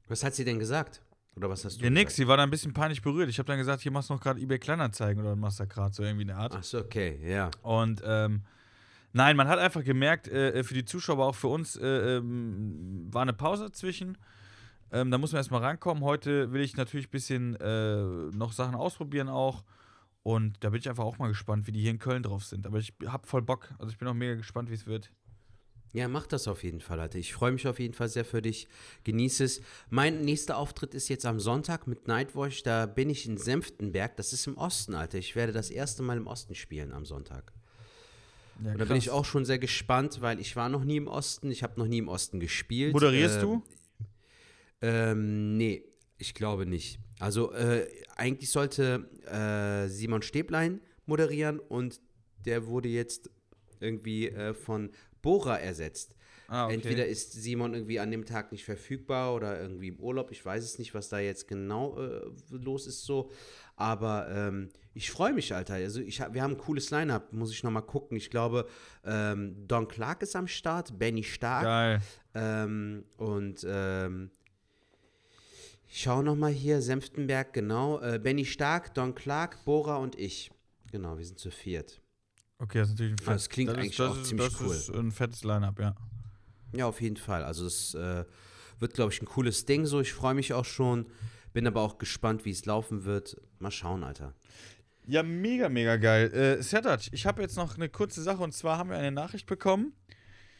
Was 0.08 0.22
hat 0.22 0.34
sie 0.34 0.44
denn 0.44 0.58
gesagt? 0.58 1.02
Oder 1.36 1.50
was 1.50 1.64
hast 1.64 1.78
du 1.80 1.84
Ja, 1.84 1.90
nix, 1.90 2.10
gesagt? 2.10 2.16
sie 2.16 2.28
war 2.28 2.36
da 2.38 2.44
ein 2.44 2.50
bisschen 2.50 2.72
peinlich 2.72 3.02
berührt. 3.02 3.28
Ich 3.28 3.38
habe 3.38 3.46
dann 3.46 3.58
gesagt, 3.58 3.82
hier 3.82 3.92
machst 3.92 4.08
du 4.08 4.14
noch 4.14 4.20
gerade 4.22 4.40
eBay 4.40 4.58
Kleinanzeigen 4.58 5.22
oder 5.22 5.36
machst 5.36 5.60
da 5.60 5.64
gerade 5.66 5.92
so 5.94 6.02
irgendwie 6.02 6.22
eine 6.30 6.36
Art. 6.36 6.54
Ach 6.56 6.62
so, 6.62 6.78
okay, 6.78 7.18
ja. 7.28 7.50
Und 7.62 8.02
ähm, 8.06 8.42
nein, 9.12 9.36
man 9.36 9.48
hat 9.48 9.58
einfach 9.58 9.84
gemerkt, 9.84 10.28
äh, 10.28 10.62
für 10.64 10.74
die 10.74 10.84
Zuschauer, 10.84 11.24
auch 11.24 11.34
für 11.34 11.48
uns, 11.48 11.76
äh, 11.76 12.16
ähm, 12.16 13.08
war 13.10 13.22
eine 13.22 13.32
Pause 13.32 13.64
dazwischen. 13.64 14.18
Ähm, 14.92 15.10
da 15.10 15.18
muss 15.18 15.32
man 15.32 15.38
erstmal 15.38 15.62
rankommen. 15.62 16.04
Heute 16.04 16.52
will 16.52 16.60
ich 16.60 16.76
natürlich 16.76 17.08
ein 17.08 17.10
bisschen 17.10 17.56
äh, 17.56 18.02
noch 18.36 18.52
Sachen 18.52 18.74
ausprobieren 18.74 19.28
auch. 19.28 19.64
Und 20.22 20.62
da 20.64 20.70
bin 20.70 20.80
ich 20.80 20.88
einfach 20.88 21.04
auch 21.04 21.18
mal 21.18 21.28
gespannt, 21.28 21.66
wie 21.66 21.72
die 21.72 21.80
hier 21.80 21.90
in 21.90 21.98
Köln 21.98 22.22
drauf 22.22 22.44
sind. 22.44 22.66
Aber 22.66 22.78
ich 22.78 22.92
hab 23.06 23.26
voll 23.26 23.42
Bock. 23.42 23.72
Also 23.78 23.92
ich 23.92 23.98
bin 23.98 24.08
auch 24.08 24.14
mega 24.14 24.34
gespannt, 24.34 24.70
wie 24.70 24.74
es 24.74 24.86
wird. 24.86 25.12
Ja, 25.92 26.08
mach 26.08 26.26
das 26.26 26.48
auf 26.48 26.62
jeden 26.62 26.80
Fall, 26.80 27.00
Alter. 27.00 27.18
Ich 27.18 27.32
freue 27.32 27.52
mich 27.52 27.66
auf 27.66 27.78
jeden 27.78 27.94
Fall 27.94 28.08
sehr 28.08 28.24
für 28.24 28.42
dich. 28.42 28.68
Genieße 29.04 29.44
es. 29.44 29.62
Mein 29.88 30.22
nächster 30.22 30.58
Auftritt 30.58 30.94
ist 30.94 31.08
jetzt 31.08 31.24
am 31.24 31.40
Sonntag 31.40 31.86
mit 31.86 32.06
Nightwatch. 32.06 32.64
Da 32.64 32.86
bin 32.86 33.08
ich 33.08 33.26
in 33.26 33.38
Senftenberg. 33.38 34.16
Das 34.16 34.32
ist 34.32 34.46
im 34.46 34.58
Osten, 34.58 34.94
Alter. 34.94 35.18
Ich 35.18 35.36
werde 35.36 35.52
das 35.52 35.70
erste 35.70 36.02
Mal 36.02 36.16
im 36.16 36.26
Osten 36.26 36.54
spielen 36.54 36.92
am 36.92 37.06
Sonntag. 37.06 37.55
Ja, 38.64 38.72
Und 38.72 38.78
da 38.78 38.84
bin 38.86 38.96
ich 38.96 39.10
auch 39.10 39.24
schon 39.24 39.44
sehr 39.44 39.58
gespannt, 39.58 40.20
weil 40.20 40.40
ich 40.40 40.56
war 40.56 40.68
noch 40.68 40.84
nie 40.84 40.96
im 40.96 41.08
Osten. 41.08 41.50
Ich 41.50 41.62
habe 41.62 41.78
noch 41.78 41.86
nie 41.86 41.98
im 41.98 42.08
Osten 42.08 42.40
gespielt. 42.40 42.92
Moderierst 42.92 43.36
Ähm, 43.36 43.42
du? 43.42 43.62
Ähm, 44.82 45.56
nee, 45.56 45.84
ich 46.18 46.34
glaube 46.34 46.66
nicht. 46.66 46.98
Also 47.18 47.52
äh, 47.52 47.86
eigentlich 48.16 48.50
sollte 48.50 49.08
äh, 49.26 49.88
Simon 49.88 50.22
Stäblein 50.22 50.80
moderieren 51.06 51.60
und 51.60 52.00
der 52.44 52.66
wurde 52.66 52.88
jetzt 52.88 53.30
irgendwie 53.80 54.28
äh, 54.28 54.54
von 54.54 54.90
Bora 55.22 55.58
ersetzt. 55.58 56.14
Ah, 56.48 56.66
okay. 56.66 56.74
Entweder 56.74 57.06
ist 57.06 57.32
Simon 57.32 57.74
irgendwie 57.74 57.98
an 57.98 58.10
dem 58.10 58.24
Tag 58.24 58.52
nicht 58.52 58.64
verfügbar 58.64 59.34
oder 59.34 59.60
irgendwie 59.60 59.88
im 59.88 59.98
Urlaub. 59.98 60.30
Ich 60.30 60.44
weiß 60.44 60.62
es 60.62 60.78
nicht, 60.78 60.94
was 60.94 61.08
da 61.08 61.18
jetzt 61.18 61.48
genau 61.48 61.98
äh, 61.98 62.20
los 62.50 62.86
ist 62.86 63.04
so. 63.04 63.30
Aber 63.74 64.28
ähm, 64.30 64.68
ich 64.96 65.10
freue 65.10 65.34
mich, 65.34 65.54
Alter. 65.54 65.74
Also 65.74 66.00
ich 66.00 66.20
wir 66.20 66.42
haben 66.42 66.52
ein 66.52 66.58
cooles 66.58 66.90
Line-Up, 66.90 67.32
muss 67.32 67.52
ich 67.52 67.62
noch 67.62 67.70
mal 67.70 67.82
gucken. 67.82 68.16
Ich 68.16 68.30
glaube, 68.30 68.66
ähm, 69.04 69.68
Don 69.68 69.86
Clark 69.88 70.22
ist 70.22 70.34
am 70.34 70.48
Start, 70.48 70.98
Benny 70.98 71.22
Stark. 71.22 71.64
Geil. 71.64 72.00
Ähm, 72.34 73.04
und 73.18 73.64
ähm, 73.68 74.30
ich 75.88 76.00
schau 76.02 76.22
noch 76.22 76.34
mal 76.34 76.50
hier, 76.50 76.80
Senftenberg, 76.82 77.52
genau. 77.52 78.00
Äh, 78.00 78.18
Benny 78.18 78.44
Stark, 78.44 78.94
Don 78.94 79.14
Clark, 79.14 79.64
Bora 79.64 79.96
und 79.96 80.18
ich. 80.18 80.50
Genau, 80.90 81.18
wir 81.18 81.24
sind 81.26 81.38
zu 81.38 81.50
viert. 81.50 82.00
Okay, 82.58 82.78
das 82.78 82.88
ist 82.88 82.94
natürlich 82.94 83.12
ein 83.12 83.18
fettes, 83.18 83.42
das 83.42 83.48
klingt 83.50 83.70
ist- 83.70 83.76
eigentlich 83.78 83.96
das 83.96 84.10
auch 84.10 84.16
ist, 84.16 84.26
ziemlich 84.28 84.48
das 84.48 84.60
cool. 84.60 84.74
ist 84.74 84.90
ein 84.94 85.12
fettes 85.12 85.44
Line-Up, 85.44 85.78
ja. 85.78 85.94
Ja, 86.72 86.86
auf 86.86 87.00
jeden 87.02 87.16
Fall. 87.18 87.44
Also 87.44 87.66
es 87.66 87.94
äh, 87.94 88.24
wird, 88.78 88.94
glaube 88.94 89.12
ich, 89.12 89.20
ein 89.20 89.26
cooles 89.26 89.66
Ding 89.66 89.84
so. 89.86 90.00
Ich 90.00 90.12
freue 90.14 90.34
mich 90.34 90.52
auch 90.54 90.64
schon. 90.64 91.06
Bin 91.52 91.66
aber 91.66 91.80
auch 91.82 91.98
gespannt, 91.98 92.44
wie 92.44 92.50
es 92.50 92.64
laufen 92.66 93.04
wird. 93.04 93.40
Mal 93.58 93.70
schauen, 93.70 94.04
Alter. 94.04 94.34
Ja, 95.06 95.22
mega, 95.22 95.68
mega 95.68 95.96
geil. 95.96 96.32
Äh, 96.32 96.62
Sertac, 96.62 97.08
ich 97.12 97.26
habe 97.26 97.42
jetzt 97.42 97.56
noch 97.56 97.76
eine 97.76 97.88
kurze 97.88 98.22
Sache 98.22 98.42
und 98.42 98.52
zwar 98.52 98.78
haben 98.78 98.90
wir 98.90 98.96
eine 98.96 99.12
Nachricht 99.12 99.46
bekommen. 99.46 99.92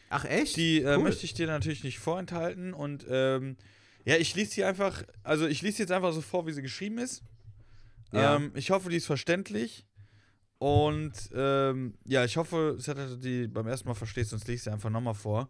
Ach, 0.09 0.25
echt? 0.25 0.57
Die 0.57 0.83
äh, 0.83 0.97
Cool. 0.97 1.05
möchte 1.05 1.25
ich 1.25 1.35
dir 1.35 1.49
natürlich 1.49 1.83
nicht 1.83 1.99
vorenthalten 1.99 2.73
und 2.73 3.05
ähm, 3.11 3.57
ja, 4.05 4.17
ich 4.17 4.37
lese 4.37 4.53
sie 4.53 4.65
einfach, 4.65 5.03
also 5.25 5.47
ich 5.49 5.63
lese 5.63 5.83
jetzt 5.83 5.91
einfach 5.91 6.13
so 6.13 6.21
vor, 6.21 6.47
wie 6.47 6.53
sie 6.53 6.63
geschrieben 6.63 6.99
ist. 6.99 7.23
Ja. 8.13 8.37
Ähm, 8.37 8.53
ich 8.55 8.71
hoffe, 8.71 8.89
die 8.89 8.97
ist 8.97 9.07
verständlich 9.07 9.85
und 10.59 11.13
ähm, 11.35 11.99
ja, 12.05 12.25
ich 12.25 12.37
hoffe, 12.37 12.77
Sertac, 12.79 13.09
du 13.09 13.17
die 13.17 13.49
beim 13.49 13.67
ersten 13.67 13.89
Mal 13.89 13.95
verstehst, 13.95 14.31
sonst 14.31 14.47
lese 14.47 14.55
ich 14.55 14.63
sie 14.63 14.71
einfach 14.73 14.91
nochmal 14.91 15.15
vor. 15.15 15.49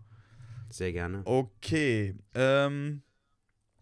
Sehr 0.70 0.92
gerne. 0.92 1.20
Okay, 1.26 2.16
ähm, 2.34 3.02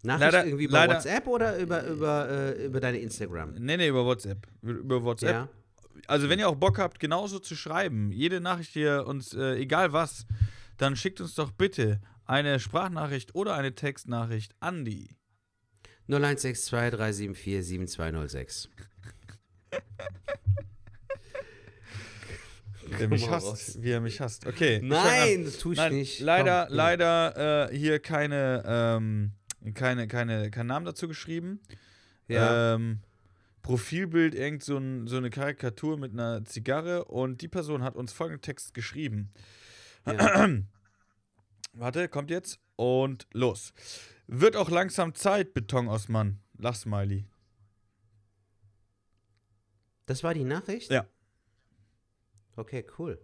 Nachricht 0.05 0.31
leider- 0.31 0.45
irgendwie 0.45 0.65
über 0.65 0.73
leider- 0.79 0.93
WhatsApp 0.95 1.27
oder 1.27 1.57
über, 1.57 1.83
über, 1.85 2.29
äh, 2.29 2.65
über 2.65 2.79
deine 2.79 2.99
Instagram? 2.99 3.53
nee, 3.59 3.77
nee, 3.77 3.87
über 3.87 4.05
WhatsApp. 4.05 4.47
Über 4.61 5.03
WhatsApp. 5.03 5.29
Ja. 5.31 5.49
also 6.07 6.29
wenn 6.29 6.39
ihr 6.39 6.47
auch 6.49 6.55
Bock 6.55 6.77
habt, 6.77 6.99
genauso 6.99 7.39
zu 7.39 7.55
schreiben, 7.55 8.11
jede 8.11 8.39
Nachricht, 8.41 8.75
die 8.75 8.81
ihr 8.81 9.05
uns, 9.07 9.33
äh, 9.33 9.55
egal 9.55 9.93
was, 9.93 10.25
dann 10.77 10.95
schickt 10.95 11.21
uns 11.21 11.35
doch 11.35 11.51
bitte 11.51 11.99
eine 12.25 12.59
Sprachnachricht 12.59 13.33
oder 13.35 13.55
eine 13.55 13.73
Textnachricht 13.75 14.53
an 14.59 14.83
die 14.85 15.09
0162 16.07 16.69
374 16.69 17.65
7206. 17.65 18.69
Wie 22.87 23.01
er 23.03 23.07
mich 23.07 23.29
hasst. 23.29 23.81
Wie 23.81 23.89
er 23.91 24.01
mich 24.01 24.21
hasst. 24.21 24.45
Okay. 24.45 24.79
Nein, 24.83 25.45
das 25.45 25.57
tue 25.57 25.73
ich 25.73 25.79
Nein, 25.79 25.93
nicht. 25.93 26.19
Leider, 26.19 26.65
Komm. 26.67 26.75
leider 26.75 27.69
äh, 27.71 27.75
hier 27.77 27.99
keine, 27.99 28.63
ähm, 28.67 29.31
keine, 29.73 30.07
keine, 30.07 30.51
kein 30.51 30.67
Namen 30.67 30.85
dazu 30.85 31.07
geschrieben. 31.07 31.59
Ja. 32.27 32.75
Ähm, 32.75 32.99
Profilbild, 33.61 34.35
irgend 34.35 34.63
so, 34.63 34.77
ein, 34.77 35.07
so 35.07 35.17
eine 35.17 35.29
Karikatur 35.29 35.97
mit 35.97 36.13
einer 36.13 36.45
Zigarre 36.45 37.05
und 37.05 37.41
die 37.41 37.47
Person 37.47 37.83
hat 37.83 37.95
uns 37.95 38.13
folgenden 38.13 38.41
Text 38.41 38.73
geschrieben. 38.73 39.31
ja. 40.05 40.49
Warte, 41.73 42.07
kommt 42.07 42.29
jetzt 42.29 42.59
und 42.77 43.27
los. 43.33 43.73
Wird 44.27 44.55
auch 44.55 44.69
langsam 44.69 45.13
Zeit, 45.13 45.53
Beton 45.53 45.87
Osman. 45.87 46.39
Lachsmiley. 46.57 47.25
Das 50.05 50.23
war 50.23 50.33
die 50.33 50.43
Nachricht? 50.43 50.91
Ja. 50.91 51.05
Okay, 52.55 52.85
cool. 52.97 53.19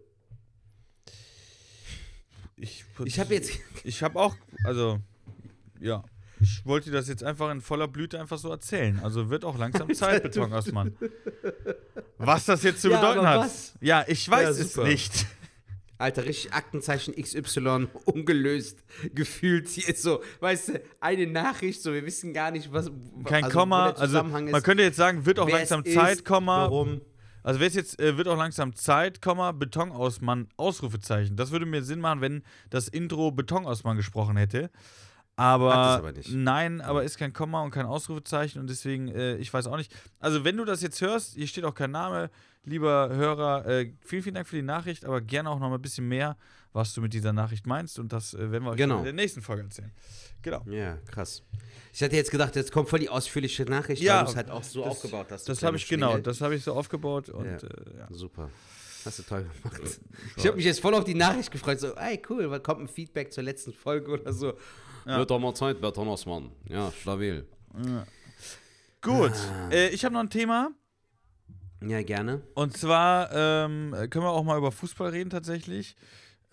Ich, 2.58 2.86
Ich 3.06 3.20
habe 3.20 3.34
jetzt. 3.34 3.60
Ich 3.84 4.04
habe 4.04 4.20
auch, 4.20 4.36
also, 4.64 5.00
ja. 5.80 6.04
Ich 6.42 6.66
wollte 6.66 6.90
dir 6.90 6.98
das 6.98 7.08
jetzt 7.08 7.24
einfach 7.24 7.52
in 7.52 7.62
voller 7.62 7.88
Blüte 7.88 8.20
einfach 8.20 8.38
so 8.38 8.50
erzählen. 8.50 9.00
Also 9.04 9.30
wird 9.30 9.46
auch 9.46 9.58
langsam 9.58 9.94
Zeit, 9.94 10.24
Beton 10.24 10.52
Osman. 10.54 10.96
Was 12.18 12.46
das 12.46 12.64
jetzt 12.64 12.82
zu 12.82 12.90
Ja, 12.90 13.00
bedeuten 13.00 13.28
hat. 13.28 13.40
was? 13.40 13.74
Ja, 13.82 14.04
ich 14.08 14.30
weiß 14.30 14.58
Ja, 14.58 14.64
es 14.64 14.78
nicht. 14.78 15.28
Alter, 15.98 16.26
richtig 16.26 16.52
Aktenzeichen 16.52 17.14
XY 17.14 17.88
ungelöst 18.06 18.84
gefühlt 19.14 19.68
hier 19.68 19.90
ist 19.90 20.02
so, 20.02 20.22
weißt 20.40 20.70
du, 20.70 20.82
eine 21.00 21.28
Nachricht, 21.28 21.84
so 21.84 21.94
wir 21.94 22.04
wissen 22.04 22.34
gar 22.34 22.50
nicht, 22.50 22.74
was. 22.74 22.90
Kein 23.24 23.44
also, 23.44 23.60
Komma. 23.60 23.92
Also 23.92 24.24
man 24.24 24.48
ist, 24.48 24.64
könnte 24.64 24.82
jetzt 24.82 24.98
sagen, 24.98 25.28
wird 25.28 25.38
auch 25.38 25.48
langsam 25.50 25.86
Zeit, 25.86 26.18
ist, 26.18 26.26
Komma. 26.26 26.64
Warum? 26.64 27.02
Also 27.44 27.60
wäre 27.60 27.70
es 27.70 27.76
jetzt, 27.76 28.00
äh, 28.00 28.18
wird 28.18 28.28
auch 28.28 28.38
langsam 28.38 28.76
Zeit, 28.76 29.22
Komma, 29.22 29.52
Beton 29.52 29.92
Ausmann, 29.92 30.48
Ausrufezeichen. 30.58 31.36
Das 31.36 31.52
würde 31.52 31.66
mir 31.68 31.84
Sinn 31.84 32.00
machen, 32.00 32.22
wenn 32.22 32.44
das 32.72 32.88
Intro 32.88 33.32
Beton 33.32 33.66
Ausmann 33.68 33.98
gesprochen 33.98 34.38
hätte. 34.38 34.72
Aber, 35.38 35.74
aber 35.74 36.14
nein, 36.30 36.82
aber 36.82 37.04
ist 37.04 37.18
kein 37.18 37.34
Komma 37.34 37.64
und 37.64 37.72
kein 37.72 37.86
Ausrufezeichen 37.86 38.60
und 38.60 38.70
deswegen, 38.70 39.08
äh, 39.08 39.38
ich 39.38 39.52
weiß 39.52 39.66
auch 39.68 39.78
nicht. 39.78 39.92
Also 40.20 40.44
wenn 40.44 40.58
du 40.58 40.66
das 40.66 40.82
jetzt 40.82 41.02
hörst, 41.02 41.34
hier 41.36 41.48
steht 41.48 41.64
auch 41.64 41.74
kein 41.74 41.92
Name, 41.92 42.30
lieber 42.64 43.10
Hörer, 43.12 43.66
äh, 43.66 43.94
vielen, 44.06 44.22
vielen 44.24 44.36
Dank 44.36 44.48
für 44.48 44.58
die 44.58 44.62
Nachricht, 44.62 45.04
aber 45.06 45.20
gerne 45.22 45.50
auch 45.50 45.58
noch 45.60 45.70
mal 45.70 45.76
ein 45.76 45.82
bisschen 45.82 46.08
mehr, 46.08 46.38
was 46.74 46.94
du 46.94 47.02
mit 47.02 47.14
dieser 47.14 47.34
Nachricht 47.34 47.66
meinst 47.66 47.98
und 47.98 48.14
das 48.14 48.34
äh, 48.36 48.52
werden 48.52 48.66
wir 48.66 48.72
euch 48.72 48.78
Genau. 48.78 49.00
in 49.00 49.04
der 49.06 49.14
nächsten 49.14 49.42
Folge 49.42 49.64
erzählen. 49.64 49.92
Genau. 50.44 50.62
Ja, 50.68 50.98
krass. 51.08 51.44
Ich 51.94 52.04
hatte 52.04 52.16
jetzt 52.16 52.30
gedacht, 52.30 52.56
jetzt 52.56 52.72
kommt 52.72 52.90
voll 52.90 53.00
die 53.00 53.10
ausführliche 53.10 53.64
Nachricht, 53.66 54.02
Ja, 54.04 54.18
weil 54.20 54.26
du 54.26 54.30
es 54.32 54.36
halt 54.36 54.50
auch 54.52 54.64
so 54.64 54.82
das- 54.84 54.92
aufgebaut 54.92 55.28
hast. 55.32 55.50
Das 55.50 55.64
habe 55.64 55.76
ich 55.78 55.88
genau, 55.88 56.08
Schlingel. 56.10 56.24
das 56.24 56.42
habe 56.42 56.56
ich 56.56 56.64
so 56.64 56.74
aufgebaut 56.74 57.30
und 57.30 57.46
Ja. 57.46 57.54
äh, 57.58 57.98
ja. 58.00 58.08
Super. 58.12 58.50
Hast 59.06 59.18
du 59.18 59.24
toll 59.24 59.44
gemacht. 59.64 59.82
Ich 60.36 60.46
habe 60.46 60.56
mich 60.58 60.66
jetzt 60.66 60.80
voll 60.80 60.94
auf 60.94 61.04
die 61.04 61.16
Nachricht 61.16 61.50
gefreut. 61.52 61.80
So, 61.80 61.96
ey, 61.96 62.22
cool, 62.30 62.52
weil 62.52 62.60
kommt 62.60 62.82
ein 62.82 62.88
Feedback 62.88 63.34
zur 63.34 63.42
letzten 63.44 63.74
Folge 63.74 64.12
oder 64.12 64.32
so. 64.32 64.54
Ja. 65.06 65.18
Wird 65.18 65.32
doch 65.32 65.40
mal 65.40 65.54
Zeit, 65.56 65.82
Berton 65.82 66.08
Osman. 66.08 66.52
Ja, 66.70 66.92
stabil. 66.92 67.46
Gut, 69.02 69.32
Ah. 69.34 69.70
äh, 69.72 69.90
ich 69.90 70.06
habe 70.06 70.14
noch 70.14 70.22
ein 70.22 70.30
Thema. 70.30 70.72
Ja, 71.84 72.04
gerne. 72.04 72.42
Und 72.54 72.78
zwar 72.78 73.32
ähm, 73.34 73.96
können 74.12 74.24
wir 74.26 74.30
auch 74.30 74.44
mal 74.44 74.58
über 74.58 74.72
Fußball 74.72 75.10
reden 75.10 75.32
tatsächlich. 75.32 75.96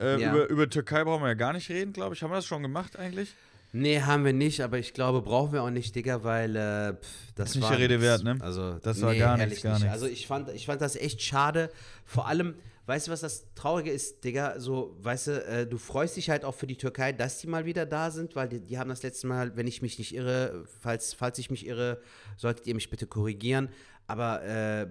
Äh, 0.00 0.20
Ja. 0.20 0.32
über, 0.32 0.48
über 0.48 0.70
Türkei 0.70 1.04
brauchen 1.04 1.22
wir 1.22 1.28
ja 1.28 1.34
gar 1.34 1.52
nicht 1.52 1.68
reden, 1.68 1.92
glaube 1.92 2.14
ich. 2.14 2.22
Haben 2.22 2.30
wir 2.30 2.36
das 2.36 2.46
schon 2.46 2.62
gemacht 2.62 2.98
eigentlich? 2.98 3.34
Nee, 3.72 4.00
haben 4.00 4.24
wir 4.24 4.32
nicht, 4.32 4.62
aber 4.62 4.78
ich 4.78 4.94
glaube, 4.94 5.20
brauchen 5.20 5.52
wir 5.52 5.62
auch 5.62 5.68
nicht, 5.68 5.94
Digga, 5.94 6.24
weil 6.24 6.56
äh, 6.56 6.94
pff, 6.94 7.32
das 7.34 7.50
Ist 7.50 7.56
nicht 7.56 7.64
war 7.64 7.70
der 7.72 7.78
Rede 7.80 8.00
wert, 8.00 8.24
ne? 8.24 8.38
Also, 8.40 8.78
Das 8.78 9.02
war 9.02 9.14
gar 9.14 9.36
nichts, 9.36 9.60
gar 9.62 9.72
nicht. 9.74 9.82
nichts. 9.82 9.92
Also 9.92 10.06
ich 10.06 10.26
fand, 10.26 10.48
ich 10.50 10.64
fand 10.64 10.80
das 10.80 10.96
echt 10.96 11.20
schade. 11.20 11.70
Vor 12.06 12.26
allem, 12.26 12.54
weißt 12.88 13.06
du, 13.06 13.12
was 13.12 13.20
das 13.20 13.54
Traurige 13.54 13.90
ist, 13.90 14.24
Digga? 14.24 14.58
So, 14.58 14.96
weißt 15.00 15.26
du, 15.26 15.44
äh, 15.44 15.66
du 15.66 15.76
freust 15.76 16.16
dich 16.16 16.30
halt 16.30 16.42
auch 16.44 16.54
für 16.54 16.66
die 16.66 16.78
Türkei, 16.78 17.12
dass 17.12 17.38
die 17.38 17.46
mal 17.46 17.66
wieder 17.66 17.84
da 17.84 18.10
sind, 18.10 18.34
weil 18.34 18.48
die, 18.48 18.60
die 18.60 18.78
haben 18.78 18.88
das 18.88 19.02
letzte 19.02 19.26
Mal, 19.26 19.54
wenn 19.56 19.66
ich 19.66 19.82
mich 19.82 19.98
nicht 19.98 20.14
irre, 20.14 20.64
falls, 20.80 21.12
falls 21.12 21.38
ich 21.38 21.50
mich 21.50 21.66
irre, 21.66 22.00
solltet 22.38 22.66
ihr 22.66 22.74
mich 22.74 22.88
bitte 22.88 23.06
korrigieren. 23.06 23.68
Aber 24.06 24.42
äh, 24.42 24.88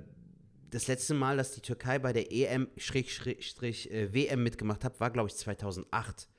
das 0.70 0.86
letzte 0.86 1.16
Mal, 1.16 1.38
dass 1.38 1.54
die 1.54 1.62
Türkei 1.62 1.98
bei 1.98 2.14
der 2.14 2.32
EM-WM 2.32 2.68
mitgemacht 4.44 4.84
hat, 4.84 5.00
war, 5.00 5.10
glaube 5.10 5.30
ich, 5.30 5.36
2008. 5.36 6.30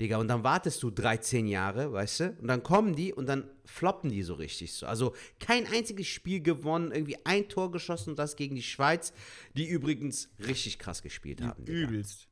Digga, 0.00 0.16
und 0.16 0.28
dann 0.28 0.42
wartest 0.42 0.82
du 0.82 0.90
13 0.90 1.46
Jahre, 1.46 1.92
weißt 1.92 2.20
du? 2.20 2.36
Und 2.40 2.48
dann 2.48 2.62
kommen 2.62 2.94
die 2.94 3.12
und 3.12 3.26
dann 3.26 3.44
floppen 3.66 4.10
die 4.10 4.22
so 4.22 4.34
richtig 4.34 4.72
so. 4.72 4.86
Also 4.86 5.14
kein 5.38 5.66
einziges 5.66 6.06
Spiel 6.06 6.40
gewonnen, 6.40 6.90
irgendwie 6.90 7.18
ein 7.24 7.48
Tor 7.48 7.70
geschossen 7.70 8.10
und 8.10 8.18
das 8.18 8.36
gegen 8.36 8.54
die 8.54 8.62
Schweiz, 8.62 9.12
die 9.54 9.68
übrigens 9.68 10.30
richtig 10.38 10.78
krass 10.78 11.02
gespielt 11.02 11.42
haben. 11.42 11.64
Digga. 11.64 11.88
Übelst. 11.88 12.28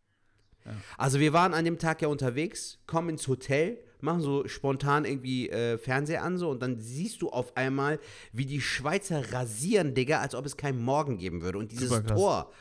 Also 0.96 1.20
wir 1.20 1.32
waren 1.32 1.54
an 1.54 1.64
dem 1.64 1.78
Tag 1.78 2.02
ja 2.02 2.08
unterwegs, 2.08 2.78
kommen 2.86 3.10
ins 3.10 3.26
Hotel, 3.28 3.78
machen 4.00 4.20
so 4.20 4.46
spontan 4.46 5.04
irgendwie 5.04 5.48
äh, 5.48 5.78
Fernseher 5.78 6.22
an 6.22 6.38
so 6.38 6.50
und 6.50 6.60
dann 6.60 6.78
siehst 6.78 7.22
du 7.22 7.30
auf 7.30 7.56
einmal, 7.56 7.98
wie 8.32 8.46
die 8.46 8.60
Schweizer 8.60 9.32
rasieren, 9.32 9.94
Digga, 9.94 10.20
als 10.20 10.34
ob 10.34 10.46
es 10.46 10.56
keinen 10.56 10.82
Morgen 10.82 11.18
geben 11.18 11.42
würde. 11.42 11.58
Und 11.58 11.72
dieses. 11.72 11.88
Tor 12.04 12.52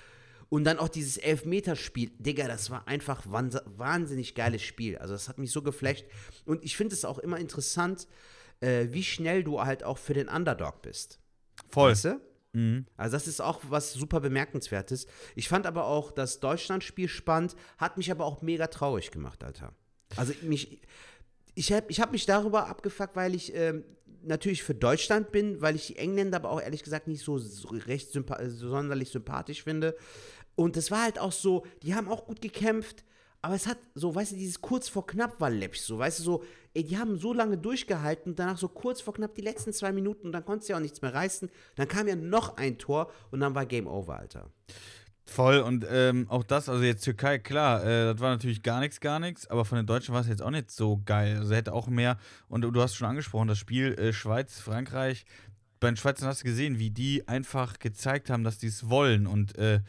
und 0.49 0.63
dann 0.63 0.79
auch 0.79 0.89
dieses 0.89 1.17
Elfmeterspiel, 1.17 2.11
Digga, 2.19 2.47
das 2.47 2.69
war 2.69 2.87
einfach 2.87 3.23
wahnsinnig 3.27 4.35
geiles 4.35 4.61
Spiel. 4.61 4.97
Also 4.97 5.13
das 5.13 5.27
hat 5.27 5.37
mich 5.39 5.51
so 5.51 5.61
geflasht. 5.61 6.05
Und 6.45 6.63
ich 6.63 6.77
finde 6.77 6.95
es 6.95 7.05
auch 7.05 7.19
immer 7.19 7.37
interessant, 7.37 8.07
äh, 8.61 8.87
wie 8.91 9.03
schnell 9.03 9.43
du 9.43 9.61
halt 9.61 9.83
auch 9.83 9.97
für 9.97 10.13
den 10.13 10.29
Underdog 10.29 10.81
bist. 10.81 11.19
Voll. 11.69 11.91
Weißt 11.91 12.05
du? 12.05 12.21
Mhm. 12.53 12.85
Also 12.95 13.15
das 13.15 13.27
ist 13.27 13.41
auch 13.41 13.61
was 13.69 13.93
super 13.93 14.19
bemerkenswertes. 14.19 15.07
Ich 15.35 15.49
fand 15.49 15.65
aber 15.65 15.85
auch 15.85 16.11
das 16.11 16.39
Deutschlandspiel 16.39 17.09
spannend, 17.09 17.55
hat 17.77 17.97
mich 17.97 18.09
aber 18.09 18.25
auch 18.25 18.41
mega 18.41 18.67
traurig 18.67 19.11
gemacht, 19.11 19.43
Alter. 19.43 19.73
Also 20.15 20.33
mich, 20.41 20.81
ich 21.55 21.73
habe 21.73 21.85
ich 21.89 21.99
hab 21.99 22.11
mich 22.11 22.25
darüber 22.25 22.67
abgefuckt, 22.67 23.15
weil 23.15 23.35
ich 23.35 23.53
ähm, 23.53 23.83
natürlich 24.23 24.63
für 24.63 24.75
Deutschland 24.75 25.31
bin, 25.31 25.61
weil 25.61 25.75
ich 25.75 25.87
die 25.87 25.97
Engländer 25.97 26.37
aber 26.37 26.49
auch 26.49 26.61
ehrlich 26.61 26.83
gesagt 26.83 27.07
nicht 27.07 27.23
so, 27.23 27.37
so 27.37 27.69
recht 27.69 28.11
sympa 28.11 28.37
so 28.49 28.69
sonderlich 28.69 29.09
sympathisch 29.09 29.63
finde. 29.63 29.95
Und 30.57 30.75
das 30.75 30.89
war 30.89 31.03
halt 31.03 31.19
auch 31.19 31.31
so, 31.31 31.65
die 31.83 31.93
haben 31.93 32.09
auch 32.09 32.25
gut 32.25 32.41
gekämpft, 32.41 33.03
aber 33.43 33.53
es 33.53 33.67
hat 33.67 33.77
so, 33.93 34.13
weißt 34.13 34.31
du, 34.31 34.35
dieses 34.35 34.59
kurz 34.59 34.89
vor 34.89 35.05
knapp 35.05 35.39
war 35.39 35.51
läppisch, 35.51 35.81
so, 35.81 35.99
weißt 35.99 36.19
du, 36.19 36.23
so, 36.23 36.43
ey, 36.73 36.83
die 36.83 36.97
haben 36.97 37.19
so 37.19 37.31
lange 37.31 37.59
durchgehalten 37.59 38.31
und 38.31 38.39
danach 38.39 38.57
so 38.57 38.67
kurz 38.67 38.99
vor 38.99 39.13
knapp 39.13 39.35
die 39.35 39.41
letzten 39.41 39.71
zwei 39.71 39.91
Minuten 39.91 40.25
und 40.25 40.31
dann 40.31 40.43
konntest 40.43 40.67
du 40.67 40.73
ja 40.73 40.77
auch 40.77 40.81
nichts 40.81 41.03
mehr 41.03 41.13
reißen. 41.13 41.49
Dann 41.75 41.87
kam 41.87 42.07
ja 42.07 42.15
noch 42.15 42.57
ein 42.57 42.79
Tor 42.79 43.11
und 43.29 43.39
dann 43.39 43.53
war 43.53 43.67
Game 43.67 43.85
Over, 43.85 44.17
Alter. 44.17 44.49
Voll. 45.25 45.59
Und 45.59 45.85
ähm, 45.87 46.25
auch 46.29 46.43
das, 46.43 46.69
also 46.69 46.83
jetzt 46.83 47.03
Türkei, 47.03 47.37
klar, 47.37 47.83
äh, 47.83 48.13
das 48.13 48.19
war 48.19 48.31
natürlich 48.31 48.63
gar 48.63 48.79
nichts, 48.79 48.99
gar 48.99 49.19
nichts, 49.19 49.45
aber 49.47 49.63
von 49.63 49.75
den 49.75 49.85
Deutschen 49.85 50.15
war 50.15 50.21
es 50.21 50.27
jetzt 50.27 50.41
auch 50.41 50.49
nicht 50.49 50.71
so 50.71 51.01
geil. 51.05 51.37
Also 51.37 51.53
hätte 51.53 51.73
auch 51.73 51.87
mehr, 51.87 52.17
und 52.49 52.61
du 52.61 52.81
hast 52.81 52.95
schon 52.95 53.07
angesprochen, 53.07 53.47
das 53.47 53.59
Spiel 53.59 53.93
äh, 53.99 54.11
Schweiz, 54.11 54.59
Frankreich, 54.59 55.25
bei 55.79 55.91
den 55.91 55.97
Schweizern 55.97 56.27
hast 56.27 56.41
du 56.41 56.45
gesehen, 56.45 56.79
wie 56.79 56.89
die 56.89 57.27
einfach 57.27 57.77
gezeigt 57.77 58.31
haben, 58.31 58.43
dass 58.43 58.57
die 58.57 58.67
es 58.67 58.89
wollen. 58.89 59.27
Und 59.27 59.57
äh, 59.57 59.81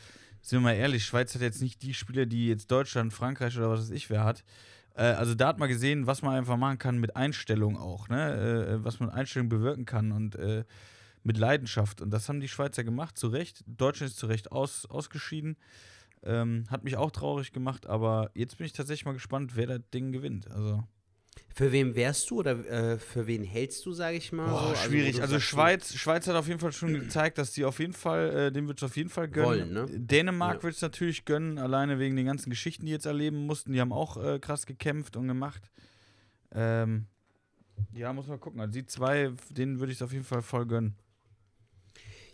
sind 0.43 0.61
wir 0.61 0.65
mal 0.65 0.75
ehrlich, 0.75 1.05
Schweiz 1.05 1.35
hat 1.35 1.43
jetzt 1.43 1.63
nicht 1.63 1.83
die 1.83 1.95
Spieler, 1.95 2.27
die 2.27 2.49
jetzt 2.49 2.71
Deutschland, 2.71 3.13
Frankreich 3.13 3.57
oder 3.57 3.71
was 3.71 3.81
weiß 3.81 3.91
ich 3.91 4.11
wer 4.11 4.25
hat. 4.25 4.45
Äh, 4.95 5.03
also 5.03 5.35
da 5.35 5.49
hat 5.49 5.59
man 5.59 5.69
gesehen, 5.69 6.07
was 6.07 6.23
man 6.23 6.35
einfach 6.35 6.57
machen 6.57 6.79
kann 6.79 6.99
mit 6.99 7.17
Einstellung 7.17 7.77
auch, 7.77 8.09
ne? 8.09 8.79
Äh, 8.81 8.85
was 8.85 9.01
man 9.01 9.09
mit 9.11 9.17
Einstellung 9.17 9.49
bewirken 9.49 9.85
kann 9.85 10.13
und 10.13 10.35
äh, 10.37 10.65
mit 11.23 11.39
Leidenschaft. 11.39 12.01
Und 12.01 12.11
das 12.11 12.29
haben 12.29 12.41
die 12.41 12.49
Schweizer 12.49 12.85
gemacht, 12.85 13.19
zu 13.19 13.29
Recht. 13.29 13.65
Deutschland 13.67 14.11
ist 14.11 14.19
zu 14.19 14.27
Recht 14.27 14.53
aus, 14.53 14.87
ausgeschieden. 14.87 15.57
Ähm, 16.25 16.65
hat 16.69 16.85
mich 16.85 16.97
auch 16.97 17.13
traurig 17.13 17.53
gemacht, 17.53 17.87
aber 17.87 18.31
jetzt 18.35 18.59
bin 18.59 18.67
ich 18.67 18.73
tatsächlich 18.73 19.05
mal 19.05 19.13
gespannt, 19.13 19.55
wer 19.55 19.67
das 19.67 19.81
Ding 19.95 20.11
gewinnt. 20.11 20.51
Also, 20.51 20.83
Für 21.55 21.73
wen 21.73 21.95
wärst 21.95 22.31
du 22.31 22.39
oder 22.39 22.53
äh, 22.67 22.99
für 22.99 23.27
wen 23.27 23.43
hältst 23.45 23.85
du, 23.85 23.93
sage 23.93 24.17
ich 24.17 24.33
mal? 24.33 24.51
boah, 24.51 24.61
so? 24.61 24.71
wo 24.71 24.75
schwierig. 24.75 25.21
Also, 25.21 25.35
sagst, 25.35 25.47
Schweiz, 25.49 25.95
Schweiz 25.95 26.27
hat 26.27 26.37
auf 26.37 26.47
jeden 26.47 26.61
Fall 26.61 26.73
schon 26.73 26.95
gezeigt, 26.95 27.39
dass 27.39 27.53
die 27.53 27.65
auf 27.65 27.79
jeden 27.79 27.93
Fall, 27.93 28.31
äh, 28.37 28.53
dem 28.53 28.69
wird 28.69 28.79
es 28.79 28.85
auf 28.85 28.97
jeden 28.97 29.11
Fall 29.11 29.29
gönnen. 29.29 29.49
Wollen, 29.49 29.73
ne? 29.73 29.87
Dänemark 29.99 30.59
Ja. 30.59 30.63
wird 30.65 30.75
es 30.75 30.83
natürlich 30.83 31.25
gönnen, 31.25 31.59
alleine 31.59 31.99
wegen 31.99 32.17
den 32.17 32.27
ganzen 32.27 32.51
Geschichten, 32.51 32.87
die 32.87 32.93
jetzt 32.93 33.07
erleben 33.07 33.47
mussten. 33.47 33.73
Die 33.73 33.81
haben 33.81 33.93
auch 33.93 34.17
äh, 34.17 34.39
krass 34.39 34.67
gekämpft 34.67 35.17
und 35.17 35.27
gemacht. 35.27 35.71
Ähm, 36.53 37.07
ja, 37.93 38.13
muss 38.13 38.27
man 38.27 38.41
gucken. 38.41 38.61
Also, 38.61 38.73
die 38.73 38.87
zwei, 38.87 39.33
denen 39.51 39.81
würde 39.81 39.93
ich 39.93 39.99
es 39.99 40.03
auf 40.03 40.13
jeden 40.13 40.25
Fall 40.25 40.43
voll 40.43 40.67
gönnen. 40.67 40.97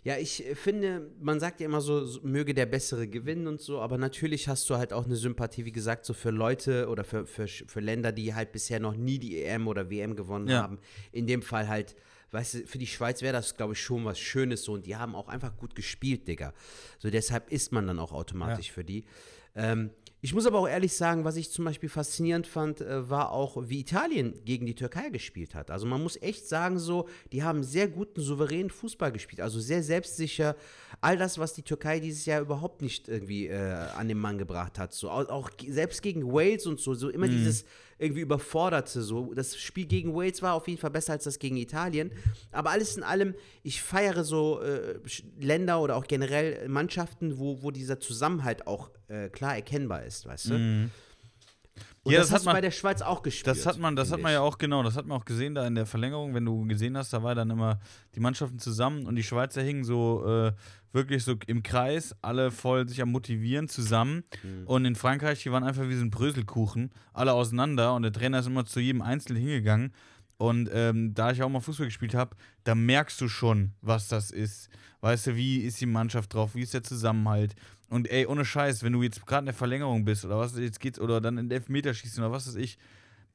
Ja, 0.05 0.17
ich 0.17 0.45
äh, 0.45 0.53
finde, 0.53 1.11
man 1.19 1.39
sagt 1.39 1.59
ja 1.59 1.65
immer 1.65 1.81
so, 1.81 2.05
so, 2.05 2.21
möge 2.21 2.53
der 2.53 2.67
Bessere 2.67 3.07
gewinnen 3.07 3.47
und 3.47 3.59
so, 3.59 3.81
aber 3.81 3.97
natürlich 3.97 4.47
hast 4.47 4.69
du 4.69 4.75
halt 4.77 4.93
auch 4.93 5.05
eine 5.05 5.15
Sympathie, 5.15 5.65
wie 5.65 5.71
gesagt, 5.71 6.05
so 6.05 6.13
für 6.13 6.29
Leute 6.29 6.87
oder 6.89 7.03
für, 7.03 7.25
für, 7.25 7.47
für 7.47 7.79
Länder, 7.79 8.11
die 8.11 8.35
halt 8.35 8.51
bisher 8.51 8.79
noch 8.79 8.95
nie 8.95 9.17
die 9.17 9.41
EM 9.43 9.67
oder 9.67 9.89
WM 9.89 10.15
gewonnen 10.15 10.47
Ja. 10.47 10.61
haben. 10.61 10.77
In 11.11 11.25
dem 11.25 11.41
Fall 11.41 11.67
halt, 11.67 11.95
weißt 12.29 12.53
du, 12.53 12.67
für 12.67 12.77
die 12.77 12.85
Schweiz 12.85 13.23
wäre 13.23 13.33
das, 13.33 13.57
glaube 13.57 13.73
ich, 13.73 13.81
schon 13.81 14.05
was 14.05 14.19
Schönes 14.19 14.63
so 14.63 14.73
und 14.73 14.85
die 14.85 14.95
haben 14.95 15.15
auch 15.15 15.27
einfach 15.27 15.57
gut 15.57 15.73
gespielt, 15.73 16.27
Digga. 16.27 16.53
So 16.99 17.09
deshalb 17.09 17.51
ist 17.51 17.71
man 17.71 17.87
dann 17.87 17.97
auch 17.97 18.11
automatisch 18.11 18.71
für 18.71 18.83
die. 18.83 19.05
Ähm, 19.55 19.89
ich 20.25 20.33
muss 20.33 20.47
aber 20.47 20.57
auch 20.57 20.67
ehrlich 20.67 20.91
sagen, 20.91 21.23
was 21.23 21.35
ich 21.35 21.51
zum 21.51 21.65
Beispiel 21.65 21.87
faszinierend 21.87 22.47
fand, 22.47 22.81
äh, 22.81 23.07
war 23.11 23.29
auch, 23.29 23.69
wie 23.69 23.79
Italien 23.79 24.33
gegen 24.43 24.65
die 24.65 24.73
Türkei 24.73 25.09
gespielt 25.09 25.53
hat. 25.53 25.69
Also 25.69 25.85
man 25.85 26.01
muss 26.01 26.19
echt 26.19 26.47
sagen, 26.47 26.79
so, 26.79 27.07
die 27.31 27.43
haben 27.43 27.63
sehr 27.63 27.87
guten, 27.87 28.21
souveränen 28.21 28.71
Fußball 28.71 29.11
gespielt. 29.11 29.39
Also 29.39 29.59
sehr 29.59 29.83
selbstsicher. 29.83 30.55
All 30.99 31.15
das, 31.15 31.37
was 31.37 31.53
die 31.53 31.61
Türkei 31.61 31.99
dieses 31.99 32.25
Jahr 32.25 32.41
überhaupt 32.41 32.81
nicht 32.81 33.07
irgendwie 33.07 33.49
äh, 33.49 33.55
an 33.95 34.07
den 34.07 34.17
Mann 34.17 34.39
gebracht 34.39 34.79
hat. 34.79 34.93
So, 34.93 35.11
auch, 35.11 35.29
auch 35.29 35.51
selbst 35.69 36.01
gegen 36.01 36.33
Wales 36.33 36.65
und 36.65 36.79
so, 36.79 36.95
so 36.95 37.09
immer 37.09 37.27
dieses 37.27 37.63
irgendwie 37.97 38.21
überforderte. 38.21 39.01
So. 39.01 39.33
Das 39.33 39.57
Spiel 39.57 39.85
gegen 39.85 40.13
Wales 40.15 40.41
war 40.41 40.53
auf 40.53 40.67
jeden 40.67 40.79
Fall 40.79 40.91
besser 40.91 41.13
als 41.13 41.23
das 41.23 41.39
gegen 41.39 41.57
Italien. 41.57 42.11
Aber 42.51 42.71
alles 42.71 42.97
in 42.97 43.03
allem, 43.03 43.35
ich 43.63 43.81
feiere 43.81 44.23
so 44.23 44.61
äh, 44.61 44.99
Länder 45.39 45.81
oder 45.81 45.95
auch 45.95 46.05
generell 46.05 46.67
Mannschaften, 46.67 47.37
wo, 47.37 47.61
wo 47.61 47.71
dieser 47.71 47.99
Zusammenhalt 47.99 48.67
auch 48.67 48.89
äh, 49.07 49.29
klar 49.29 49.55
erkennbar 49.55 50.03
ist, 50.03 50.25
weißt 50.25 50.49
du? 50.49 50.89
Und 52.05 52.11
Ja, 52.13 52.19
das, 52.19 52.27
das 52.27 52.31
hat 52.31 52.35
hast 52.35 52.43
du 52.43 52.49
man- 52.49 52.55
bei 52.57 52.61
der 52.61 52.71
Schweiz 52.71 53.01
auch 53.01 53.23
gespürt. 53.23 53.57
Das 53.57 53.65
hat 53.65 53.79
man, 53.79 53.95
das 53.95 54.11
hat 54.11 54.21
man 54.21 54.31
ja 54.31 54.39
auch 54.41 54.57
genau, 54.59 54.83
das 54.83 54.95
hat 54.95 55.07
man 55.07 55.19
auch 55.19 55.25
gesehen 55.25 55.55
da 55.55 55.65
in 55.65 55.73
der 55.75 55.87
Verlängerung, 55.87 56.33
wenn 56.35 56.45
du 56.45 56.65
gesehen 56.67 56.95
hast, 56.95 57.11
da 57.13 57.23
war 57.23 57.33
dann 57.33 57.49
immer 57.49 57.79
die 58.13 58.19
Mannschaften 58.19 58.59
zusammen 58.59 59.07
und 59.07 59.15
die 59.15 59.23
Schweizer 59.23 59.63
hingen 59.63 59.83
so 59.83 60.23
äh, 60.25 60.51
wirklich 60.93 61.23
so 61.23 61.33
im 61.47 61.63
Kreis, 61.63 62.15
alle 62.21 62.51
voll 62.51 62.87
sich 62.87 63.01
am 63.01 63.11
motivieren 63.11 63.67
zusammen 63.67 64.23
Mhm. 64.43 64.67
und 64.67 64.85
in 64.85 64.95
Frankreich, 64.95 65.41
die 65.43 65.51
waren 65.51 65.63
einfach 65.63 65.89
wie 65.89 65.95
so 65.95 66.03
ein 66.05 66.11
Bröselkuchen, 66.11 66.91
alle 67.11 67.33
auseinander 67.33 67.95
und 67.95 68.03
der 68.03 68.11
Trainer 68.13 68.37
ist 68.39 68.45
immer 68.47 68.65
zu 68.65 68.79
jedem 68.79 69.01
Einzelnen 69.01 69.41
hingegangen 69.41 69.91
und 70.37 70.69
ähm, 70.71 71.13
da 71.15 71.31
ich 71.31 71.41
auch 71.41 71.49
mal 71.49 71.59
Fußball 71.59 71.87
gespielt 71.87 72.13
habe, 72.13 72.35
da 72.65 72.75
merkst 72.75 73.19
du 73.19 73.27
schon, 73.27 73.71
was 73.81 74.09
das 74.09 74.29
ist. 74.31 74.69
Weißt 75.01 75.27
du, 75.27 75.35
wie 75.35 75.59
ist 75.59 75.79
die 75.81 75.85
Mannschaft 75.85 76.33
drauf, 76.33 76.55
wie 76.55 76.61
ist 76.61 76.73
der 76.73 76.83
Zusammenhalt? 76.83 77.55
Und 77.89 78.09
ey, 78.09 78.25
ohne 78.25 78.45
Scheiß, 78.45 78.83
wenn 78.83 78.93
du 78.93 79.03
jetzt 79.03 79.25
gerade 79.25 79.41
in 79.41 79.45
der 79.47 79.53
Verlängerung 79.53 80.05
bist 80.05 80.25
oder 80.25 80.37
was 80.37 80.57
jetzt 80.57 80.79
geht's, 80.79 80.99
oder 80.99 81.21
dann 81.21 81.37
in 81.37 81.51
Elfmeterschießen 81.51 82.23
oder 82.23 82.31
was 82.31 82.47
weiß 82.47 82.55
ich, 82.55 82.77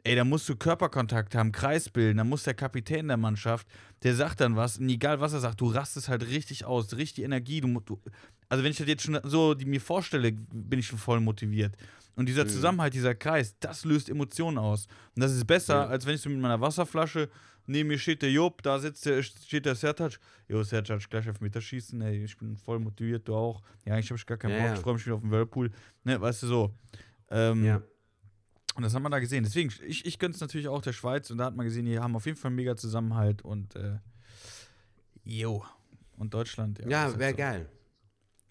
ey, 0.03 0.17
da 0.17 0.25
musst 0.25 0.49
du 0.49 0.57
Körperkontakt 0.57 1.35
haben, 1.35 1.53
Kreis 1.53 1.89
bilden, 1.91 2.19
da 2.19 2.25
muss 2.25 2.43
der 2.45 2.55
Kapitän 2.55 3.09
der 3.09 3.17
Mannschaft, 3.17 3.67
der 4.03 4.15
sagt 4.15 4.41
dann 4.41 4.57
was, 4.57 4.79
und 4.79 4.89
egal 4.89 5.21
was 5.21 5.35
er 5.35 5.41
sagt, 5.41 5.61
du 5.61 5.67
rastest 5.67 6.09
halt 6.09 6.27
richtig 6.27 6.65
aus, 6.65 6.97
richtig 6.97 7.25
Energie, 7.25 7.61
du, 7.61 7.81
du 7.81 8.01
also 8.49 8.65
wenn 8.65 8.71
ich 8.71 8.79
das 8.79 8.89
jetzt 8.89 9.03
schon 9.03 9.21
so 9.25 9.55
die 9.55 9.67
mir 9.67 9.81
vorstelle, 9.81 10.33
bin 10.33 10.79
ich 10.79 10.87
schon 10.87 10.99
voll 10.99 11.21
motiviert. 11.21 11.77
Und 12.17 12.27
dieser 12.27 12.47
Zusammenhalt, 12.47 12.93
dieser 12.93 13.15
Kreis, 13.15 13.55
das 13.61 13.85
löst 13.85 14.09
Emotionen 14.11 14.59
aus. 14.59 14.89
Und 15.15 15.23
das 15.23 15.33
ist 15.33 15.47
besser, 15.47 15.75
Ja. 15.75 15.87
als 15.87 16.05
wenn 16.05 16.15
ich 16.17 16.21
so 16.21 16.29
mit 16.29 16.41
meiner 16.41 16.61
Wasserflasche, 16.61 17.31
neben 17.67 17.89
mir 17.89 17.99
steht 17.99 18.23
der 18.23 18.31
Job, 18.31 18.63
da 18.63 18.79
sitzt 18.79 19.07
der, 19.07 19.23
steht 19.23 19.67
der 19.67 19.75
Sertac. 19.75 20.19
Jo, 20.49 20.63
Sertac, 20.63 21.09
gleich 21.11 21.29
auf 21.29 21.41
Meter 21.41 21.61
schießen, 21.61 22.01
ey, 22.03 22.25
ich 22.25 22.37
bin 22.37 22.57
voll 22.57 22.79
motiviert, 22.79 23.27
du 23.29 23.35
auch. 23.35 23.63
Ja, 23.85 23.95
eigentlich 23.95 24.11
habe 24.11 24.19
ich 24.19 24.27
gar 24.27 24.39
keinen 24.39 24.57
Ja, 24.59 24.67
Bock, 24.69 24.75
ich 24.77 24.81
freue 24.83 24.95
mich 24.95 25.07
wieder 25.07 25.15
auf 25.17 25.21
den 25.23 25.31
Whirlpool. 25.31 25.71
Ne, 26.05 26.21
weißt 26.21 26.43
du 26.43 26.47
so. 26.47 26.75
Ähm, 27.31 27.65
Ja. 27.65 27.83
und 28.75 28.83
das 28.83 28.95
haben 28.95 29.03
wir 29.03 29.11
da 29.11 29.19
gesehen. 29.21 29.45
Deswegen, 29.45 29.73
ich, 29.87 30.05
ich 30.05 30.19
gönne 30.19 30.35
es 30.35 30.41
natürlich 30.41 30.69
auch 30.69 30.83
der 30.83 30.93
Schweiz 30.93 31.31
und 31.31 31.39
da 31.39 31.45
hat 31.47 31.55
man 31.57 31.67
gesehen, 31.67 31.87
die 31.87 31.99
haben 31.99 32.17
auf 32.17 32.27
jeden 32.27 32.37
Fall 32.39 32.49
einen 32.49 32.57
mega 32.57 32.77
Zusammenhalt 32.77 33.43
und 33.43 33.77
äh, 33.77 33.99
jo. 35.25 35.65
Und 36.17 36.35
Deutschland, 36.35 36.79
ja. 36.81 36.89
Ja, 36.89 37.19
wäre 37.19 37.31
so. 37.33 37.37
geil. 37.39 37.69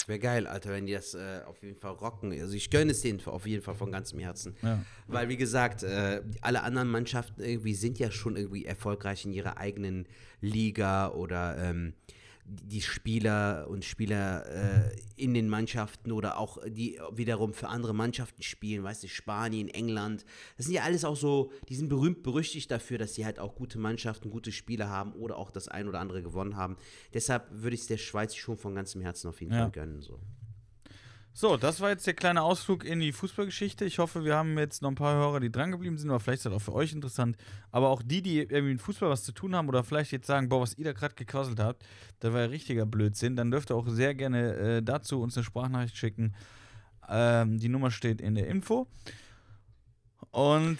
Wäre 0.07 0.19
geil, 0.19 0.47
Alter, 0.47 0.71
wenn 0.71 0.85
die 0.85 0.93
das 0.93 1.13
äh, 1.13 1.41
auf 1.45 1.61
jeden 1.61 1.77
Fall 1.79 1.91
rocken. 1.91 2.31
Also 2.31 2.53
ich 2.55 2.69
gönne 2.71 2.91
es 2.91 3.01
denen 3.01 3.23
auf 3.25 3.45
jeden 3.45 3.61
Fall 3.61 3.75
von 3.75 3.91
ganzem 3.91 4.19
Herzen. 4.19 4.55
Ja. 4.61 4.83
Weil, 5.07 5.29
wie 5.29 5.37
gesagt, 5.37 5.83
äh, 5.83 6.21
alle 6.41 6.63
anderen 6.63 6.89
Mannschaften 6.89 7.43
irgendwie 7.43 7.75
sind 7.75 7.99
ja 7.99 8.09
schon 8.09 8.35
irgendwie 8.35 8.65
erfolgreich 8.65 9.25
in 9.25 9.33
ihrer 9.33 9.57
eigenen 9.57 10.07
Liga 10.41 11.09
oder 11.09 11.57
ähm, 11.59 11.93
die 12.51 12.81
Spieler 12.81 13.67
und 13.69 13.85
Spieler 13.85 14.45
äh, 14.47 14.95
in 15.15 15.33
den 15.35 15.49
Mannschaften 15.49 16.11
oder 16.11 16.37
auch 16.37 16.57
die 16.67 16.99
wiederum 17.11 17.53
für 17.53 17.67
andere 17.67 17.93
Mannschaften 17.93 18.41
spielen, 18.41 18.83
weißt 18.83 19.03
du, 19.03 19.07
Spanien, 19.07 19.67
England. 19.67 20.25
Das 20.57 20.65
sind 20.65 20.73
ja 20.73 20.81
alles 20.83 21.05
auch 21.05 21.15
so, 21.15 21.51
die 21.69 21.75
sind 21.75 21.89
berühmt 21.89 22.23
berüchtigt 22.23 22.71
dafür, 22.71 22.97
dass 22.97 23.13
sie 23.13 23.25
halt 23.25 23.37
auch 23.39 23.53
gute 23.55 23.77
Mannschaften, 23.77 24.31
gute 24.31 24.51
Spieler 24.51 24.89
haben 24.89 25.13
oder 25.13 25.37
auch 25.37 25.51
das 25.51 25.67
ein 25.67 25.87
oder 25.87 25.99
andere 25.99 26.23
gewonnen 26.23 26.55
haben. 26.55 26.77
Deshalb 27.13 27.47
würde 27.51 27.75
ich 27.75 27.81
es 27.81 27.87
der 27.87 27.97
Schweiz 27.97 28.35
schon 28.35 28.57
von 28.57 28.73
ganzem 28.73 29.01
Herzen 29.01 29.27
auf 29.27 29.39
jeden 29.41 29.53
Ja. 29.53 29.59
Fall 29.61 29.71
gönnen. 29.71 30.01
So. 30.01 30.19
So, 31.33 31.55
das 31.55 31.79
war 31.79 31.89
jetzt 31.89 32.05
der 32.05 32.15
kleine 32.15 32.41
Ausflug 32.41 32.83
in 32.83 32.99
die 32.99 33.13
Fußballgeschichte. 33.13 33.85
Ich 33.85 33.99
hoffe, 33.99 34.25
wir 34.25 34.35
haben 34.35 34.57
jetzt 34.57 34.81
noch 34.81 34.89
ein 34.89 34.95
paar 34.95 35.15
Hörer, 35.15 35.39
die 35.39 35.51
drangeblieben 35.51 35.97
sind, 35.97 36.09
aber 36.09 36.19
vielleicht 36.19 36.39
ist 36.39 36.45
das 36.47 36.53
auch 36.53 36.61
für 36.61 36.73
euch 36.73 36.91
interessant. 36.91 37.37
Aber 37.71 37.89
auch 37.89 38.01
die, 38.03 38.21
die 38.21 38.39
irgendwie 38.39 38.73
mit 38.73 38.81
Fußball 38.81 39.09
was 39.09 39.23
zu 39.23 39.31
tun 39.31 39.55
haben 39.55 39.69
oder 39.69 39.83
vielleicht 39.83 40.11
jetzt 40.11 40.27
sagen, 40.27 40.49
boah, 40.49 40.61
was 40.61 40.77
ihr 40.77 40.85
da 40.85 40.91
gerade 40.91 41.15
gequasselt 41.15 41.59
habt, 41.59 41.83
da 42.19 42.33
war 42.33 42.41
ja 42.41 42.47
richtiger 42.47 42.85
Blödsinn, 42.85 43.35
dann 43.35 43.51
dürft 43.51 43.71
ihr 43.71 43.75
auch 43.75 43.87
sehr 43.87 44.15
gerne 44.15 44.53
äh, 44.55 44.83
dazu 44.83 45.21
uns 45.21 45.37
eine 45.37 45.45
Sprachnachricht 45.45 45.95
schicken. 45.95 46.33
Ähm, 47.07 47.57
die 47.59 47.69
Nummer 47.69 47.91
steht 47.91 48.19
in 48.19 48.35
der 48.35 48.47
Info. 48.47 48.87
Und 50.31 50.79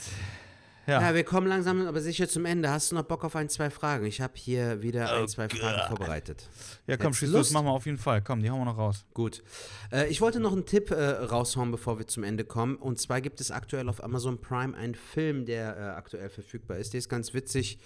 ja, 0.90 1.02
Ja. 1.02 1.14
wir 1.16 1.24
kommen 1.24 1.48
langsam 1.48 1.86
aber 1.88 2.02
sicher 2.02 2.28
zum 2.28 2.46
Ende. 2.46 2.70
Hast 2.70 2.92
du 2.92 2.96
noch 2.96 3.04
Bock 3.04 3.24
auf 3.24 3.36
ein, 3.36 3.50
zwei 3.50 3.70
Fragen? 3.70 4.06
Ich 4.06 4.22
habe 4.22 4.34
hier 4.36 4.82
wieder 4.82 5.14
ein, 5.16 5.28
zwei 5.28 5.48
Fragen 5.50 5.88
vorbereitet. 5.88 6.50
ja 6.88 6.98
komm, 6.98 7.14
schieß 7.14 7.30
los, 7.30 7.52
machen 7.52 7.68
wir 7.68 7.72
auf 7.72 7.86
jeden 7.86 7.98
Fall. 7.98 8.22
Komm, 8.22 8.42
die 8.42 8.50
hauen 8.50 8.60
wir 8.60 8.66
noch 8.66 8.78
raus. 8.78 9.06
Gut. 9.14 9.44
Äh, 9.92 10.08
ich 10.10 10.22
wollte 10.22 10.40
noch 10.40 10.52
einen 10.54 10.66
Tipp 10.66 10.92
äh, 10.92 10.96
raushauen, 11.04 11.72
bevor 11.72 12.00
wir 12.00 12.08
zum 12.08 12.24
Ende 12.24 12.44
kommen. 12.44 12.76
Und 12.76 13.00
zwar 13.00 13.22
gibt 13.22 13.40
es 13.42 13.52
aktuell 13.52 13.88
auf 13.90 14.04
Amazon 14.04 14.40
Prime 14.42 14.76
einen 14.76 14.96
Film, 14.96 15.46
der 15.46 15.78
äh, 15.78 15.82
aktuell 15.98 16.30
verfügbar 16.30 16.78
ist. 16.78 16.94
Der 16.94 17.00
ist 17.00 17.10
ganz 17.10 17.34
witzig. 17.34 17.80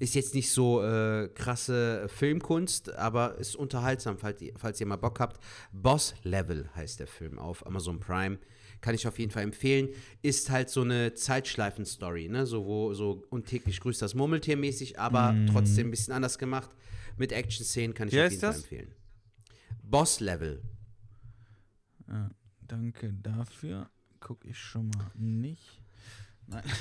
Ist 0.00 0.14
jetzt 0.14 0.34
nicht 0.34 0.52
so 0.52 0.80
äh, 0.82 1.28
krasse 1.34 2.06
Filmkunst, 2.08 2.94
aber 2.94 3.36
ist 3.38 3.56
unterhaltsam, 3.56 4.16
falls 4.16 4.40
ihr, 4.40 4.52
falls 4.56 4.80
ihr 4.80 4.86
mal 4.86 4.94
Bock 4.96 5.18
habt. 5.18 5.40
Boss 5.72 6.14
Level 6.22 6.68
heißt 6.76 7.00
der 7.00 7.08
Film 7.08 7.38
auf 7.38 7.66
Amazon 7.66 7.98
Prime. 7.98 8.38
Kann 8.80 8.94
ich 8.94 9.08
auf 9.08 9.18
jeden 9.18 9.30
Fall 9.30 9.42
empfehlen. 9.42 9.88
Ist 10.22 10.50
halt 10.50 10.70
so 10.70 10.82
eine 10.82 11.14
Zeitschleifen-Story, 11.14 12.28
ne? 12.28 12.46
So, 12.46 12.64
wo 12.64 12.94
so 12.94 13.24
und 13.30 13.46
täglich 13.46 13.80
grüßt 13.80 14.00
das 14.00 14.14
Murmeltier 14.14 14.56
mäßig, 14.56 14.98
aber 14.98 15.34
trotzdem 15.50 15.88
ein 15.88 15.90
bisschen 15.90 16.14
anders 16.14 16.38
gemacht. 16.38 16.70
Mit 17.16 17.32
Action-Szenen 17.32 17.94
kann 17.94 18.08
ich 18.08 18.14
Wie 18.14 18.22
auf 18.22 18.30
jeden 18.30 18.40
Fall 18.40 18.50
das? 18.50 18.62
empfehlen. 18.62 18.94
Boss 19.82 20.20
Level. 20.20 20.62
Ja, 22.06 22.30
danke 22.60 23.12
dafür. 23.12 23.90
Guck 24.20 24.44
ich 24.44 24.58
schon 24.58 24.90
mal 24.90 25.10
nicht. 25.14 25.82
Nein. 26.46 26.62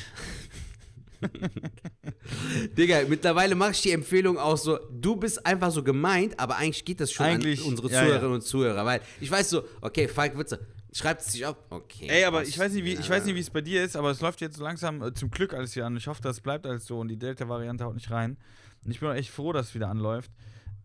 Digga, 2.78 3.02
mittlerweile 3.08 3.56
mache 3.56 3.72
ich 3.72 3.82
die 3.82 3.92
Empfehlung 3.92 4.38
auch 4.38 4.58
so, 4.58 4.78
du 4.92 5.16
bist 5.16 5.46
einfach 5.46 5.72
so 5.72 5.84
gemeint, 5.84 6.40
aber 6.40 6.58
eigentlich 6.58 6.86
geht 6.86 7.00
das 7.00 7.12
schon 7.12 7.26
Eigentlich, 7.26 7.62
an 7.62 7.68
unsere 7.68 7.90
ja, 7.90 8.02
Zuhörerinnen 8.02 8.30
ja. 8.30 8.36
und 8.36 8.42
Zuhörer, 8.42 8.86
weil 8.86 9.02
ich 9.20 9.32
weiß 9.32 9.50
so, 9.50 9.64
okay, 9.82 10.08
Falk 10.08 10.38
Witze, 10.38 10.66
schreibt 10.98 11.22
es 11.22 11.32
sich 11.32 11.46
auf, 11.46 11.58
okay. 11.70 12.08
Ey, 12.10 12.24
aber 12.26 12.44
ich 12.44 12.58
weiß 12.58 12.74
nicht, 12.74 12.84
wie 12.84 12.94
ich 12.94 13.10
weiß 13.10 13.26
nicht, 13.26 13.36
wie 13.36 13.40
es 13.40 13.50
bei 13.50 13.62
dir 13.62 13.84
ist, 13.84 13.96
aber 13.96 14.12
es 14.12 14.22
läuft 14.22 14.42
jetzt 14.42 14.58
so 14.58 14.64
langsam 14.64 15.02
äh, 15.02 15.14
zum 15.14 15.30
Glück 15.30 15.54
alles 15.54 15.74
hier 15.74 15.86
an. 15.86 15.96
Ich 15.98 16.08
hoffe, 16.08 16.22
das 16.22 16.42
bleibt 16.42 16.66
alles 16.66 16.86
so 16.86 17.00
und 17.00 17.08
die 17.08 17.18
Delta-Variante 17.18 17.86
haut 17.86 17.96
nicht 17.96 18.12
rein. 18.12 18.38
Und 18.84 18.92
ich 18.92 19.00
bin 19.00 19.10
auch 19.10 19.14
echt 19.14 19.30
froh, 19.30 19.54
dass 19.54 19.68
es 19.68 19.76
wieder 19.76 19.90
anläuft. 19.90 20.32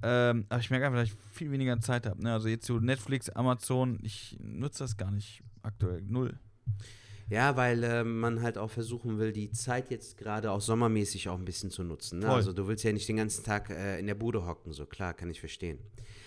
Ähm, 0.02 0.46
aber 0.48 0.60
ich 0.60 0.70
merke 0.70 0.86
einfach, 0.86 0.98
dass 0.98 1.08
ich 1.08 1.14
viel 1.32 1.50
weniger 1.52 1.80
Zeit 1.80 2.06
habe. 2.06 2.22
Ne? 2.22 2.32
Also 2.32 2.48
jetzt 2.48 2.66
so 2.66 2.78
Netflix, 2.80 3.30
Amazon, 3.30 3.98
ich 4.02 4.36
nutze 4.40 4.84
das 4.84 4.96
gar 4.96 5.10
nicht 5.10 5.42
aktuell. 5.62 6.02
Null. 6.02 6.38
Ja, 7.28 7.56
weil 7.56 7.82
äh, 7.82 8.04
man 8.04 8.42
halt 8.42 8.58
auch 8.58 8.70
versuchen 8.70 9.18
will, 9.18 9.32
die 9.32 9.50
Zeit 9.50 9.90
jetzt 9.90 10.18
gerade 10.18 10.50
auch 10.50 10.60
sommermäßig 10.60 11.28
auch 11.28 11.38
ein 11.38 11.44
bisschen 11.44 11.70
zu 11.70 11.82
nutzen. 11.82 12.18
Ne? 12.18 12.28
Also 12.28 12.52
du 12.52 12.66
willst 12.68 12.84
ja 12.84 12.92
nicht 12.92 13.08
den 13.08 13.16
ganzen 13.16 13.44
Tag 13.44 13.70
äh, 13.70 13.98
in 13.98 14.06
der 14.06 14.14
Bude 14.14 14.46
hocken, 14.46 14.72
so 14.72 14.84
klar, 14.86 15.14
kann 15.14 15.30
ich 15.30 15.40
verstehen. 15.40 15.78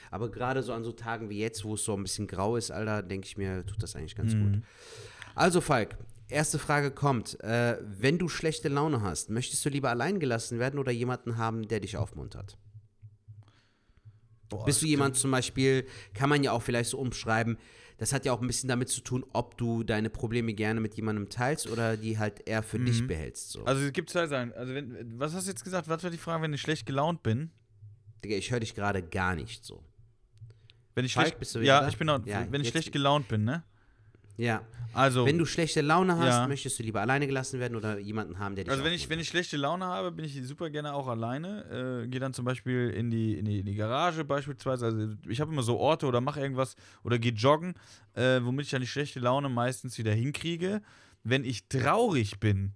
Aber 0.09 0.31
gerade 0.31 0.63
so 0.63 0.73
an 0.73 0.83
so 0.83 0.91
Tagen 0.91 1.29
wie 1.29 1.39
jetzt, 1.39 1.63
wo 1.63 1.75
es 1.75 1.83
so 1.83 1.93
ein 1.95 2.03
bisschen 2.03 2.27
grau 2.27 2.55
ist, 2.57 2.71
Alter, 2.71 3.03
denke 3.03 3.27
ich 3.27 3.37
mir, 3.37 3.65
tut 3.65 3.83
das 3.83 3.95
eigentlich 3.95 4.15
ganz 4.15 4.33
Mhm. 4.33 4.53
gut. 4.53 4.61
Also 5.35 5.61
Falk, 5.61 5.97
erste 6.29 6.57
Frage 6.57 6.91
kommt. 6.91 7.39
Äh, 7.43 7.77
wenn 7.81 8.17
du 8.17 8.27
schlechte 8.29 8.69
Laune 8.69 9.01
hast, 9.01 9.29
möchtest 9.29 9.63
du 9.65 9.69
lieber 9.69 9.89
allein 9.89 10.19
gelassen 10.19 10.57
werden 10.59 10.79
oder 10.79 10.91
jemanden 10.91 11.37
haben, 11.37 11.67
der 11.67 11.81
dich 11.81 11.97
aufmuntert? 11.97 12.57
Boah, 14.49 14.65
Bist 14.65 14.81
du 14.81 14.85
jemand 14.85 15.17
zum 15.17 15.31
Beispiel, 15.31 15.85
kann 16.13 16.29
man 16.29 16.43
ja 16.43 16.51
auch 16.51 16.61
vielleicht 16.61 16.91
so 16.91 16.99
umschreiben, 16.99 17.57
das 17.97 18.11
hat 18.11 18.25
ja 18.25 18.33
auch 18.33 18.41
ein 18.41 18.47
bisschen 18.47 18.67
damit 18.67 18.89
zu 18.89 19.01
tun, 19.01 19.25
ob 19.33 19.57
du 19.57 19.83
deine 19.83 20.09
Probleme 20.09 20.53
gerne 20.53 20.79
mit 20.79 20.95
jemandem 20.95 21.29
teilst 21.29 21.69
oder 21.69 21.95
die 21.95 22.19
halt 22.19 22.47
eher 22.47 22.61
für 22.61 22.79
dich 22.79 23.05
behältst. 23.07 23.51
So. 23.51 23.63
Also 23.65 23.83
es 23.83 23.93
gibt 23.93 24.09
zwei 24.09 24.27
Sachen. 24.27 24.53
Also 24.53 24.73
wenn, 24.73 25.19
was 25.19 25.33
hast 25.33 25.47
du 25.47 25.51
jetzt 25.51 25.63
gesagt? 25.63 25.87
Was 25.87 26.03
war 26.03 26.09
die 26.09 26.17
Frage, 26.17 26.43
wenn 26.43 26.53
ich 26.53 26.61
schlecht 26.61 26.85
gelaunt 26.85 27.23
bin? 27.23 27.51
Digga, 28.23 28.35
ich 28.35 28.51
höre 28.51 28.59
dich 28.59 28.75
gerade 28.75 29.01
gar 29.01 29.35
nicht 29.35 29.63
so. 29.63 29.83
Wenn 30.93 31.05
ich 31.05 31.13
Falk, 31.13 31.27
schlecht, 31.27 31.39
bist 31.39 31.55
du 31.55 31.59
ja, 31.59 31.81
da? 31.81 31.87
ich 31.87 31.97
bin 31.97 32.09
auch, 32.09 32.25
Ja, 32.25 32.47
wenn 32.49 32.61
ich 32.61 32.69
schlecht 32.69 32.91
gelaunt 32.91 33.27
bin, 33.27 33.43
ne? 33.43 33.63
Ja. 34.37 34.61
Also 34.93 35.25
Wenn 35.25 35.37
du 35.37 35.45
schlechte 35.45 35.81
Laune 35.81 36.17
hast, 36.17 36.25
Ja. 36.25 36.47
möchtest 36.47 36.79
du 36.79 36.83
lieber 36.83 37.01
alleine 37.01 37.27
gelassen 37.27 37.59
werden 37.59 37.75
oder 37.75 37.99
jemanden 37.99 38.39
haben, 38.39 38.55
der 38.55 38.63
dich 38.63 38.71
Also 38.71 38.83
wenn 38.85 38.93
ich, 38.93 39.09
wenn 39.09 39.19
ich 39.19 39.27
schlechte 39.27 39.57
Laune 39.57 39.83
habe, 39.85 40.11
bin 40.11 40.23
ich 40.23 40.41
super 40.45 40.69
gerne 40.69 40.93
auch 40.93 41.07
alleine. 41.07 42.03
Äh, 42.03 42.07
Gehe 42.07 42.21
dann 42.21 42.33
zum 42.33 42.45
Beispiel 42.45 42.89
in 42.91 43.09
die, 43.11 43.37
in 43.37 43.43
die, 43.45 43.59
in 43.59 43.65
die 43.65 43.75
Garage 43.75 44.23
beispielsweise. 44.23 44.85
Also 44.85 45.15
ich 45.27 45.41
habe 45.41 45.51
immer 45.51 45.63
so 45.63 45.77
Orte 45.77 46.05
oder 46.05 46.21
mache 46.21 46.39
irgendwas 46.39 46.75
oder 47.03 47.19
gehe 47.19 47.33
joggen, 47.33 47.73
äh, 48.13 48.39
womit 48.41 48.65
ich 48.65 48.71
dann 48.71 48.81
die 48.81 48.87
schlechte 48.87 49.19
Laune 49.19 49.49
meistens 49.49 49.97
wieder 49.97 50.13
hinkriege. 50.13 50.81
Wenn 51.23 51.43
ich 51.43 51.67
traurig 51.67 52.39
bin, 52.39 52.71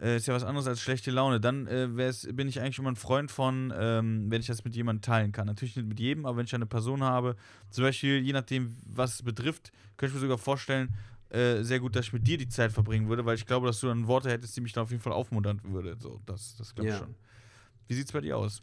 äh, 0.00 0.16
ist 0.16 0.26
ja 0.26 0.34
was 0.34 0.44
anderes 0.44 0.66
als 0.66 0.80
schlechte 0.80 1.10
Laune, 1.10 1.40
dann 1.40 1.66
äh, 1.66 1.88
bin 2.32 2.48
ich 2.48 2.60
eigentlich 2.60 2.78
immer 2.78 2.90
ein 2.90 2.96
Freund 2.96 3.30
von, 3.30 3.72
ähm, 3.76 4.30
wenn 4.30 4.40
ich 4.40 4.46
das 4.46 4.64
mit 4.64 4.74
jemandem 4.74 5.02
teilen 5.02 5.32
kann. 5.32 5.46
Natürlich 5.46 5.76
nicht 5.76 5.88
mit 5.88 6.00
jedem, 6.00 6.26
aber 6.26 6.38
wenn 6.38 6.46
ich 6.46 6.54
eine 6.54 6.66
Person 6.66 7.02
habe, 7.02 7.36
zum 7.70 7.84
Beispiel, 7.84 8.18
je 8.20 8.32
nachdem, 8.32 8.76
was 8.86 9.14
es 9.14 9.22
betrifft, 9.22 9.72
könnte 9.96 10.10
ich 10.10 10.14
mir 10.14 10.20
sogar 10.20 10.38
vorstellen, 10.38 10.88
äh, 11.30 11.62
sehr 11.62 11.78
gut, 11.80 11.94
dass 11.94 12.06
ich 12.06 12.12
mit 12.12 12.26
dir 12.26 12.38
die 12.38 12.48
Zeit 12.48 12.72
verbringen 12.72 13.08
würde, 13.08 13.24
weil 13.24 13.36
ich 13.36 13.46
glaube, 13.46 13.66
dass 13.66 13.80
du 13.80 13.86
dann 13.86 14.06
Worte 14.06 14.30
hättest, 14.30 14.56
die 14.56 14.60
mich 14.60 14.72
dann 14.72 14.82
auf 14.84 14.90
jeden 14.90 15.02
Fall 15.02 15.12
aufmuntern 15.12 15.60
würde. 15.64 15.96
So, 16.00 16.20
das, 16.26 16.56
das 16.56 16.74
glaube 16.74 16.90
ich 16.90 16.94
Ja. 16.94 17.00
schon. 17.00 17.14
Wie 17.86 17.94
sieht's 17.94 18.12
bei 18.12 18.20
dir 18.20 18.36
aus? 18.36 18.62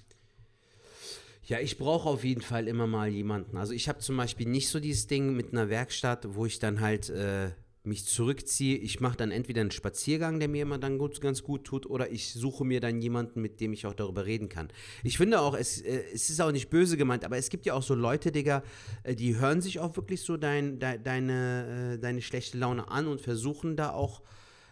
Ja, 1.45 1.59
ich 1.59 1.77
brauche 1.77 2.09
auf 2.09 2.25
jeden 2.25 2.41
Fall 2.41 2.67
immer 2.67 2.87
mal 2.87 3.07
jemanden. 3.07 3.55
Also 3.55 3.71
ich 3.71 3.87
habe 3.87 3.99
zum 3.99 4.17
Beispiel 4.17 4.49
nicht 4.49 4.67
so 4.67 4.81
dieses 4.81 5.07
Ding 5.07 5.33
mit 5.33 5.53
einer 5.53 5.69
Werkstatt, 5.69 6.35
wo 6.35 6.45
ich 6.45 6.59
dann 6.59 6.81
halt 6.81 7.09
äh, 7.09 7.51
mich 7.87 8.05
zurückziehe. 8.05 8.77
Ich 8.77 8.99
mache 8.99 9.17
dann 9.17 9.31
entweder 9.31 9.61
einen 9.61 9.71
Spaziergang, 9.71 10.39
der 10.39 10.47
mir 10.47 10.61
immer 10.61 10.77
dann 10.77 10.97
gut, 10.97 11.19
ganz 11.21 11.43
gut 11.43 11.63
tut, 11.63 11.85
oder 11.85 12.11
ich 12.11 12.33
suche 12.33 12.65
mir 12.65 12.79
dann 12.79 13.01
jemanden, 13.01 13.41
mit 13.41 13.59
dem 13.59 13.73
ich 13.73 13.85
auch 13.85 13.93
darüber 13.93 14.25
reden 14.25 14.49
kann. 14.49 14.67
Ich 15.03 15.17
finde 15.17 15.41
auch, 15.41 15.55
es, 15.55 15.81
äh, 15.81 16.03
es 16.13 16.29
ist 16.29 16.41
auch 16.41 16.51
nicht 16.51 16.69
böse 16.69 16.97
gemeint, 16.97 17.25
aber 17.25 17.37
es 17.37 17.49
gibt 17.49 17.65
ja 17.65 17.73
auch 17.73 17.83
so 17.83 17.95
Leute, 17.95 18.31
Digga, 18.31 18.63
äh, 19.03 19.15
die 19.15 19.37
hören 19.37 19.61
sich 19.61 19.79
auch 19.79 19.95
wirklich 19.95 20.21
so 20.21 20.37
dein, 20.37 20.79
de, 20.79 20.99
deine, 20.99 21.93
äh, 21.95 21.99
deine 21.99 22.21
schlechte 22.21 22.57
Laune 22.57 22.89
an 22.89 23.07
und 23.07 23.21
versuchen 23.21 23.75
da 23.75 23.91
auch 23.91 24.21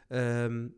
ähm, 0.10 0.76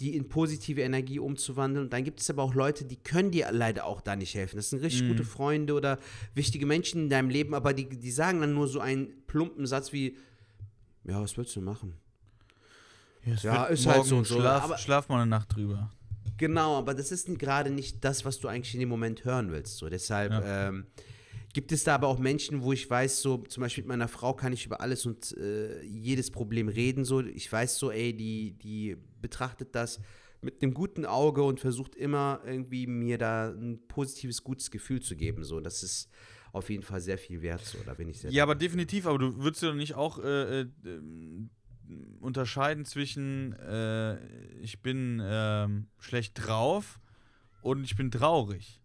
die 0.00 0.16
in 0.16 0.28
positive 0.28 0.80
Energie 0.80 1.20
umzuwandeln. 1.20 1.86
Und 1.86 1.92
dann 1.92 2.02
gibt 2.02 2.20
es 2.20 2.28
aber 2.28 2.42
auch 2.42 2.54
Leute, 2.54 2.84
die 2.84 2.96
können 2.96 3.30
dir 3.30 3.48
leider 3.52 3.86
auch 3.86 4.00
da 4.00 4.16
nicht 4.16 4.34
helfen. 4.34 4.56
Das 4.56 4.70
sind 4.70 4.82
richtig 4.82 5.06
gute 5.06 5.22
Freunde 5.22 5.74
oder 5.74 6.00
wichtige 6.34 6.66
Menschen 6.66 7.02
in 7.02 7.08
deinem 7.08 7.30
Leben, 7.30 7.54
aber 7.54 7.72
die, 7.72 7.88
die 7.88 8.10
sagen 8.10 8.40
dann 8.40 8.52
nur 8.52 8.66
so 8.66 8.80
einen 8.80 9.24
plumpen 9.28 9.64
Satz 9.64 9.92
wie, 9.92 10.16
ja, 11.04 11.20
was 11.20 11.36
willst 11.36 11.54
du 11.56 11.60
machen? 11.60 11.94
es 13.24 13.42
Ja, 13.42 13.64
ist 13.66 13.86
halt 13.86 14.04
so 14.04 14.18
und 14.18 14.26
so, 14.26 14.40
Schlaf, 14.40 14.78
schlaf 14.78 15.08
mal 15.08 15.22
eine 15.22 15.26
Nacht 15.30 15.54
drüber. 15.54 15.90
Genau, 16.38 16.78
aber 16.78 16.94
das 16.94 17.12
ist 17.12 17.26
gerade 17.38 17.70
nicht 17.70 18.04
das, 18.04 18.24
was 18.24 18.40
du 18.40 18.48
eigentlich 18.48 18.74
in 18.74 18.80
dem 18.80 18.88
Moment 18.88 19.24
hören 19.24 19.52
willst. 19.52 19.76
So, 19.76 19.88
deshalb 19.88 20.32
ähm, 20.44 20.86
gibt 21.52 21.70
es 21.72 21.84
da 21.84 21.94
aber 21.94 22.08
auch 22.08 22.18
Menschen, 22.18 22.62
wo 22.62 22.72
ich 22.72 22.88
weiß, 22.88 23.20
so 23.22 23.38
zum 23.38 23.60
Beispiel 23.60 23.84
mit 23.84 23.88
meiner 23.88 24.08
Frau 24.08 24.34
kann 24.34 24.52
ich 24.52 24.66
über 24.66 24.80
alles 24.80 25.06
und 25.06 25.36
äh, 25.36 25.82
jedes 25.82 26.30
Problem 26.30 26.68
reden. 26.68 27.04
So, 27.04 27.20
ich 27.20 27.50
weiß 27.52 27.78
so, 27.78 27.90
ey, 27.90 28.16
die, 28.16 28.52
die 28.58 28.96
betrachtet 29.20 29.74
das 29.74 30.00
mit 30.40 30.62
einem 30.62 30.74
guten 30.74 31.06
Auge 31.06 31.42
und 31.44 31.60
versucht 31.60 31.94
immer 31.94 32.40
irgendwie 32.44 32.86
mir 32.86 33.18
da 33.18 33.50
ein 33.50 33.86
positives, 33.86 34.42
gutes 34.42 34.70
Gefühl 34.70 35.00
zu 35.00 35.14
geben. 35.14 35.44
So, 35.44 35.60
das 35.60 35.82
ist 35.82 36.08
auf 36.52 36.68
jeden 36.70 36.82
Fall 36.82 37.00
sehr 37.00 37.18
viel 37.18 37.42
wert. 37.42 37.64
So, 37.64 37.78
da 37.84 37.94
bin 37.94 38.08
ich 38.08 38.20
sehr. 38.20 38.30
Ja, 38.30 38.42
aber 38.42 38.54
definitiv, 38.54 39.06
aber 39.06 39.18
du 39.18 39.36
würdest 39.38 39.62
ja 39.62 39.72
nicht 39.72 39.94
auch 39.94 40.18
äh, 40.18 40.60
äh, 40.60 40.66
ähm, 40.84 41.50
unterscheiden 42.20 42.84
zwischen 42.84 43.54
äh, 43.54 44.18
ich 44.60 44.80
bin 44.80 45.20
ähm, 45.24 45.88
schlecht 45.98 46.46
drauf 46.46 47.00
und 47.62 47.84
ich 47.84 47.96
bin 47.96 48.10
traurig. 48.10 48.80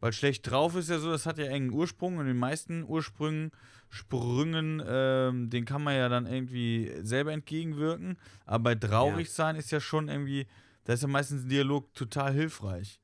Weil 0.00 0.12
schlecht 0.12 0.50
drauf 0.50 0.74
ist 0.74 0.90
ja 0.90 0.98
so, 0.98 1.10
das 1.10 1.26
hat 1.26 1.38
ja 1.38 1.44
engen 1.44 1.72
Ursprung 1.72 2.16
und 2.16 2.26
den 2.26 2.38
meisten 2.38 2.82
Ursprüngen, 2.82 3.52
Sprüngen, 3.88 4.82
ähm, 4.84 5.50
den 5.50 5.64
kann 5.64 5.82
man 5.82 5.94
ja 5.94 6.08
dann 6.08 6.26
irgendwie 6.26 6.90
selber 7.02 7.32
entgegenwirken. 7.32 8.16
Aber 8.46 8.64
bei 8.64 8.74
traurig 8.74 9.30
sein 9.30 9.54
ist 9.54 9.70
ja 9.70 9.80
schon 9.80 10.08
irgendwie, 10.08 10.46
da 10.84 10.94
ist 10.94 11.02
ja 11.02 11.08
meistens 11.08 11.44
ein 11.44 11.50
Dialog 11.50 11.92
total 11.94 12.32
hilfreich. 12.32 13.01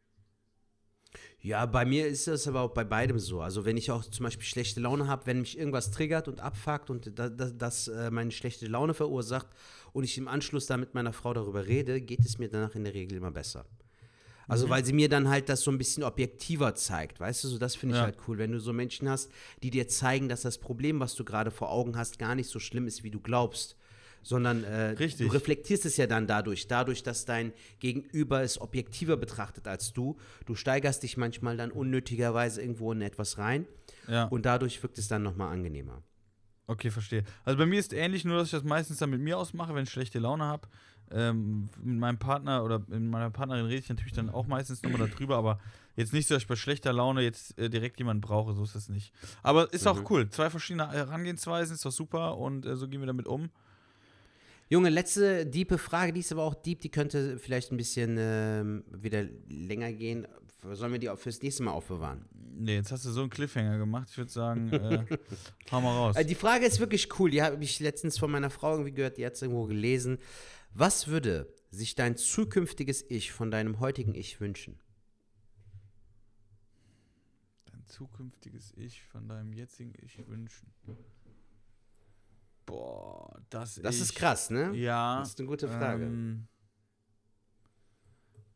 Ja, 1.41 1.67
bei 1.67 1.85
mir 1.85 2.07
ist 2.09 2.27
das 2.27 2.49
aber 2.49 2.63
auch 2.63 2.71
bei 2.73 2.83
beidem 2.85 3.19
so. 3.19 3.41
Also 3.41 3.65
wenn 3.65 3.77
ich 3.77 3.91
auch 3.93 4.05
zum 4.05 4.25
Beispiel 4.25 4.45
schlechte 4.45 4.81
Laune 4.81 5.07
habe, 5.07 5.27
wenn 5.27 5.41
mich 5.41 5.57
irgendwas 5.57 5.93
triggert 5.93 6.27
und 6.27 6.41
abfuckt 6.41 6.91
und 6.91 7.17
da, 7.17 7.29
da, 7.29 7.51
das 7.51 7.87
äh, 7.89 8.11
meine 8.11 8.33
schlechte 8.33 8.67
Laune 8.67 8.93
verursacht 8.93 9.47
und 9.93 10.03
ich 10.03 10.19
im 10.19 10.27
Anschluss 10.27 10.67
da 10.67 10.77
mit 10.77 10.95
meiner 10.95 11.13
Frau 11.13 11.33
darüber 11.35 11.67
rede, 11.67 12.01
geht 12.01 12.25
es 12.25 12.39
mir 12.39 12.49
danach 12.49 12.75
in 12.75 12.85
der 12.85 12.95
Regel 12.95 13.19
immer 13.19 13.31
besser. 13.31 13.67
Also 14.49 14.71
weil 14.71 14.83
sie 14.85 14.95
mir 14.95 15.11
dann 15.11 15.29
halt 15.29 15.51
das 15.51 15.61
so 15.61 15.71
ein 15.71 15.77
bisschen 15.77 16.03
objektiver 16.03 16.75
zeigt, 16.75 17.21
weißt 17.21 17.45
du, 17.45 17.49
so 17.49 17.59
das 17.59 17.77
finde 17.77 17.95
ich 17.95 17.99
Ja. 17.99 18.05
halt 18.05 18.17
cool, 18.27 18.39
wenn 18.39 18.51
du 18.51 18.59
so 18.59 18.73
Menschen 18.73 19.09
hast, 19.09 19.31
die 19.63 19.71
dir 19.71 19.89
zeigen, 19.89 20.29
dass 20.31 20.41
das 20.41 20.57
Problem, 20.57 21.01
was 21.01 21.15
du 21.15 21.25
gerade 21.25 21.51
vor 21.51 21.71
Augen 21.71 21.97
hast, 21.99 22.19
gar 22.19 22.35
nicht 22.35 22.49
so 22.49 22.59
schlimm 22.59 22.87
ist, 22.87 23.05
wie 23.05 23.11
du 23.11 23.21
glaubst, 23.21 23.77
sondern 24.23 24.65
äh, 24.65 24.95
du 24.95 25.27
reflektierst 25.29 25.87
es 25.87 25.97
ja 25.97 26.07
dann 26.07 26.27
dadurch, 26.27 26.69
dadurch, 26.69 27.03
dass 27.03 27.25
dein 27.25 27.53
Gegenüber 27.81 28.43
es 28.43 28.61
objektiver 28.61 29.17
betrachtet 29.17 29.67
als 29.67 29.93
du. 29.93 30.17
Du 30.47 30.55
steigerst 30.55 31.03
dich 31.03 31.17
manchmal 31.17 31.57
dann 31.57 31.71
unnötigerweise 31.71 32.61
irgendwo 32.61 32.93
in 32.93 33.01
etwas 33.03 33.39
rein 33.39 33.67
Ja. 34.07 34.25
und 34.25 34.45
dadurch 34.47 34.83
wirkt 34.83 34.99
es 34.99 35.09
dann 35.09 35.23
nochmal 35.23 35.53
angenehmer. 35.53 36.03
Okay, 36.67 36.91
verstehe. 36.91 37.25
Also 37.45 37.57
bei 37.57 37.65
mir 37.65 37.81
ist 37.81 37.95
ähnlich, 37.95 38.25
nur 38.27 38.37
dass 38.37 38.49
ich 38.49 38.53
das 38.53 38.63
meistens 38.65 38.99
dann 38.99 39.09
mit 39.11 39.21
mir 39.23 39.39
ausmache, 39.39 39.75
wenn 39.75 39.85
ich 39.85 39.91
schlechte 39.91 40.19
Laune 40.19 40.45
habe. 40.45 40.69
Ähm, 41.11 41.71
mit 41.83 41.97
meinem 41.99 42.19
Partner 42.19 42.63
oder 42.63 42.81
mit 42.81 43.01
meiner 43.01 43.31
Partnerin 43.31 43.65
rede 43.65 43.79
ich 43.79 43.89
natürlich 43.89 44.13
dann 44.13 44.29
auch 44.29 44.47
meistens 44.47 44.83
nochmal 44.83 45.09
darüber, 45.09 45.39
aber 45.39 45.59
jetzt 45.97 46.13
nicht 46.13 46.29
so, 46.29 46.35
dass 46.35 46.43
ich 46.43 46.49
bei 46.49 46.57
schlechter 46.57 46.93
Laune 46.93 47.23
jetzt 47.23 47.59
äh, 47.59 47.71
direkt 47.71 47.99
jemanden 47.99 48.21
brauche, 48.21 48.53
so 48.53 48.63
ist 48.63 48.75
das 48.75 48.91
nicht. 48.91 49.15
Aber 49.43 49.73
ist 49.73 49.87
auch 49.87 50.11
cool. 50.11 50.29
Zwei 50.29 50.51
verschiedene 50.51 50.91
Herangehensweisen, 50.93 51.75
ist 51.75 51.87
doch 51.87 51.93
super 51.93 52.37
und 52.37 52.67
äh, 52.67 52.77
so 52.77 52.89
gehen 52.89 53.01
wir 53.01 53.07
damit 53.07 53.27
um. 53.27 53.49
Junge, 54.71 54.91
letzte 54.91 55.47
diepe 55.47 55.79
Frage, 55.79 56.13
die 56.13 56.21
ist 56.21 56.31
aber 56.33 56.43
auch 56.43 56.55
deep, 56.55 56.81
die 56.81 56.91
könnte 56.91 57.39
vielleicht 57.39 57.73
ein 57.73 57.77
bisschen 57.79 58.17
ähm, 58.19 58.85
wieder 58.91 59.25
länger 59.49 59.93
gehen. 59.93 60.27
Sollen 60.73 60.93
wir 60.93 60.99
die 60.99 61.11
fürs 61.17 61.41
nächste 61.41 61.63
Mal 61.63 61.71
aufbewahren? 61.71 62.27
Nee, 62.33 62.75
jetzt 62.75 62.91
hast 62.93 63.05
du 63.05 63.11
so 63.11 63.21
einen 63.21 63.31
Cliffhanger 63.31 63.79
gemacht. 63.79 64.09
Ich 64.11 64.19
würde 64.19 64.31
sagen, 64.31 64.71
äh, 64.73 65.05
hau 65.73 65.81
mal 65.81 65.95
raus. 65.95 66.17
Äh, 66.17 66.25
Die 66.25 66.35
Frage 66.35 66.67
ist 66.67 66.81
wirklich 66.81 67.09
cool. 67.19 67.31
Die 67.31 67.41
habe 67.41 67.63
ich 67.63 67.79
letztens 67.81 68.19
von 68.19 68.31
meiner 68.31 68.51
Frau 68.51 68.73
irgendwie 68.73 68.93
gehört, 68.93 69.17
die 69.17 69.25
hat 69.25 69.35
es 69.35 69.43
irgendwo 69.43 69.67
gelesen. 69.67 70.19
Was 70.75 71.07
würde 71.07 71.53
sich 71.71 71.95
dein 71.95 72.17
zukünftiges 72.17 73.05
Ich 73.09 73.33
von 73.33 73.51
deinem 73.51 73.81
heutigen 73.81 74.15
Ich 74.15 74.41
wünschen? 74.41 74.79
Dein 77.67 77.87
zukünftiges 77.87 78.73
Ich 78.77 79.03
von 79.05 79.29
deinem 79.29 79.53
jetzigen 79.53 79.95
Ich 80.03 80.19
wünschen. 80.27 80.69
Boah, 82.69 83.41
das, 83.49 83.77
Das 83.77 83.95
ich, 83.97 84.03
ist 84.03 84.15
krass, 84.15 84.51
ne? 84.51 84.75
Ja. 84.75 85.21
Das 85.21 85.31
ist 85.31 85.39
eine 85.39 85.49
gute 85.49 85.69
Frage. 85.69 86.05
Ähm, 86.05 86.47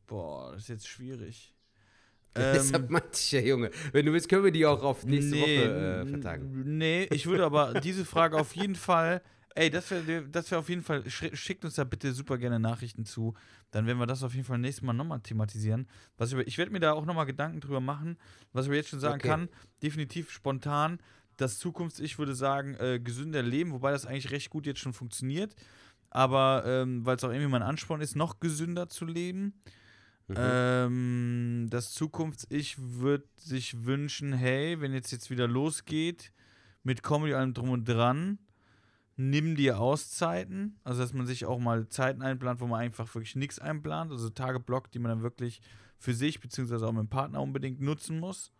boah, 0.06 0.52
das 0.52 0.62
ist 0.64 0.68
jetzt 0.68 0.86
schwierig. 0.88 1.54
Deshalb 2.36 2.90
meinte 2.90 3.08
ich 3.14 3.32
ja, 3.32 3.40
Junge. 3.40 3.70
Wenn 3.92 4.04
du 4.06 4.12
willst, 4.12 4.28
können 4.28 4.44
wir 4.44 4.52
die 4.52 4.66
auch 4.66 4.82
auf 4.82 5.04
nächste 5.04 5.34
nee, 5.34 5.40
Woche 5.40 6.02
äh, 6.02 6.06
vertagen. 6.06 6.78
Nee, 6.78 7.08
ich 7.10 7.24
würde 7.26 7.44
aber 7.44 7.74
diese 7.80 8.04
Frage 8.04 8.36
auf 8.38 8.54
jeden 8.54 8.74
Fall. 8.74 9.22
Ey, 9.54 9.70
das 9.70 9.90
wäre 9.90 10.26
das 10.28 10.50
wär 10.50 10.58
auf 10.58 10.68
jeden 10.68 10.82
Fall. 10.82 11.00
sch- 11.00 11.34
Schickt 11.34 11.64
uns 11.64 11.74
da 11.74 11.84
bitte 11.84 12.12
super 12.12 12.36
gerne 12.36 12.58
Nachrichten 12.58 13.04
zu. 13.06 13.34
Dann 13.70 13.86
werden 13.86 13.98
wir 13.98 14.06
das 14.06 14.22
auf 14.22 14.34
jeden 14.34 14.46
Fall 14.46 14.58
nächstes 14.58 14.82
Mal 14.82 14.92
nochmal 14.94 15.20
thematisieren. 15.20 15.86
Was 16.18 16.32
ich 16.32 16.38
ich 16.46 16.58
werde 16.58 16.70
mir 16.70 16.80
da 16.80 16.92
auch 16.92 17.04
nochmal 17.06 17.26
Gedanken 17.26 17.60
drüber 17.60 17.80
machen. 17.80 18.18
Was 18.52 18.64
ich 18.66 18.68
aber 18.70 18.76
jetzt 18.76 18.88
schon 18.90 19.00
sagen 19.00 19.16
Okay. 19.16 19.28
kann, 19.28 19.48
definitiv 19.82 20.30
spontan. 20.30 21.00
Das 21.37 21.59
Zukunfts-Ich 21.59 22.18
würde 22.18 22.35
sagen, 22.35 22.74
äh, 22.74 23.01
gesünder 23.01 23.43
leben, 23.43 23.72
wobei 23.72 23.93
das 23.93 24.07
eigentlich 24.07 24.30
recht 24.30 24.51
gut 24.51 24.66
jetzt 24.66 24.80
schon 24.80 24.93
funktioniert. 24.93 25.55
Aber 26.11 26.64
ähm, 26.66 27.07
weil 27.07 27.16
es 27.16 27.24
auch 27.24 27.30
irgendwie 27.30 27.51
mein 27.51 27.62
Ansporn 27.62 28.01
ist, 28.01 28.16
noch 28.16 28.39
gesünder 28.39 28.89
zu 28.89 29.07
leben. 29.07 29.55
Mhm. 30.28 30.37
Ähm, 30.37 31.66
das 31.70 31.93
Zukunfts-Ich 31.93 32.76
würde 32.78 33.24
sich 33.37 33.85
wünschen, 33.85 34.33
hey, 34.33 34.80
wenn 34.80 34.93
jetzt 34.93 35.11
jetzt 35.11 35.30
wieder 35.30 35.49
losgeht, 35.49 36.33
mit 36.83 37.03
Comedy 37.03 37.35
allem 37.35 37.55
drum 37.55 37.70
und 37.70 37.89
dran, 37.89 38.39
nimm 39.16 39.57
dir 39.57 39.78
Auszeiten, 39.78 40.78
also 40.85 41.01
dass 41.01 41.12
man 41.12 41.26
sich 41.26 41.45
auch 41.45 41.59
mal 41.59 41.89
Zeiten 41.89 42.22
einplant, 42.22 42.61
wo 42.61 42.66
man 42.66 42.80
einfach 42.80 43.14
wirklich 43.14 43.37
nichts 43.37 43.59
einplant, 43.59 44.11
also 44.11 44.30
Tage 44.30 44.61
blockt, 44.61 44.95
die 44.95 44.99
man 44.99 45.11
dann 45.11 45.22
wirklich 45.22 45.61
für 45.99 46.14
sich 46.14 46.41
beziehungsweise 46.41 46.87
auch 46.87 46.93
mit 46.93 47.03
dem 47.03 47.09
Partner 47.09 47.41
unbedingt 47.41 47.80
nutzen 47.80 48.18
muss. 48.18 48.53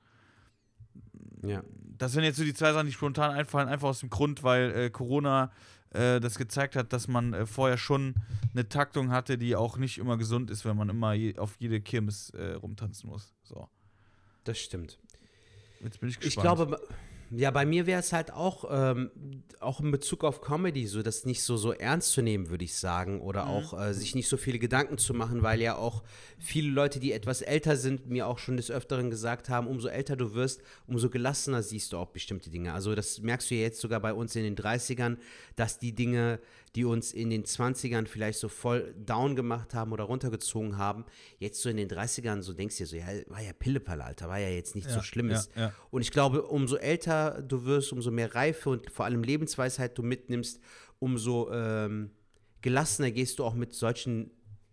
Ja. 1.45 1.63
Das 1.99 2.13
sind 2.13 2.25
jetzt 2.25 2.37
so 2.37 2.45
die 2.45 2.55
zwei 2.55 2.73
Sachen, 2.73 2.87
die 2.87 2.93
spontan 2.93 3.31
einfallen, 3.33 3.69
einfach 3.69 3.89
aus 3.89 4.01
dem 4.01 4.11
Grund, 4.11 4.43
weil 4.43 4.71
äh, 4.73 4.91
Corona 4.91 5.53
äh, 5.91 6.21
das 6.21 6.37
gezeigt 6.39 6.75
hat, 6.75 6.93
dass 6.93 7.07
man 7.09 7.33
äh, 7.33 7.47
vorher 7.47 7.77
schon 7.79 8.15
eine 8.53 8.69
Taktung 8.69 9.11
hatte, 9.11 9.39
die 9.39 9.55
auch 9.57 9.77
nicht 9.77 9.99
immer 9.99 10.17
gesund 10.17 10.51
ist, 10.51 10.65
wenn 10.65 10.77
man 10.77 10.89
immer 10.89 11.13
je, 11.13 11.39
auf 11.39 11.57
jede 11.59 11.81
Kirmes 11.81 12.31
äh, 12.31 12.53
rumtanzen 12.55 13.09
muss. 13.11 13.35
So, 13.43 13.69
Das 14.45 14.59
stimmt. 14.59 14.99
jetzt 15.83 16.01
bin 16.01 16.09
ich 16.09 16.17
Ich 16.17 16.21
gespannt. 16.37 16.57
glaube, 16.57 16.81
ja, 17.35 17.51
bei 17.51 17.65
mir 17.65 17.87
wäre 17.87 18.01
es 18.01 18.13
halt 18.13 18.31
auch, 18.31 18.65
ähm, 18.71 19.11
auch 19.59 19.81
in 19.81 19.91
Bezug 19.91 20.23
auf 20.23 20.43
Comedy, 20.43 20.87
so 20.87 21.03
das 21.03 21.25
nicht 21.25 21.43
so, 21.43 21.57
so 21.57 21.73
ernst 21.73 22.13
zu 22.13 22.21
nehmen, 22.21 22.51
würde 22.51 22.65
ich 22.65 22.77
sagen. 22.77 23.23
Oder 23.23 23.47
auch 23.47 23.79
äh, 23.81 23.95
sich 23.95 24.15
nicht 24.15 24.29
so 24.29 24.37
viele 24.37 24.59
Gedanken 24.59 24.99
zu 24.99 25.15
machen, 25.15 25.43
weil 25.43 25.61
ja 25.61 25.77
auch 25.77 26.03
viele 26.39 26.71
Leute, 26.71 27.01
die 27.01 27.13
etwas 27.13 27.41
älter 27.41 27.77
sind, 27.77 28.09
mir 28.09 28.27
auch 28.27 28.39
schon 28.39 28.59
des 28.59 28.71
Öfteren 28.71 29.11
gesagt 29.11 29.49
haben, 29.49 29.67
umso 29.67 29.89
älter 29.89 30.17
du 30.17 30.35
wirst, 30.35 30.61
umso 30.87 31.09
gelassener 31.09 31.63
siehst 31.63 31.93
du 31.93 31.99
auch 31.99 32.09
bestimmte 32.09 32.51
Dinge. 32.51 32.75
Also 32.75 32.95
das 32.95 33.21
merkst 33.21 33.51
du 33.51 33.55
ja 33.55 33.63
jetzt 33.63 33.81
sogar 33.81 34.01
bei 34.01 34.13
uns 34.13 34.37
in 34.37 34.43
den 34.43 34.57
30ern, 34.57 35.17
dass 35.57 35.79
die 35.79 35.95
Dinge, 35.95 36.39
die 36.75 36.85
uns 36.85 37.13
in 37.13 37.29
den 37.29 37.45
20ern 37.45 38.07
vielleicht 38.07 38.39
so 38.39 38.49
voll 38.49 38.95
down 38.99 39.37
gemacht 39.37 39.75
haben 39.75 39.93
oder 39.93 40.05
runtergezogen 40.05 40.79
haben, 40.79 41.05
jetzt 41.39 41.61
so 41.61 41.69
in 41.69 41.77
den 41.77 41.89
30ern 41.89 42.41
so 42.43 42.55
denkst 42.55 42.79
du 42.79 42.85
dir 42.85 42.89
so, 42.89 42.97
ja, 42.97 43.07
war 43.27 43.43
ja 43.43 43.53
Pillepalle, 43.53 44.05
Alter, 44.05 44.29
war 44.29 44.39
ja 44.39 44.49
jetzt 44.49 44.75
nicht 44.75 44.89
so 44.89 44.97
Ja, 44.97 45.03
Schlimmes. 45.03 45.51
ja, 45.55 45.63
ja. 45.63 45.75
Und 45.91 46.01
ich 46.01 46.11
glaube, 46.11 46.43
umso 46.45 46.77
älter 46.77 47.43
du 47.43 47.65
wirst, 47.67 47.93
umso 47.93 48.11
mehr 48.11 48.35
Reife 48.35 48.71
und 48.71 48.91
vor 48.91 49.05
allem 49.05 49.23
Lebensweisheit 49.23 49.99
du 49.99 50.03
mitnimmst, 50.03 50.61
umso 50.99 51.51
ähm, 51.53 52.11
gelassener 52.63 53.11
gehst 53.11 53.39
du 53.39 53.45
auch 53.45 53.55
mit 53.55 53.75
solchen, 53.75 54.31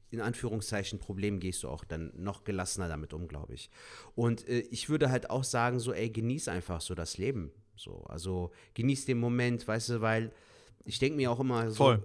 in 0.10 0.22
Anführungszeichen, 0.22 1.00
Problemen 1.00 1.40
gehst 1.42 1.64
du 1.64 1.68
auch 1.70 1.84
dann 1.84 2.14
noch 2.16 2.46
gelassener 2.46 2.88
damit 2.88 3.14
um, 3.14 3.28
glaube 3.28 3.56
ich. 3.56 3.70
Und 4.16 4.48
äh, 4.48 4.60
ich 4.72 4.88
würde 4.90 5.10
halt 5.12 5.30
auch 5.30 5.44
sagen, 5.44 5.80
so, 5.80 5.92
ey, 5.92 6.10
genieß 6.10 6.48
einfach 6.48 6.80
so 6.80 6.96
das 6.96 7.18
Leben. 7.18 7.52
So, 7.76 8.04
also 8.08 8.52
genieß 8.74 9.06
den 9.06 9.20
Moment, 9.20 9.68
weißt 9.68 9.90
du, 9.90 10.02
weil 10.02 10.32
ich 10.86 11.00
denke 11.00 11.18
mir 11.18 11.32
auch 11.32 11.40
immer 11.40 11.70
so, 11.70 11.76
Voll. 11.76 12.04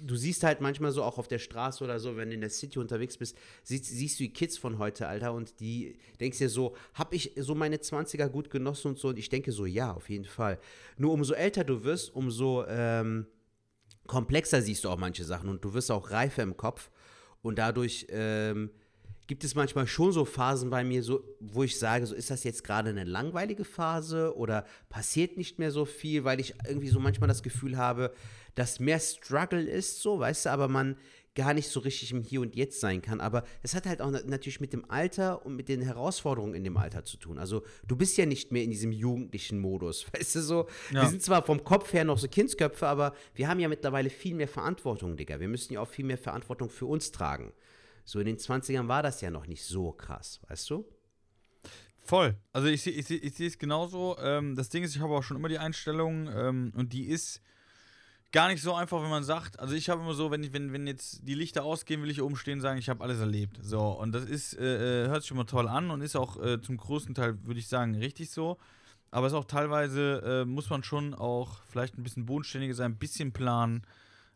du 0.00 0.16
siehst 0.16 0.42
halt 0.42 0.60
manchmal 0.60 0.92
so 0.92 1.02
auch 1.02 1.18
auf 1.18 1.28
der 1.28 1.38
Straße 1.38 1.82
oder 1.82 1.98
so, 1.98 2.16
wenn 2.16 2.28
du 2.28 2.34
in 2.34 2.40
der 2.40 2.50
City 2.50 2.78
unterwegs 2.78 3.16
bist, 3.16 3.36
siehst, 3.62 3.86
siehst 3.86 4.20
du 4.20 4.24
die 4.24 4.32
Kids 4.32 4.58
von 4.58 4.78
heute, 4.78 5.08
Alter, 5.08 5.32
und 5.32 5.60
die 5.60 5.96
denkst 6.20 6.38
dir 6.38 6.48
so, 6.48 6.76
hab 6.94 7.12
ich 7.12 7.32
so 7.36 7.54
meine 7.54 7.76
20er 7.76 8.28
gut 8.28 8.50
genossen 8.50 8.88
und 8.88 8.98
so, 8.98 9.08
und 9.08 9.18
ich 9.18 9.28
denke 9.28 9.52
so, 9.52 9.66
ja, 9.66 9.92
auf 9.92 10.08
jeden 10.10 10.26
Fall. 10.26 10.58
Nur 10.96 11.12
umso 11.12 11.34
älter 11.34 11.64
du 11.64 11.84
wirst, 11.84 12.14
umso 12.14 12.64
ähm, 12.66 13.26
komplexer 14.06 14.62
siehst 14.62 14.84
du 14.84 14.90
auch 14.90 14.98
manche 14.98 15.24
Sachen 15.24 15.48
und 15.48 15.64
du 15.64 15.74
wirst 15.74 15.90
auch 15.90 16.10
reifer 16.10 16.42
im 16.42 16.56
Kopf 16.56 16.90
und 17.42 17.58
dadurch 17.58 18.06
ähm, 18.10 18.70
gibt 19.26 19.44
es 19.44 19.54
manchmal 19.54 19.86
schon 19.86 20.12
so 20.12 20.24
Phasen 20.24 20.70
bei 20.70 20.84
mir, 20.84 21.02
so, 21.02 21.24
wo 21.40 21.62
ich 21.62 21.78
sage, 21.78 22.06
so 22.06 22.14
ist 22.14 22.30
das 22.30 22.44
jetzt 22.44 22.64
gerade 22.64 22.90
eine 22.90 23.04
langweilige 23.04 23.64
Phase 23.64 24.36
oder 24.36 24.66
passiert 24.88 25.36
nicht 25.36 25.58
mehr 25.58 25.70
so 25.70 25.84
viel, 25.84 26.24
weil 26.24 26.40
ich 26.40 26.54
irgendwie 26.66 26.88
so 26.88 27.00
manchmal 27.00 27.28
das 27.28 27.42
Gefühl 27.42 27.76
habe, 27.76 28.12
dass 28.54 28.80
mehr 28.80 29.00
Struggle 29.00 29.62
ist, 29.62 30.00
so, 30.02 30.18
weißt 30.20 30.46
du, 30.46 30.50
aber 30.50 30.68
man 30.68 30.96
gar 31.34 31.52
nicht 31.52 31.68
so 31.68 31.80
richtig 31.80 32.12
im 32.12 32.22
Hier 32.22 32.40
und 32.40 32.54
Jetzt 32.54 32.78
sein 32.78 33.02
kann. 33.02 33.20
Aber 33.20 33.42
es 33.64 33.74
hat 33.74 33.86
halt 33.86 34.00
auch 34.00 34.10
na- 34.10 34.20
natürlich 34.24 34.60
mit 34.60 34.72
dem 34.72 34.88
Alter 34.88 35.44
und 35.44 35.56
mit 35.56 35.68
den 35.68 35.80
Herausforderungen 35.82 36.54
in 36.54 36.62
dem 36.62 36.76
Alter 36.76 37.04
zu 37.04 37.16
tun. 37.16 37.38
Also 37.40 37.64
du 37.88 37.96
bist 37.96 38.16
ja 38.16 38.24
nicht 38.24 38.52
mehr 38.52 38.62
in 38.62 38.70
diesem 38.70 38.92
jugendlichen 38.92 39.58
Modus, 39.58 40.06
weißt 40.14 40.36
du 40.36 40.40
so. 40.42 40.68
Ja. 40.92 41.02
Wir 41.02 41.08
sind 41.08 41.22
zwar 41.22 41.44
vom 41.44 41.64
Kopf 41.64 41.92
her 41.92 42.04
noch 42.04 42.18
so 42.18 42.28
Kindsköpfe, 42.28 42.86
aber 42.86 43.14
wir 43.34 43.48
haben 43.48 43.58
ja 43.58 43.66
mittlerweile 43.68 44.10
viel 44.10 44.34
mehr 44.36 44.46
Verantwortung, 44.46 45.16
Digga. 45.16 45.40
Wir 45.40 45.48
müssen 45.48 45.72
ja 45.72 45.80
auch 45.80 45.88
viel 45.88 46.04
mehr 46.04 46.18
Verantwortung 46.18 46.70
für 46.70 46.86
uns 46.86 47.10
tragen. 47.10 47.52
So 48.04 48.18
in 48.20 48.26
den 48.26 48.36
20ern 48.36 48.88
war 48.88 49.02
das 49.02 49.20
ja 49.20 49.30
noch 49.30 49.46
nicht 49.46 49.64
so 49.64 49.92
krass, 49.92 50.40
weißt 50.48 50.70
du? 50.70 50.84
Voll. 52.02 52.36
Also 52.52 52.68
ich 52.68 52.82
sehe 52.82 52.92
ich 52.92 53.06
seh, 53.06 53.16
ich 53.16 53.34
seh 53.34 53.46
es 53.46 53.58
genauso. 53.58 54.16
Ähm, 54.18 54.56
das 54.56 54.68
Ding 54.68 54.84
ist, 54.84 54.94
ich 54.94 55.00
habe 55.00 55.14
auch 55.14 55.22
schon 55.22 55.38
immer 55.38 55.48
die 55.48 55.58
Einstellung 55.58 56.28
ähm, 56.28 56.72
und 56.76 56.92
die 56.92 57.06
ist 57.06 57.40
gar 58.30 58.48
nicht 58.48 58.62
so 58.62 58.74
einfach, 58.74 59.00
wenn 59.00 59.10
man 59.10 59.22
sagt, 59.22 59.58
also 59.60 59.74
ich 59.74 59.88
habe 59.88 60.02
immer 60.02 60.12
so, 60.12 60.30
wenn, 60.30 60.42
ich, 60.42 60.52
wenn, 60.52 60.72
wenn 60.72 60.86
jetzt 60.86 61.20
die 61.22 61.34
Lichter 61.34 61.64
ausgehen, 61.64 62.02
will 62.02 62.10
ich 62.10 62.20
oben 62.20 62.36
stehen 62.36 62.54
und 62.54 62.62
sagen, 62.62 62.78
ich 62.78 62.88
habe 62.88 63.02
alles 63.02 63.20
erlebt. 63.20 63.58
So, 63.62 63.80
und 63.88 64.12
das 64.12 64.24
ist, 64.24 64.58
äh, 64.58 65.04
äh, 65.04 65.08
hört 65.08 65.22
sich 65.22 65.32
mal 65.32 65.44
toll 65.44 65.68
an 65.68 65.90
und 65.90 66.02
ist 66.02 66.16
auch 66.16 66.42
äh, 66.42 66.60
zum 66.60 66.76
größten 66.76 67.14
Teil, 67.14 67.38
würde 67.44 67.60
ich 67.60 67.68
sagen, 67.68 67.94
richtig 67.94 68.30
so. 68.30 68.58
Aber 69.12 69.28
es 69.28 69.32
ist 69.32 69.38
auch 69.38 69.44
teilweise, 69.44 70.42
äh, 70.42 70.44
muss 70.44 70.68
man 70.68 70.82
schon 70.82 71.14
auch 71.14 71.62
vielleicht 71.70 71.96
ein 71.96 72.02
bisschen 72.02 72.26
bodenständiger 72.26 72.74
sein, 72.74 72.92
ein 72.92 72.98
bisschen 72.98 73.32
planen. 73.32 73.82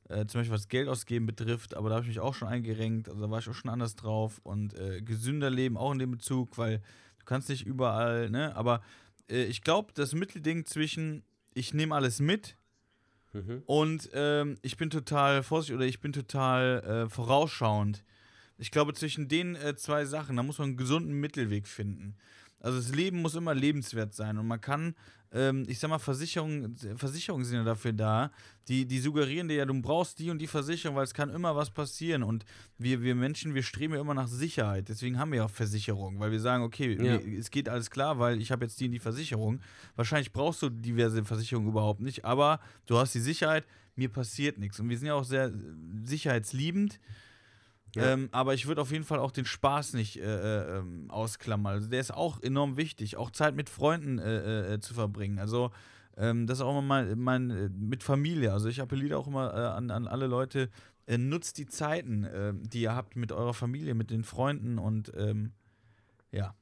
Äh, 0.09 0.27
zum 0.27 0.41
Beispiel 0.41 0.55
was 0.55 0.69
Geld 0.69 0.89
ausgeben 0.89 1.27
betrifft, 1.27 1.75
aber 1.77 1.91
da 1.91 1.97
habe 1.97 2.05
ich 2.05 2.09
mich 2.09 2.21
auch 2.21 2.35
schon 2.35 2.49
eingerenkt, 2.49 3.09
also 3.09 3.21
da 3.21 3.31
war 3.31 3.41
ich 3.41 3.49
auch 3.49 3.55
schon 3.55 3.71
anders 3.71 3.95
drauf 3.95 4.41
und 4.43 4.73
äh, 4.75 5.03
gesünder 5.03 5.51
leben 5.51 5.77
auch 5.77 5.93
in 5.93 5.99
dem 5.99 6.11
Bezug, 6.11 6.57
weil 6.57 6.79
du 7.19 7.25
kannst 7.27 7.51
nicht 7.51 7.67
überall, 7.67 8.31
ne, 8.31 8.57
aber 8.57 8.83
äh, 9.31 9.45
ich 9.45 9.61
glaube, 9.63 9.93
das 9.95 10.15
Mittelding 10.15 10.65
zwischen 10.65 11.23
ich 11.55 11.75
nehme 11.75 11.95
alles 11.95 12.21
mit 12.21 12.57
Mhm. 13.35 13.63
und 13.67 14.09
ähm, 14.15 14.57
ich 14.63 14.79
bin 14.79 14.89
total 14.89 15.43
vorsichtig 15.43 15.77
oder 15.77 15.85
ich 15.85 16.01
bin 16.01 16.15
total 16.15 17.05
äh, 17.07 17.11
vorausschauend. 17.11 18.03
Ich 18.57 18.71
glaube, 18.71 18.95
zwischen 18.95 19.29
den 19.29 19.55
äh, 19.55 19.77
zwei 19.77 20.07
Sachen, 20.07 20.37
da 20.37 20.43
muss 20.43 20.57
man 20.59 20.69
einen 20.69 20.77
gesunden 20.79 21.21
Mittelweg 21.21 21.69
finden. 21.69 22.17
Also 22.61 22.79
das 22.79 22.95
Leben 22.95 23.23
muss 23.23 23.35
immer 23.35 23.55
lebenswert 23.55 24.15
sein 24.15 24.37
und 24.39 24.47
man 24.47 24.61
kann, 24.61 24.95
ähm, 25.33 25.65
ich 25.69 25.79
sag 25.79 25.91
mal, 25.91 25.99
Versicherungen, 25.99 26.77
Versicherungen 26.97 27.45
sind 27.45 27.59
ja 27.59 27.65
dafür 27.65 27.93
da, 27.93 28.33
die, 28.67 28.85
die 28.87 28.99
suggerieren 28.99 29.47
dir 29.49 29.57
ja, 29.59 29.65
du 29.65 29.81
brauchst 29.81 30.19
die 30.19 30.31
und 30.31 30.39
die 30.39 30.47
Versicherung, 30.49 30.97
weil 30.97 31.05
es 31.05 31.15
kann 31.15 31.31
immer 31.31 31.55
was 31.55 31.71
passieren 31.71 32.23
und 32.23 32.45
wir, 32.79 33.03
wir 33.03 33.15
Menschen, 33.15 33.55
wir 33.55 33.63
streben 33.63 33.95
ja 33.95 34.01
immer 34.01 34.15
nach 34.15 34.27
Sicherheit, 34.27 34.89
deswegen 34.89 35.19
haben 35.19 35.31
wir 35.31 35.39
ja 35.39 35.45
auch 35.45 35.51
Versicherungen, 35.51 36.19
weil 36.19 36.33
wir 36.33 36.41
sagen, 36.41 36.65
okay, 36.65 36.95
Ja. 36.95 37.25
wir, 37.25 37.39
es 37.39 37.51
geht 37.51 37.69
alles 37.69 37.91
klar, 37.91 38.19
weil 38.19 38.41
ich 38.41 38.51
habe 38.51 38.65
jetzt 38.65 38.81
die 38.81 38.87
und 38.87 38.93
die 38.93 38.99
Versicherung. 38.99 39.61
Wahrscheinlich 39.95 40.33
brauchst 40.33 40.61
du 40.63 40.69
diverse 40.69 41.25
Versicherungen 41.25 41.69
überhaupt 41.71 42.01
nicht, 42.01 42.25
aber 42.25 42.59
du 42.87 42.99
hast 42.99 43.15
die 43.15 43.21
Sicherheit, 43.21 43.65
mir 43.95 44.09
passiert 44.09 44.59
nichts 44.59 44.81
und 44.81 44.89
wir 44.89 44.99
sind 44.99 45.09
ja 45.09 45.15
auch 45.15 45.25
sehr 45.25 45.47
äh, 45.47 45.53
sicherheitsliebend. 46.05 46.99
Ähm, 47.97 48.29
aber 48.33 48.55
ich 48.55 48.67
würde 48.67 48.83
auf 48.83 48.93
jeden 48.93 49.05
Fall 49.05 49.19
auch 49.19 49.31
den 49.31 49.45
Spaß 49.45 49.95
nicht 49.95 50.19
äh, 50.19 50.23
äh, 50.23 50.79
ähm, 50.79 51.11
ausklammern. 51.11 51.75
Also 51.75 51.89
der 51.89 52.01
ist 52.01 52.13
auch 52.13 52.43
enorm 52.43 52.77
wichtig, 52.77 53.17
auch 53.17 53.31
Zeit 53.31 53.57
mit 53.57 53.71
Freunden 53.71 54.19
äh, 54.19 54.75
äh, 54.75 54.81
zu 54.81 54.95
verbringen. 54.95 55.39
Also 55.39 55.71
ähm, 56.17 56.47
das 56.47 56.59
ist 56.59 56.65
auch 56.65 56.73
immer 56.73 56.83
mein, 56.83 57.19
mein 57.19 57.51
äh, 57.51 57.69
mit 57.71 58.03
Familie. 58.03 58.53
Also 58.53 58.69
ich 58.69 58.81
appelliere 58.81 59.17
auch 59.17 59.27
immer 59.27 59.55
äh, 59.55 59.77
an, 59.77 59.91
an 59.91 60.07
alle 60.07 60.27
Leute, 60.27 60.69
äh, 61.07 61.17
nutzt 61.17 61.59
die 61.59 61.67
Zeiten, 61.67 62.25
äh, 62.25 62.53
die 62.55 62.83
ihr 62.83 62.95
habt 62.95 63.17
mit 63.17 63.33
eurer 63.33 63.55
Familie, 63.55 63.95
mit 63.95 64.11
den 64.11 64.25
Freunden 64.25 64.79
und 64.79 65.13
ähm, 65.17 65.53
ja. 66.31 66.55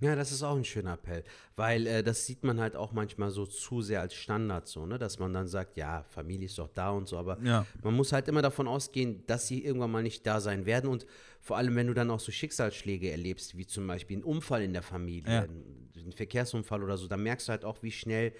Ja, 0.00 0.14
das 0.14 0.30
ist 0.30 0.42
auch 0.42 0.56
ein 0.56 0.64
schöner 0.64 0.92
Appell, 0.92 1.24
weil 1.56 1.86
äh, 1.86 2.02
das 2.02 2.26
sieht 2.26 2.44
man 2.44 2.60
halt 2.60 2.76
auch 2.76 2.92
manchmal 2.92 3.30
so 3.30 3.46
zu 3.46 3.80
sehr 3.80 4.02
als 4.02 4.12
Standard 4.14 4.68
so, 4.68 4.84
ne, 4.84 4.98
dass 4.98 5.18
man 5.18 5.32
dann 5.32 5.48
sagt, 5.48 5.78
ja, 5.78 6.02
Familie 6.10 6.46
ist 6.46 6.58
doch 6.58 6.68
da 6.68 6.90
und 6.90 7.08
so, 7.08 7.16
aber 7.16 7.38
Ja. 7.42 7.64
man 7.82 7.94
muss 7.94 8.12
halt 8.12 8.28
immer 8.28 8.42
davon 8.42 8.68
ausgehen, 8.68 9.24
dass 9.26 9.46
sie 9.48 9.64
irgendwann 9.64 9.90
mal 9.90 10.02
nicht 10.02 10.26
da 10.26 10.40
sein 10.40 10.66
werden 10.66 10.90
und 10.90 11.06
vor 11.40 11.56
allem, 11.56 11.76
wenn 11.76 11.86
du 11.86 11.94
dann 11.94 12.10
auch 12.10 12.20
so 12.20 12.30
Schicksalsschläge 12.30 13.10
erlebst, 13.10 13.56
wie 13.56 13.66
zum 13.66 13.86
Beispiel 13.86 14.16
einen 14.16 14.24
Unfall 14.24 14.62
in 14.62 14.74
der 14.74 14.82
Familie, 14.82 15.32
Ja. 15.32 15.42
ein, 15.44 15.90
ein 15.96 16.12
Verkehrsunfall 16.12 16.82
oder 16.82 16.98
so, 16.98 17.06
dann 17.06 17.22
merkst 17.22 17.48
du 17.48 17.52
halt 17.52 17.64
auch, 17.64 17.82
wie 17.82 17.92
schnell 17.92 18.34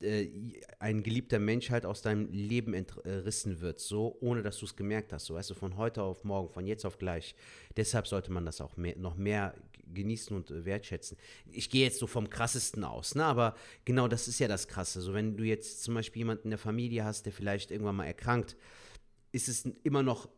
äh, 0.00 0.28
ein 0.80 1.02
geliebter 1.04 1.38
Mensch 1.38 1.70
halt 1.70 1.84
aus 1.86 2.02
deinem 2.02 2.28
Leben 2.32 2.74
entrissen 2.74 3.60
wird, 3.60 3.78
so, 3.80 4.16
ohne 4.20 4.42
dass 4.42 4.58
du 4.58 4.64
es 4.66 4.74
gemerkt 4.76 5.12
hast, 5.12 5.26
so, 5.26 5.34
weißt 5.34 5.50
du, 5.50 5.54
von 5.54 5.76
heute 5.76 6.02
auf 6.02 6.24
morgen, 6.24 6.48
von 6.48 6.66
jetzt 6.66 6.84
auf 6.84 6.98
gleich. 6.98 7.34
Deshalb 7.76 8.06
sollte 8.08 8.32
man 8.32 8.44
das 8.46 8.60
auch 8.60 8.76
mehr, 8.76 8.96
noch 8.96 9.16
mehr 9.16 9.54
genießen 9.94 10.36
und 10.36 10.50
äh, 10.50 10.64
wertschätzen. 10.64 11.16
Ich 11.50 11.70
gehe 11.70 11.84
jetzt 11.84 11.98
so 11.98 12.06
vom 12.06 12.28
krassesten 12.30 12.84
aus, 12.84 13.14
ne, 13.14 13.24
aber 13.24 13.54
genau 13.84 14.08
das 14.08 14.28
ist 14.28 14.38
ja 14.38 14.48
das 14.48 14.68
Krasse. 14.68 15.00
So, 15.00 15.14
wenn 15.14 15.36
du 15.36 15.44
jetzt 15.44 15.82
zum 15.82 15.94
Beispiel 15.94 16.20
jemanden 16.20 16.44
in 16.44 16.50
der 16.50 16.58
Familie 16.58 17.04
hast, 17.04 17.26
der 17.26 17.32
vielleicht 17.32 17.70
irgendwann 17.70 17.96
mal 17.96 18.06
erkrankt, 18.06 18.56
ist 19.32 19.48
es 19.48 19.64
immer 19.84 20.02
noch 20.02 20.28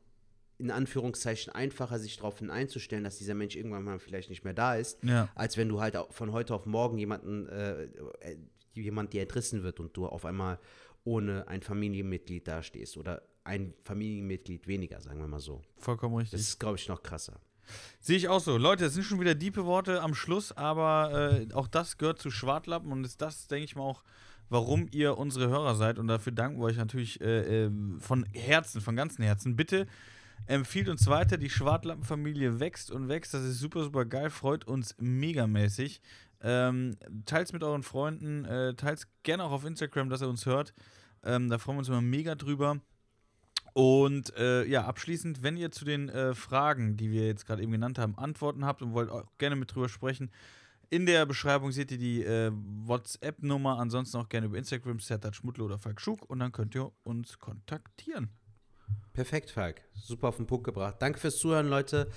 in 0.59 0.71
Anführungszeichen 0.71 1.53
einfacher, 1.55 1.99
sich 1.99 2.17
darauf 2.17 2.43
einzustellen, 2.43 3.03
dass 3.05 3.17
dieser 3.17 3.35
Mensch 3.35 3.57
irgendwann 3.57 3.83
mal 3.85 3.99
vielleicht 3.99 4.29
nicht 4.29 4.45
mehr 4.45 4.53
da 4.53 4.75
ist, 4.75 5.03
Ja. 5.03 5.29
als 5.35 5.57
wenn 5.57 5.69
du 5.71 5.81
halt 5.81 5.97
von 6.11 6.33
heute 6.33 6.55
auf 6.55 6.67
morgen 6.67 6.99
jemanden, 6.99 7.47
äh, 7.49 7.85
äh, 7.85 8.37
jemand 8.75 9.13
dir 9.15 9.23
entrissen 9.23 9.63
wird 9.63 9.81
und 9.81 9.97
du 9.97 10.07
auf 10.07 10.25
einmal 10.27 10.59
ohne 11.05 11.49
ein 11.49 11.63
Familienmitglied 11.63 12.47
dastehst 12.47 12.99
oder 12.99 13.23
ein 13.43 13.73
Familienmitglied 13.85 14.67
weniger, 14.67 15.01
sagen 15.01 15.19
wir 15.19 15.27
mal 15.29 15.41
so. 15.41 15.63
Vollkommen 15.79 16.15
richtig. 16.17 16.33
Das 16.33 16.41
ist, 16.43 16.59
glaube 16.61 16.77
ich, 16.77 16.87
noch 16.89 17.03
krasser. 17.03 17.41
Sehe 18.01 18.17
ich 18.17 18.29
auch 18.29 18.41
so. 18.41 18.57
Leute, 18.57 18.87
es 18.87 18.95
sind 18.95 19.05
schon 19.05 19.21
wieder 19.21 19.35
diepe 19.35 19.65
Worte 19.67 20.03
am 20.03 20.15
Schluss, 20.15 20.53
aber 20.53 21.33
äh, 21.33 21.53
auch 21.55 21.69
das 21.69 21.99
gehört 21.99 22.19
zu 22.19 22.31
Schwartlappen 22.31 22.91
und 22.93 23.05
ist 23.05 23.21
das, 23.21 23.47
denke 23.47 23.65
ich 23.65 23.77
mal, 23.77 23.83
auch, 23.83 24.03
warum 24.49 24.89
ihr 24.91 25.17
unsere 25.19 25.49
Hörer 25.49 25.75
seid. 25.75 25.99
Und 25.99 26.09
dafür 26.09 26.33
danken 26.33 26.61
wir 26.61 26.65
euch 26.65 26.77
natürlich 26.77 27.21
äh, 27.21 27.65
ähm, 27.65 28.01
von 28.01 28.25
Herzen, 28.33 28.81
von 28.81 28.97
ganzem 28.97 29.25
Herzen. 29.25 29.57
Bitte 29.57 29.87
empfiehlt 30.47 30.89
uns 30.89 31.07
weiter. 31.07 31.37
Die 31.37 31.51
Schwartlappenfamilie 31.51 32.61
wächst 32.61 32.91
und 32.91 33.09
wächst. 33.09 33.35
Das 33.35 33.43
ist 33.43 33.61
super, 33.61 33.85
super 33.85 34.05
geil. 34.05 34.31
Freut 34.31 34.67
uns 34.67 34.97
megamäßig. 34.99 36.01
Ähm, 36.43 36.97
teils 37.27 37.53
mit 37.53 37.63
euren 37.63 37.83
Freunden, 37.83 38.45
äh, 38.47 38.75
teils 38.75 39.07
gerne 39.23 39.45
auch 39.45 39.53
auf 39.53 39.65
Instagram, 39.65 40.09
dass 40.09 40.23
ihr 40.23 40.29
uns 40.29 40.47
hört. 40.47 40.73
Ähm, 41.23 41.51
da 41.51 41.59
freuen 41.59 41.77
wir 41.77 41.81
uns 41.81 41.89
immer 41.89 42.01
mega 42.01 42.35
drüber. 42.35 42.81
Und 43.73 44.35
äh, 44.37 44.65
ja, 44.65 44.85
abschließend, 44.85 45.43
wenn 45.43 45.57
ihr 45.57 45.71
zu 45.71 45.85
den 45.85 46.09
äh, 46.09 46.35
Fragen, 46.35 46.97
die 46.97 47.11
wir 47.11 47.27
jetzt 47.27 47.47
gerade 47.47 47.63
eben 47.63 47.73
genannt 47.73 47.99
haben, 47.99 48.17
Antworten 48.19 48.65
habt 48.65 48.83
und 48.83 48.93
wollt 48.93 49.11
auch 49.11 49.25
gerne 49.39 49.57
mit 49.57 49.75
drüber 49.75 49.89
sprechen, 49.89 50.31
in 50.93 51.07
der 51.07 51.25
Beschreibung 51.25 51.71
seht 51.71 51.93
ihr 51.93 51.99
die 51.99 52.25
äh, 52.25 52.51
WhatsApp-Nummer, 52.53 53.79
ansonsten 53.79 54.17
auch 54.17 54.29
gerne 54.29 54.47
über 54.47 54.59
Instagram, 54.59 54.99
Sertat 54.99 55.37
Schmutle 55.37 55.63
oder 55.63 55.79
Falk 55.79 56.01
Schuk 56.01 56.29
und 56.29 56.41
dann 56.41 56.51
könnt 56.51 56.75
ihr 56.75 56.91
uns 57.05 57.39
kontaktieren. 57.39 58.31
Perfekt, 59.13 59.51
Falk. 59.51 59.83
Super 59.95 60.29
auf 60.29 60.37
den 60.37 60.47
Punkt 60.47 60.65
gebracht. 60.65 60.97
Danke 60.99 61.19
fürs 61.19 61.37
Zuhören, 61.39 61.69
Leute. 61.69 62.09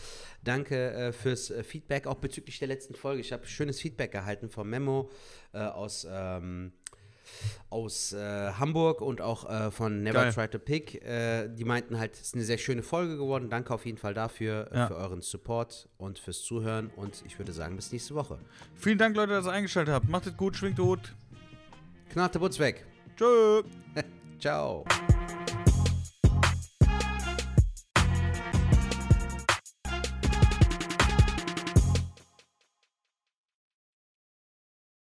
Danke 0.44 0.92
äh, 0.94 1.12
fürs 1.12 1.52
äh, 1.52 1.64
Feedback, 1.64 2.08
auch 2.08 2.18
bezüglich 2.18 2.60
der 2.60 2.68
letzten 2.68 2.96
Folge. 2.96 3.22
Ich 3.22 3.32
habe 3.32 3.46
schönes 3.46 3.80
Feedback 3.80 4.14
erhalten 4.14 4.50
vom 4.50 4.70
Memo 4.70 5.10
äh, 5.54 5.60
aus, 5.60 6.08
ähm, 6.10 6.74
aus 7.70 8.14
äh, 8.14 8.52
Hamburg 8.54 9.02
und 9.02 9.22
auch 9.22 9.50
äh, 9.50 9.72
von 9.72 10.04
Never 10.04 10.24
Geil. 10.24 10.34
Try 10.34 10.48
to 10.48 10.60
Pick. 10.60 11.04
Äh, 11.04 11.50
die 11.50 11.64
meinten 11.66 11.98
halt, 12.00 12.14
es 12.14 12.22
ist 12.22 12.36
eine 12.36 12.44
sehr 12.44 12.58
schöne 12.58 12.84
Folge 12.84 13.18
geworden. 13.18 13.50
Danke 13.50 13.74
auf 13.74 13.86
jeden 13.86 13.98
Fall 13.98 14.14
dafür, 14.14 14.70
äh, 14.72 14.78
Ja. 14.78 14.88
für 14.88 14.96
euren 14.96 15.22
Support 15.22 15.90
und 15.98 16.20
fürs 16.20 16.42
Zuhören. 16.42 16.92
Und 16.96 17.24
ich 17.26 17.38
würde 17.40 17.52
sagen, 17.54 17.76
bis 17.76 17.92
nächste 17.92 18.16
Woche. 18.16 18.38
Vielen 18.76 18.98
Dank, 18.98 19.16
Leute, 19.16 19.34
dass 19.34 19.46
ihr 19.46 19.52
eingeschaltet 19.52 19.94
habt. 19.94 20.10
Macht 20.10 20.28
es 20.28 20.38
gut, 20.38 20.56
schwingt 20.56 20.78
gut. 20.78 21.16
Knarte 22.10 22.40
Butz 22.40 22.60
weg. 22.60 22.86
Tschö. 23.18 23.64
Ciao. 24.40 24.84